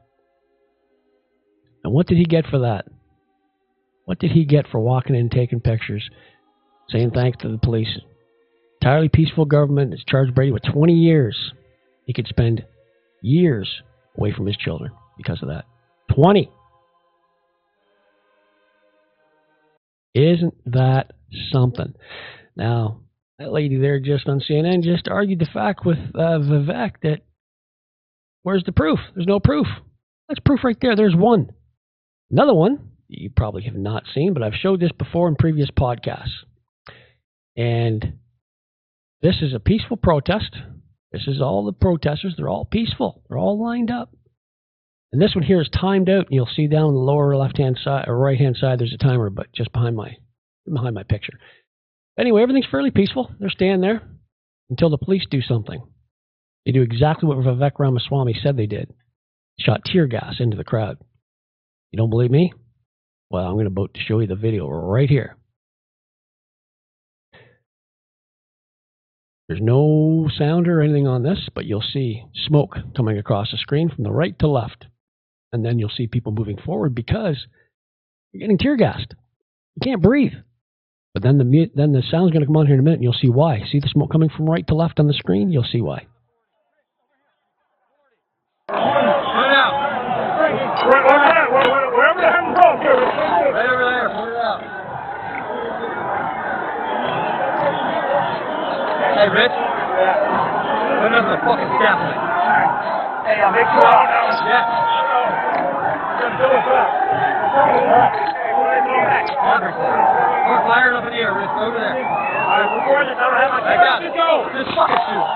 And 1.84 1.92
what 1.92 2.06
did 2.06 2.18
he 2.18 2.24
get 2.24 2.46
for 2.46 2.60
that? 2.60 2.86
What 4.04 4.18
did 4.18 4.30
he 4.30 4.44
get 4.44 4.66
for 4.68 4.80
walking 4.80 5.14
in 5.14 5.22
and 5.22 5.30
taking 5.30 5.60
pictures, 5.60 6.08
saying 6.88 7.10
thanks 7.10 7.38
to 7.42 7.48
the 7.48 7.58
police? 7.58 7.98
Entirely 8.80 9.08
peaceful 9.08 9.44
government 9.44 9.92
has 9.92 10.02
charged 10.06 10.34
Brady 10.34 10.52
with 10.52 10.62
20 10.62 10.94
years. 10.94 11.52
He 12.06 12.12
could 12.12 12.26
spend 12.26 12.64
years 13.22 13.68
away 14.16 14.32
from 14.32 14.46
his 14.46 14.56
children 14.56 14.92
because 15.16 15.42
of 15.42 15.48
that. 15.48 15.64
20. 16.14 16.50
Isn't 20.14 20.54
that 20.72 21.12
something? 21.52 21.94
Now, 22.56 23.00
that 23.38 23.52
lady 23.52 23.78
there 23.78 24.00
just 24.00 24.28
on 24.28 24.40
CNN 24.40 24.82
just 24.82 25.06
argued 25.06 25.38
the 25.38 25.48
fact 25.52 25.84
with 25.84 25.98
uh, 26.14 26.38
Vivek 26.40 26.92
that 27.02 27.20
where's 28.42 28.64
the 28.64 28.72
proof? 28.72 28.98
There's 29.14 29.26
no 29.26 29.38
proof. 29.38 29.66
That's 30.28 30.40
proof 30.40 30.64
right 30.64 30.76
there. 30.80 30.96
There's 30.96 31.14
one. 31.14 31.50
Another 32.30 32.54
one 32.54 32.90
you 33.08 33.30
probably 33.34 33.62
have 33.62 33.74
not 33.74 34.04
seen, 34.14 34.34
but 34.34 34.42
I've 34.42 34.54
showed 34.54 34.80
this 34.80 34.92
before 34.92 35.28
in 35.28 35.36
previous 35.36 35.70
podcasts. 35.70 36.44
And 37.56 38.18
this 39.22 39.36
is 39.40 39.54
a 39.54 39.60
peaceful 39.60 39.96
protest. 39.96 40.54
This 41.10 41.26
is 41.26 41.40
all 41.40 41.64
the 41.64 41.72
protesters. 41.72 42.34
They're 42.36 42.50
all 42.50 42.66
peaceful. 42.66 43.22
They're 43.28 43.38
all 43.38 43.62
lined 43.62 43.90
up. 43.90 44.14
And 45.10 45.22
this 45.22 45.34
one 45.34 45.44
here 45.44 45.60
is 45.60 45.70
timed 45.70 46.10
out. 46.10 46.26
You'll 46.30 46.48
see 46.54 46.66
down 46.66 46.92
the 46.92 47.00
lower 47.00 47.34
left-hand 47.34 47.78
side 47.82 48.04
or 48.08 48.18
right-hand 48.18 48.58
side, 48.60 48.78
there's 48.78 48.92
a 48.92 48.98
timer, 48.98 49.30
but 49.30 49.50
just 49.54 49.72
behind 49.72 49.96
my 49.96 50.16
behind 50.70 50.94
my 50.94 51.02
picture. 51.02 51.32
Anyway, 52.18 52.42
everything's 52.42 52.66
fairly 52.70 52.90
peaceful. 52.90 53.30
They're 53.40 53.48
standing 53.48 53.80
there 53.80 54.02
until 54.68 54.90
the 54.90 54.98
police 54.98 55.24
do 55.30 55.40
something. 55.40 55.82
They 56.66 56.72
do 56.72 56.82
exactly 56.82 57.26
what 57.26 57.38
Vivek 57.38 57.78
Ramaswamy 57.78 58.38
said 58.42 58.58
they 58.58 58.66
did. 58.66 58.92
Shot 59.58 59.80
tear 59.86 60.06
gas 60.06 60.34
into 60.40 60.58
the 60.58 60.64
crowd. 60.64 60.98
You 61.90 61.96
don't 61.96 62.11
believe 62.11 62.31
me? 62.31 62.53
Well, 63.31 63.44
I'm 63.44 63.55
going 63.55 63.74
to 63.74 64.01
show 64.01 64.20
you 64.20 64.27
the 64.27 64.37
video 64.37 64.68
right 64.68 65.09
here. 65.09 65.37
There's 69.48 69.61
no 69.62 70.29
sound 70.37 70.68
or 70.68 70.83
anything 70.83 71.07
on 71.07 71.22
this, 71.22 71.48
but 71.55 71.64
you'll 71.64 71.81
see 71.81 72.22
smoke 72.46 72.77
coming 72.94 73.16
across 73.16 73.51
the 73.51 73.57
screen 73.57 73.88
from 73.88 74.05
the 74.05 74.12
right 74.12 74.38
to 74.40 74.46
left. 74.46 74.85
And 75.53 75.64
then 75.64 75.79
you'll 75.79 75.88
see 75.88 76.07
people 76.07 76.33
moving 76.33 76.59
forward 76.59 76.95
because 76.95 77.47
you're 78.32 78.41
getting 78.41 78.59
tear 78.59 78.76
gassed. 78.76 79.14
You 79.76 79.80
can't 79.82 80.03
breathe. 80.03 80.34
But 81.14 81.22
then 81.22 81.39
the 81.39 81.70
then 81.74 81.93
the 81.93 82.03
sound's 82.11 82.32
going 82.32 82.41
to 82.43 82.47
come 82.47 82.59
on 82.59 82.66
here 82.66 82.74
in 82.74 82.80
a 82.80 82.82
minute, 82.82 82.97
and 82.97 83.03
you'll 83.03 83.14
see 83.14 83.30
why. 83.30 83.62
See 83.72 83.80
the 83.80 83.89
smoke 83.89 84.12
coming 84.12 84.28
from 84.28 84.51
right 84.51 84.66
to 84.66 84.74
left 84.74 85.01
on 85.01 85.07
the 85.07 85.14
screen? 85.14 85.51
You'll 85.51 85.64
see 85.64 85.80
why. 85.80 86.07
Wherever 90.89 91.09
the 92.20 92.30
hell 92.30 92.53
from, 92.55 92.80
Right 93.55 93.68
over 93.68 93.84
there, 93.84 94.09
put 94.14 94.28
it 94.28 94.36
out. 94.36 94.62
Hey, 99.29 99.45
Rich. 99.45 99.53
Yeah. 99.53 101.05
Put 101.05 101.12
another 101.12 101.37
fucking 101.45 101.68
scaffolding. 101.76 102.16
Hey, 103.29 103.37
I'll 103.45 103.53
make 103.53 103.68
sure 103.76 103.85
I 103.85 103.93
don't 103.93 104.09
know. 104.09 104.41
Yeah. 104.49 104.64
Hey, 106.16 106.33
we'll 106.33 106.64
go 106.64 106.72
back. 106.72 106.89
Everything. 109.53 109.85
We're 110.49 110.64
firing 110.64 110.97
up 110.97 111.05
in 111.05 111.12
the 111.12 111.20
air, 111.20 111.37
Rick. 111.37 111.53
Over 111.61 111.76
there. 111.76 111.93
All 111.93 112.57
right, 112.57 112.72
we're 112.89 113.05
this. 113.05 113.20
I 113.20 113.29
don't 113.29 113.37
have 113.37 113.53
my 113.53 113.68
I 113.68 113.76
got 113.76 114.01
it. 114.01 114.16
go. 114.16 114.49
Just 114.57 114.72
fucking 114.72 114.97
shoot. 114.97 115.29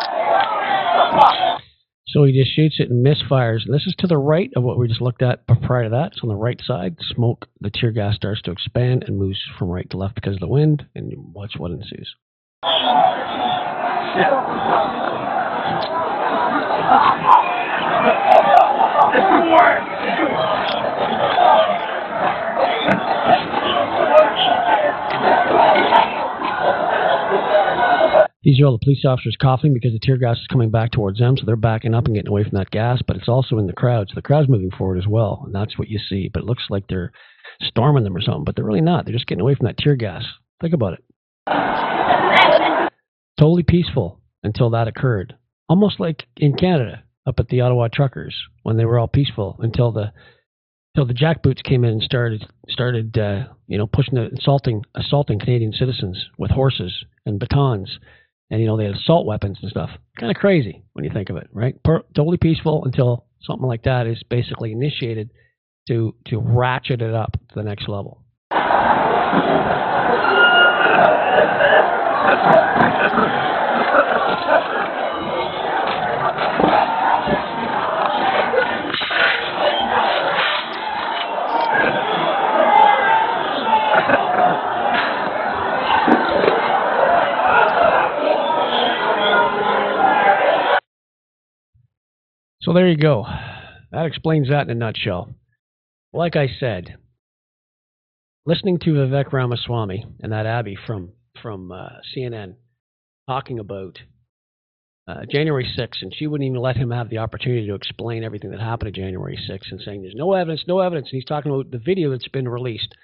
So 2.16 2.24
he 2.24 2.32
just 2.32 2.56
shoots 2.56 2.80
it 2.80 2.88
and 2.88 3.04
misfires. 3.04 3.66
And 3.66 3.74
this 3.74 3.84
is 3.86 3.94
to 3.98 4.06
the 4.06 4.16
right 4.16 4.48
of 4.56 4.62
what 4.62 4.78
we 4.78 4.88
just 4.88 5.02
looked 5.02 5.20
at 5.20 5.46
prior 5.46 5.84
to 5.84 5.90
that. 5.90 6.12
It's 6.12 6.22
on 6.22 6.30
the 6.30 6.34
right 6.34 6.60
side, 6.64 6.96
smoke, 7.14 7.46
the 7.60 7.68
tear 7.68 7.90
gas 7.90 8.16
starts 8.16 8.40
to 8.42 8.52
expand 8.52 9.04
and 9.06 9.18
moves 9.18 9.38
from 9.58 9.68
right 9.68 9.90
to 9.90 9.98
left 9.98 10.14
because 10.14 10.32
of 10.36 10.40
the 10.40 10.48
wind. 10.48 10.86
And 10.94 11.12
watch 11.34 11.56
what 11.58 11.72
ensues. 11.72 12.08
These 28.44 28.60
are 28.60 28.66
all 28.66 28.72
the 28.72 28.84
police 28.84 29.02
officers 29.06 29.36
coughing 29.40 29.72
because 29.72 29.92
the 29.92 30.00
tear 30.02 30.18
gas 30.18 30.36
is 30.36 30.46
coming 30.48 30.70
back 30.70 30.90
towards 30.90 31.18
them, 31.18 31.38
so 31.38 31.44
they're 31.46 31.56
backing 31.56 31.94
up 31.94 32.04
and 32.04 32.14
getting 32.14 32.28
away 32.28 32.42
from 32.42 32.58
that 32.58 32.70
gas, 32.70 33.00
but 33.06 33.16
it's 33.16 33.28
also 33.28 33.56
in 33.56 33.66
the 33.66 33.72
crowd, 33.72 34.08
so 34.08 34.14
the 34.14 34.20
crowd's 34.20 34.48
moving 34.48 34.70
forward 34.70 34.98
as 34.98 35.06
well, 35.06 35.42
and 35.46 35.54
that's 35.54 35.78
what 35.78 35.88
you 35.88 35.98
see. 35.98 36.28
But 36.28 36.42
it 36.42 36.46
looks 36.46 36.64
like 36.68 36.86
they're 36.88 37.12
storming 37.62 38.04
them 38.04 38.14
or 38.14 38.20
something, 38.20 38.44
but 38.44 38.56
they're 38.56 38.66
really 38.66 38.82
not. 38.82 39.06
They're 39.06 39.14
just 39.14 39.26
getting 39.26 39.40
away 39.40 39.54
from 39.54 39.68
that 39.68 39.78
tear 39.78 39.96
gas. 39.96 40.24
Think 40.60 40.74
about 40.74 40.94
it. 40.94 41.91
Totally 43.38 43.62
peaceful 43.62 44.20
until 44.42 44.70
that 44.70 44.88
occurred. 44.88 45.36
Almost 45.68 46.00
like 46.00 46.26
in 46.36 46.54
Canada, 46.54 47.04
up 47.26 47.38
at 47.38 47.48
the 47.48 47.60
Ottawa 47.60 47.88
truckers, 47.92 48.34
when 48.62 48.76
they 48.76 48.84
were 48.84 48.98
all 48.98 49.08
peaceful 49.08 49.56
until 49.60 49.92
the 49.92 50.12
until 50.94 51.06
the 51.06 51.14
jackboots 51.14 51.62
came 51.62 51.84
in 51.84 51.90
and 51.92 52.02
started 52.02 52.46
started 52.68 53.16
uh, 53.16 53.44
you 53.66 53.78
know 53.78 53.86
pushing 53.86 54.14
the 54.14 54.30
assaulting 54.38 54.84
assaulting 54.94 55.38
Canadian 55.38 55.72
citizens 55.72 56.26
with 56.38 56.50
horses 56.50 57.04
and 57.24 57.40
batons 57.40 57.98
and 58.50 58.60
you 58.60 58.66
know 58.66 58.76
they 58.76 58.84
had 58.84 58.94
assault 58.94 59.26
weapons 59.26 59.58
and 59.62 59.70
stuff. 59.70 59.90
Kind 60.20 60.30
of 60.30 60.36
crazy 60.36 60.82
when 60.92 61.04
you 61.04 61.10
think 61.12 61.30
of 61.30 61.36
it, 61.36 61.48
right? 61.52 61.82
Per- 61.82 62.04
totally 62.14 62.36
peaceful 62.36 62.84
until 62.84 63.24
something 63.40 63.66
like 63.66 63.84
that 63.84 64.06
is 64.06 64.22
basically 64.28 64.72
initiated 64.72 65.30
to 65.88 66.14
to 66.26 66.38
ratchet 66.38 67.00
it 67.00 67.14
up 67.14 67.32
to 67.32 67.54
the 67.54 67.62
next 67.62 67.88
level. 67.88 68.22
So 92.62 92.72
there 92.72 92.88
you 92.88 92.96
go. 92.96 93.26
That 93.90 94.06
explains 94.06 94.48
that 94.48 94.62
in 94.62 94.70
a 94.70 94.74
nutshell. 94.74 95.34
Like 96.12 96.36
I 96.36 96.46
said, 96.60 96.96
listening 98.46 98.78
to 98.80 98.90
Vivek 98.90 99.32
Ramaswamy 99.32 100.06
and 100.20 100.32
that 100.32 100.46
Abby 100.46 100.76
from 100.86 101.12
from 101.40 101.72
uh, 101.72 101.88
CNN 102.14 102.54
talking 103.28 103.58
about 103.58 103.98
uh, 105.08 105.22
January 105.30 105.68
6th, 105.78 106.02
and 106.02 106.14
she 106.14 106.26
wouldn't 106.26 106.46
even 106.46 106.60
let 106.60 106.76
him 106.76 106.90
have 106.90 107.10
the 107.10 107.18
opportunity 107.18 107.66
to 107.66 107.74
explain 107.74 108.22
everything 108.22 108.50
that 108.50 108.60
happened 108.60 108.88
on 108.88 108.94
January 108.94 109.38
6th, 109.48 109.70
and 109.70 109.80
saying 109.84 110.02
there's 110.02 110.14
no 110.14 110.32
evidence, 110.32 110.64
no 110.66 110.80
evidence. 110.80 111.08
And 111.10 111.16
he's 111.16 111.24
talking 111.24 111.52
about 111.52 111.70
the 111.70 111.78
video 111.78 112.10
that's 112.10 112.28
been 112.28 112.48
released 112.48 112.94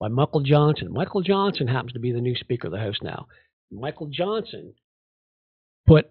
by 0.00 0.08
Michael 0.08 0.40
Johnson. 0.40 0.92
Michael 0.92 1.22
Johnson 1.22 1.66
happens 1.66 1.92
to 1.92 1.98
be 1.98 2.12
the 2.12 2.20
new 2.20 2.36
Speaker 2.36 2.68
of 2.68 2.72
the 2.72 2.78
House 2.78 2.98
now. 3.02 3.26
Michael 3.70 4.06
Johnson 4.06 4.74
put 5.86 6.10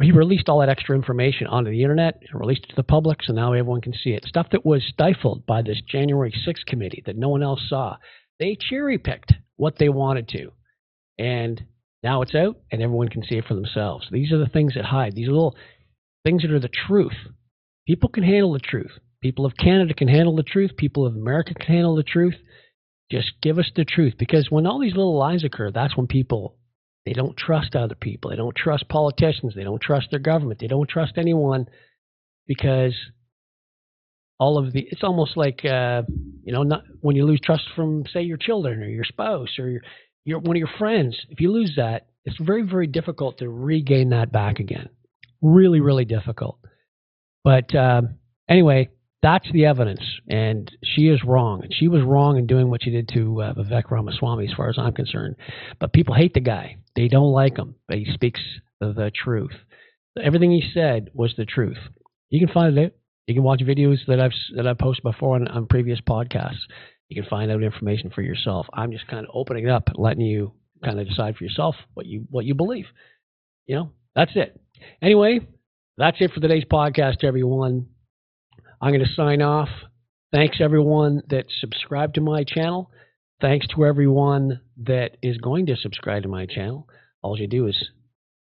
he 0.00 0.12
released 0.12 0.48
all 0.48 0.60
that 0.60 0.68
extra 0.68 0.94
information 0.94 1.48
onto 1.48 1.70
the 1.70 1.82
internet 1.82 2.22
and 2.30 2.40
released 2.40 2.64
it 2.64 2.68
to 2.68 2.76
the 2.76 2.84
public 2.84 3.18
so 3.22 3.32
now 3.32 3.52
everyone 3.52 3.80
can 3.80 3.92
see 3.92 4.10
it. 4.10 4.24
Stuff 4.24 4.46
that 4.52 4.64
was 4.64 4.84
stifled 4.88 5.44
by 5.44 5.60
this 5.60 5.80
January 5.88 6.32
6th 6.46 6.64
committee 6.66 7.02
that 7.06 7.16
no 7.16 7.28
one 7.28 7.42
else 7.42 7.60
saw. 7.68 7.96
They 8.38 8.56
cherry 8.70 8.98
picked 8.98 9.32
what 9.56 9.78
they 9.78 9.88
wanted 9.88 10.28
to. 10.28 10.52
And 11.18 11.62
now 12.02 12.22
it's 12.22 12.34
out 12.34 12.56
and 12.70 12.82
everyone 12.82 13.08
can 13.08 13.24
see 13.24 13.36
it 13.36 13.44
for 13.46 13.54
themselves. 13.54 14.06
These 14.10 14.32
are 14.32 14.38
the 14.38 14.46
things 14.46 14.74
that 14.74 14.84
hide. 14.84 15.14
These 15.14 15.28
little 15.28 15.56
things 16.24 16.42
that 16.42 16.52
are 16.52 16.60
the 16.60 16.68
truth. 16.68 17.16
People 17.86 18.08
can 18.08 18.22
handle 18.22 18.52
the 18.52 18.58
truth. 18.60 18.92
People 19.20 19.44
of 19.44 19.56
Canada 19.56 19.94
can 19.94 20.08
handle 20.08 20.36
the 20.36 20.42
truth. 20.42 20.76
People 20.76 21.06
of 21.06 21.14
America 21.14 21.54
can 21.54 21.74
handle 21.74 21.96
the 21.96 22.02
truth. 22.04 22.36
Just 23.10 23.32
give 23.42 23.58
us 23.58 23.70
the 23.74 23.84
truth. 23.84 24.14
Because 24.18 24.48
when 24.50 24.66
all 24.66 24.78
these 24.80 24.94
little 24.94 25.18
lies 25.18 25.42
occur, 25.42 25.70
that's 25.70 25.96
when 25.96 26.06
people 26.06 26.56
they 27.04 27.14
don't 27.14 27.38
trust 27.38 27.74
other 27.74 27.94
people. 27.94 28.30
They 28.30 28.36
don't 28.36 28.54
trust 28.54 28.88
politicians. 28.88 29.54
They 29.56 29.64
don't 29.64 29.80
trust 29.80 30.08
their 30.10 30.20
government. 30.20 30.60
They 30.60 30.66
don't 30.66 30.88
trust 30.88 31.14
anyone 31.16 31.66
because 32.46 32.94
all 34.38 34.58
of 34.58 34.72
the 34.72 34.80
it's 34.80 35.02
almost 35.02 35.36
like 35.36 35.64
uh, 35.64 36.02
you 36.44 36.52
know 36.52 36.62
not 36.62 36.82
when 37.00 37.16
you 37.16 37.24
lose 37.24 37.40
trust 37.42 37.64
from 37.74 38.04
say 38.12 38.22
your 38.22 38.36
children 38.36 38.82
or 38.82 38.88
your 38.88 39.04
spouse 39.04 39.58
or 39.58 39.68
your, 39.68 39.80
your 40.28 40.40
one 40.40 40.56
of 40.56 40.60
your 40.60 40.68
friends. 40.78 41.16
If 41.30 41.40
you 41.40 41.50
lose 41.50 41.72
that, 41.76 42.06
it's 42.24 42.36
very 42.38 42.62
very 42.62 42.86
difficult 42.86 43.38
to 43.38 43.48
regain 43.48 44.10
that 44.10 44.30
back 44.30 44.60
again. 44.60 44.90
Really 45.40 45.80
really 45.80 46.04
difficult. 46.04 46.58
But 47.44 47.74
um, 47.74 48.16
anyway, 48.48 48.90
that's 49.22 49.50
the 49.52 49.64
evidence, 49.64 50.02
and 50.28 50.70
she 50.84 51.08
is 51.08 51.24
wrong. 51.24 51.62
And 51.62 51.72
she 51.74 51.88
was 51.88 52.02
wrong 52.02 52.36
in 52.36 52.46
doing 52.46 52.68
what 52.68 52.82
she 52.82 52.90
did 52.90 53.08
to 53.14 53.42
uh, 53.42 53.54
Vivek 53.54 53.90
Ramaswamy, 53.90 54.46
as 54.46 54.54
far 54.54 54.68
as 54.68 54.76
I'm 54.78 54.92
concerned. 54.92 55.36
But 55.80 55.94
people 55.94 56.14
hate 56.14 56.34
the 56.34 56.40
guy. 56.40 56.76
They 56.94 57.08
don't 57.08 57.32
like 57.32 57.56
him, 57.56 57.76
but 57.88 57.96
he 57.96 58.06
speaks 58.12 58.40
the 58.80 59.10
truth. 59.14 59.54
Everything 60.22 60.50
he 60.50 60.70
said 60.74 61.08
was 61.14 61.32
the 61.36 61.46
truth. 61.46 61.78
You 62.28 62.44
can 62.44 62.52
find 62.52 62.76
it. 62.76 62.98
You 63.26 63.34
can 63.34 63.44
watch 63.44 63.60
videos 63.60 63.98
that 64.08 64.20
I've 64.20 64.32
that 64.56 64.66
I've 64.66 64.78
posted 64.78 65.04
before 65.04 65.36
on, 65.36 65.48
on 65.48 65.66
previous 65.66 66.00
podcasts. 66.00 66.66
You 67.08 67.20
can 67.20 67.28
find 67.28 67.50
out 67.50 67.62
information 67.62 68.10
for 68.10 68.22
yourself. 68.22 68.66
I'm 68.72 68.92
just 68.92 69.06
kind 69.06 69.24
of 69.24 69.30
opening 69.34 69.64
it 69.64 69.70
up, 69.70 69.88
letting 69.94 70.26
you 70.26 70.52
kind 70.84 71.00
of 71.00 71.08
decide 71.08 71.36
for 71.36 71.44
yourself 71.44 71.74
what 71.94 72.06
you 72.06 72.26
what 72.30 72.44
you 72.44 72.54
believe. 72.54 72.86
You 73.66 73.76
know, 73.76 73.90
that's 74.14 74.32
it. 74.34 74.60
Anyway, 75.02 75.40
that's 75.96 76.18
it 76.20 76.32
for 76.32 76.40
today's 76.40 76.64
podcast, 76.64 77.24
everyone. 77.24 77.86
I'm 78.80 78.92
going 78.92 79.04
to 79.04 79.14
sign 79.14 79.42
off. 79.42 79.68
Thanks, 80.32 80.58
everyone 80.60 81.22
that 81.30 81.46
subscribed 81.60 82.14
to 82.14 82.20
my 82.20 82.44
channel. 82.44 82.90
Thanks 83.40 83.66
to 83.68 83.86
everyone 83.86 84.60
that 84.84 85.16
is 85.22 85.38
going 85.38 85.66
to 85.66 85.76
subscribe 85.76 86.24
to 86.24 86.28
my 86.28 86.46
channel. 86.46 86.86
All 87.22 87.38
you 87.38 87.46
do 87.46 87.66
is 87.66 87.90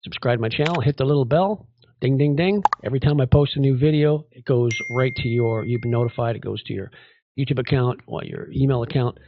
subscribe 0.02 0.38
to 0.38 0.42
my 0.42 0.48
channel, 0.48 0.80
hit 0.80 0.96
the 0.96 1.04
little 1.04 1.24
bell, 1.24 1.66
ding, 2.00 2.18
ding, 2.18 2.36
ding. 2.36 2.62
Every 2.84 3.00
time 3.00 3.20
I 3.20 3.26
post 3.26 3.56
a 3.56 3.60
new 3.60 3.76
video, 3.76 4.26
it 4.30 4.44
goes 4.44 4.72
right 4.96 5.14
to 5.16 5.28
your, 5.28 5.64
you've 5.64 5.80
been 5.80 5.90
notified, 5.90 6.36
it 6.36 6.42
goes 6.42 6.62
to 6.64 6.72
your 6.72 6.90
YouTube 7.38 7.58
account 7.58 8.00
or 8.06 8.24
your 8.24 8.48
email 8.52 8.82
account. 8.82 9.18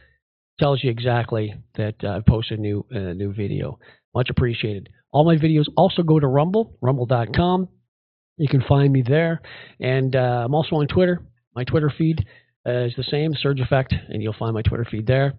Tells 0.59 0.83
you 0.83 0.89
exactly 0.89 1.53
that 1.75 1.95
uh, 2.03 2.17
I've 2.17 2.25
posted 2.25 2.57
a 2.57 2.61
new, 2.61 2.85
uh, 2.93 3.13
new 3.13 3.31
video. 3.31 3.77
Much 4.15 4.29
appreciated. 4.31 4.89
All 5.11 5.23
my 5.23 5.35
videos 5.35 5.65
also 5.75 6.01
go 6.01 6.19
to 6.19 6.27
Rumble, 6.27 6.77
rumble.com. 6.81 7.67
You 8.37 8.47
can 8.47 8.63
find 8.67 8.91
me 8.91 9.03
there. 9.07 9.41
And 9.79 10.15
uh, 10.15 10.43
I'm 10.45 10.55
also 10.55 10.77
on 10.77 10.87
Twitter. 10.87 11.21
My 11.55 11.63
Twitter 11.63 11.91
feed 11.95 12.25
uh, 12.67 12.85
is 12.85 12.93
the 12.97 13.03
same, 13.03 13.33
Surge 13.33 13.59
Affect, 13.59 13.93
and 14.09 14.21
you'll 14.21 14.35
find 14.37 14.53
my 14.53 14.61
Twitter 14.61 14.85
feed 14.89 15.07
there. 15.07 15.35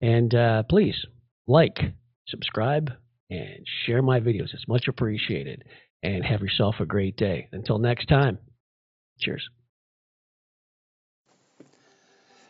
And 0.00 0.34
uh, 0.34 0.64
please 0.68 0.96
like, 1.46 1.78
subscribe, 2.28 2.92
and 3.30 3.66
share 3.84 4.02
my 4.02 4.20
videos. 4.20 4.52
It's 4.52 4.68
much 4.68 4.88
appreciated. 4.88 5.64
And 6.02 6.24
have 6.24 6.40
yourself 6.40 6.76
a 6.78 6.86
great 6.86 7.16
day. 7.16 7.48
Until 7.52 7.78
next 7.78 8.06
time, 8.06 8.38
cheers. 9.18 9.48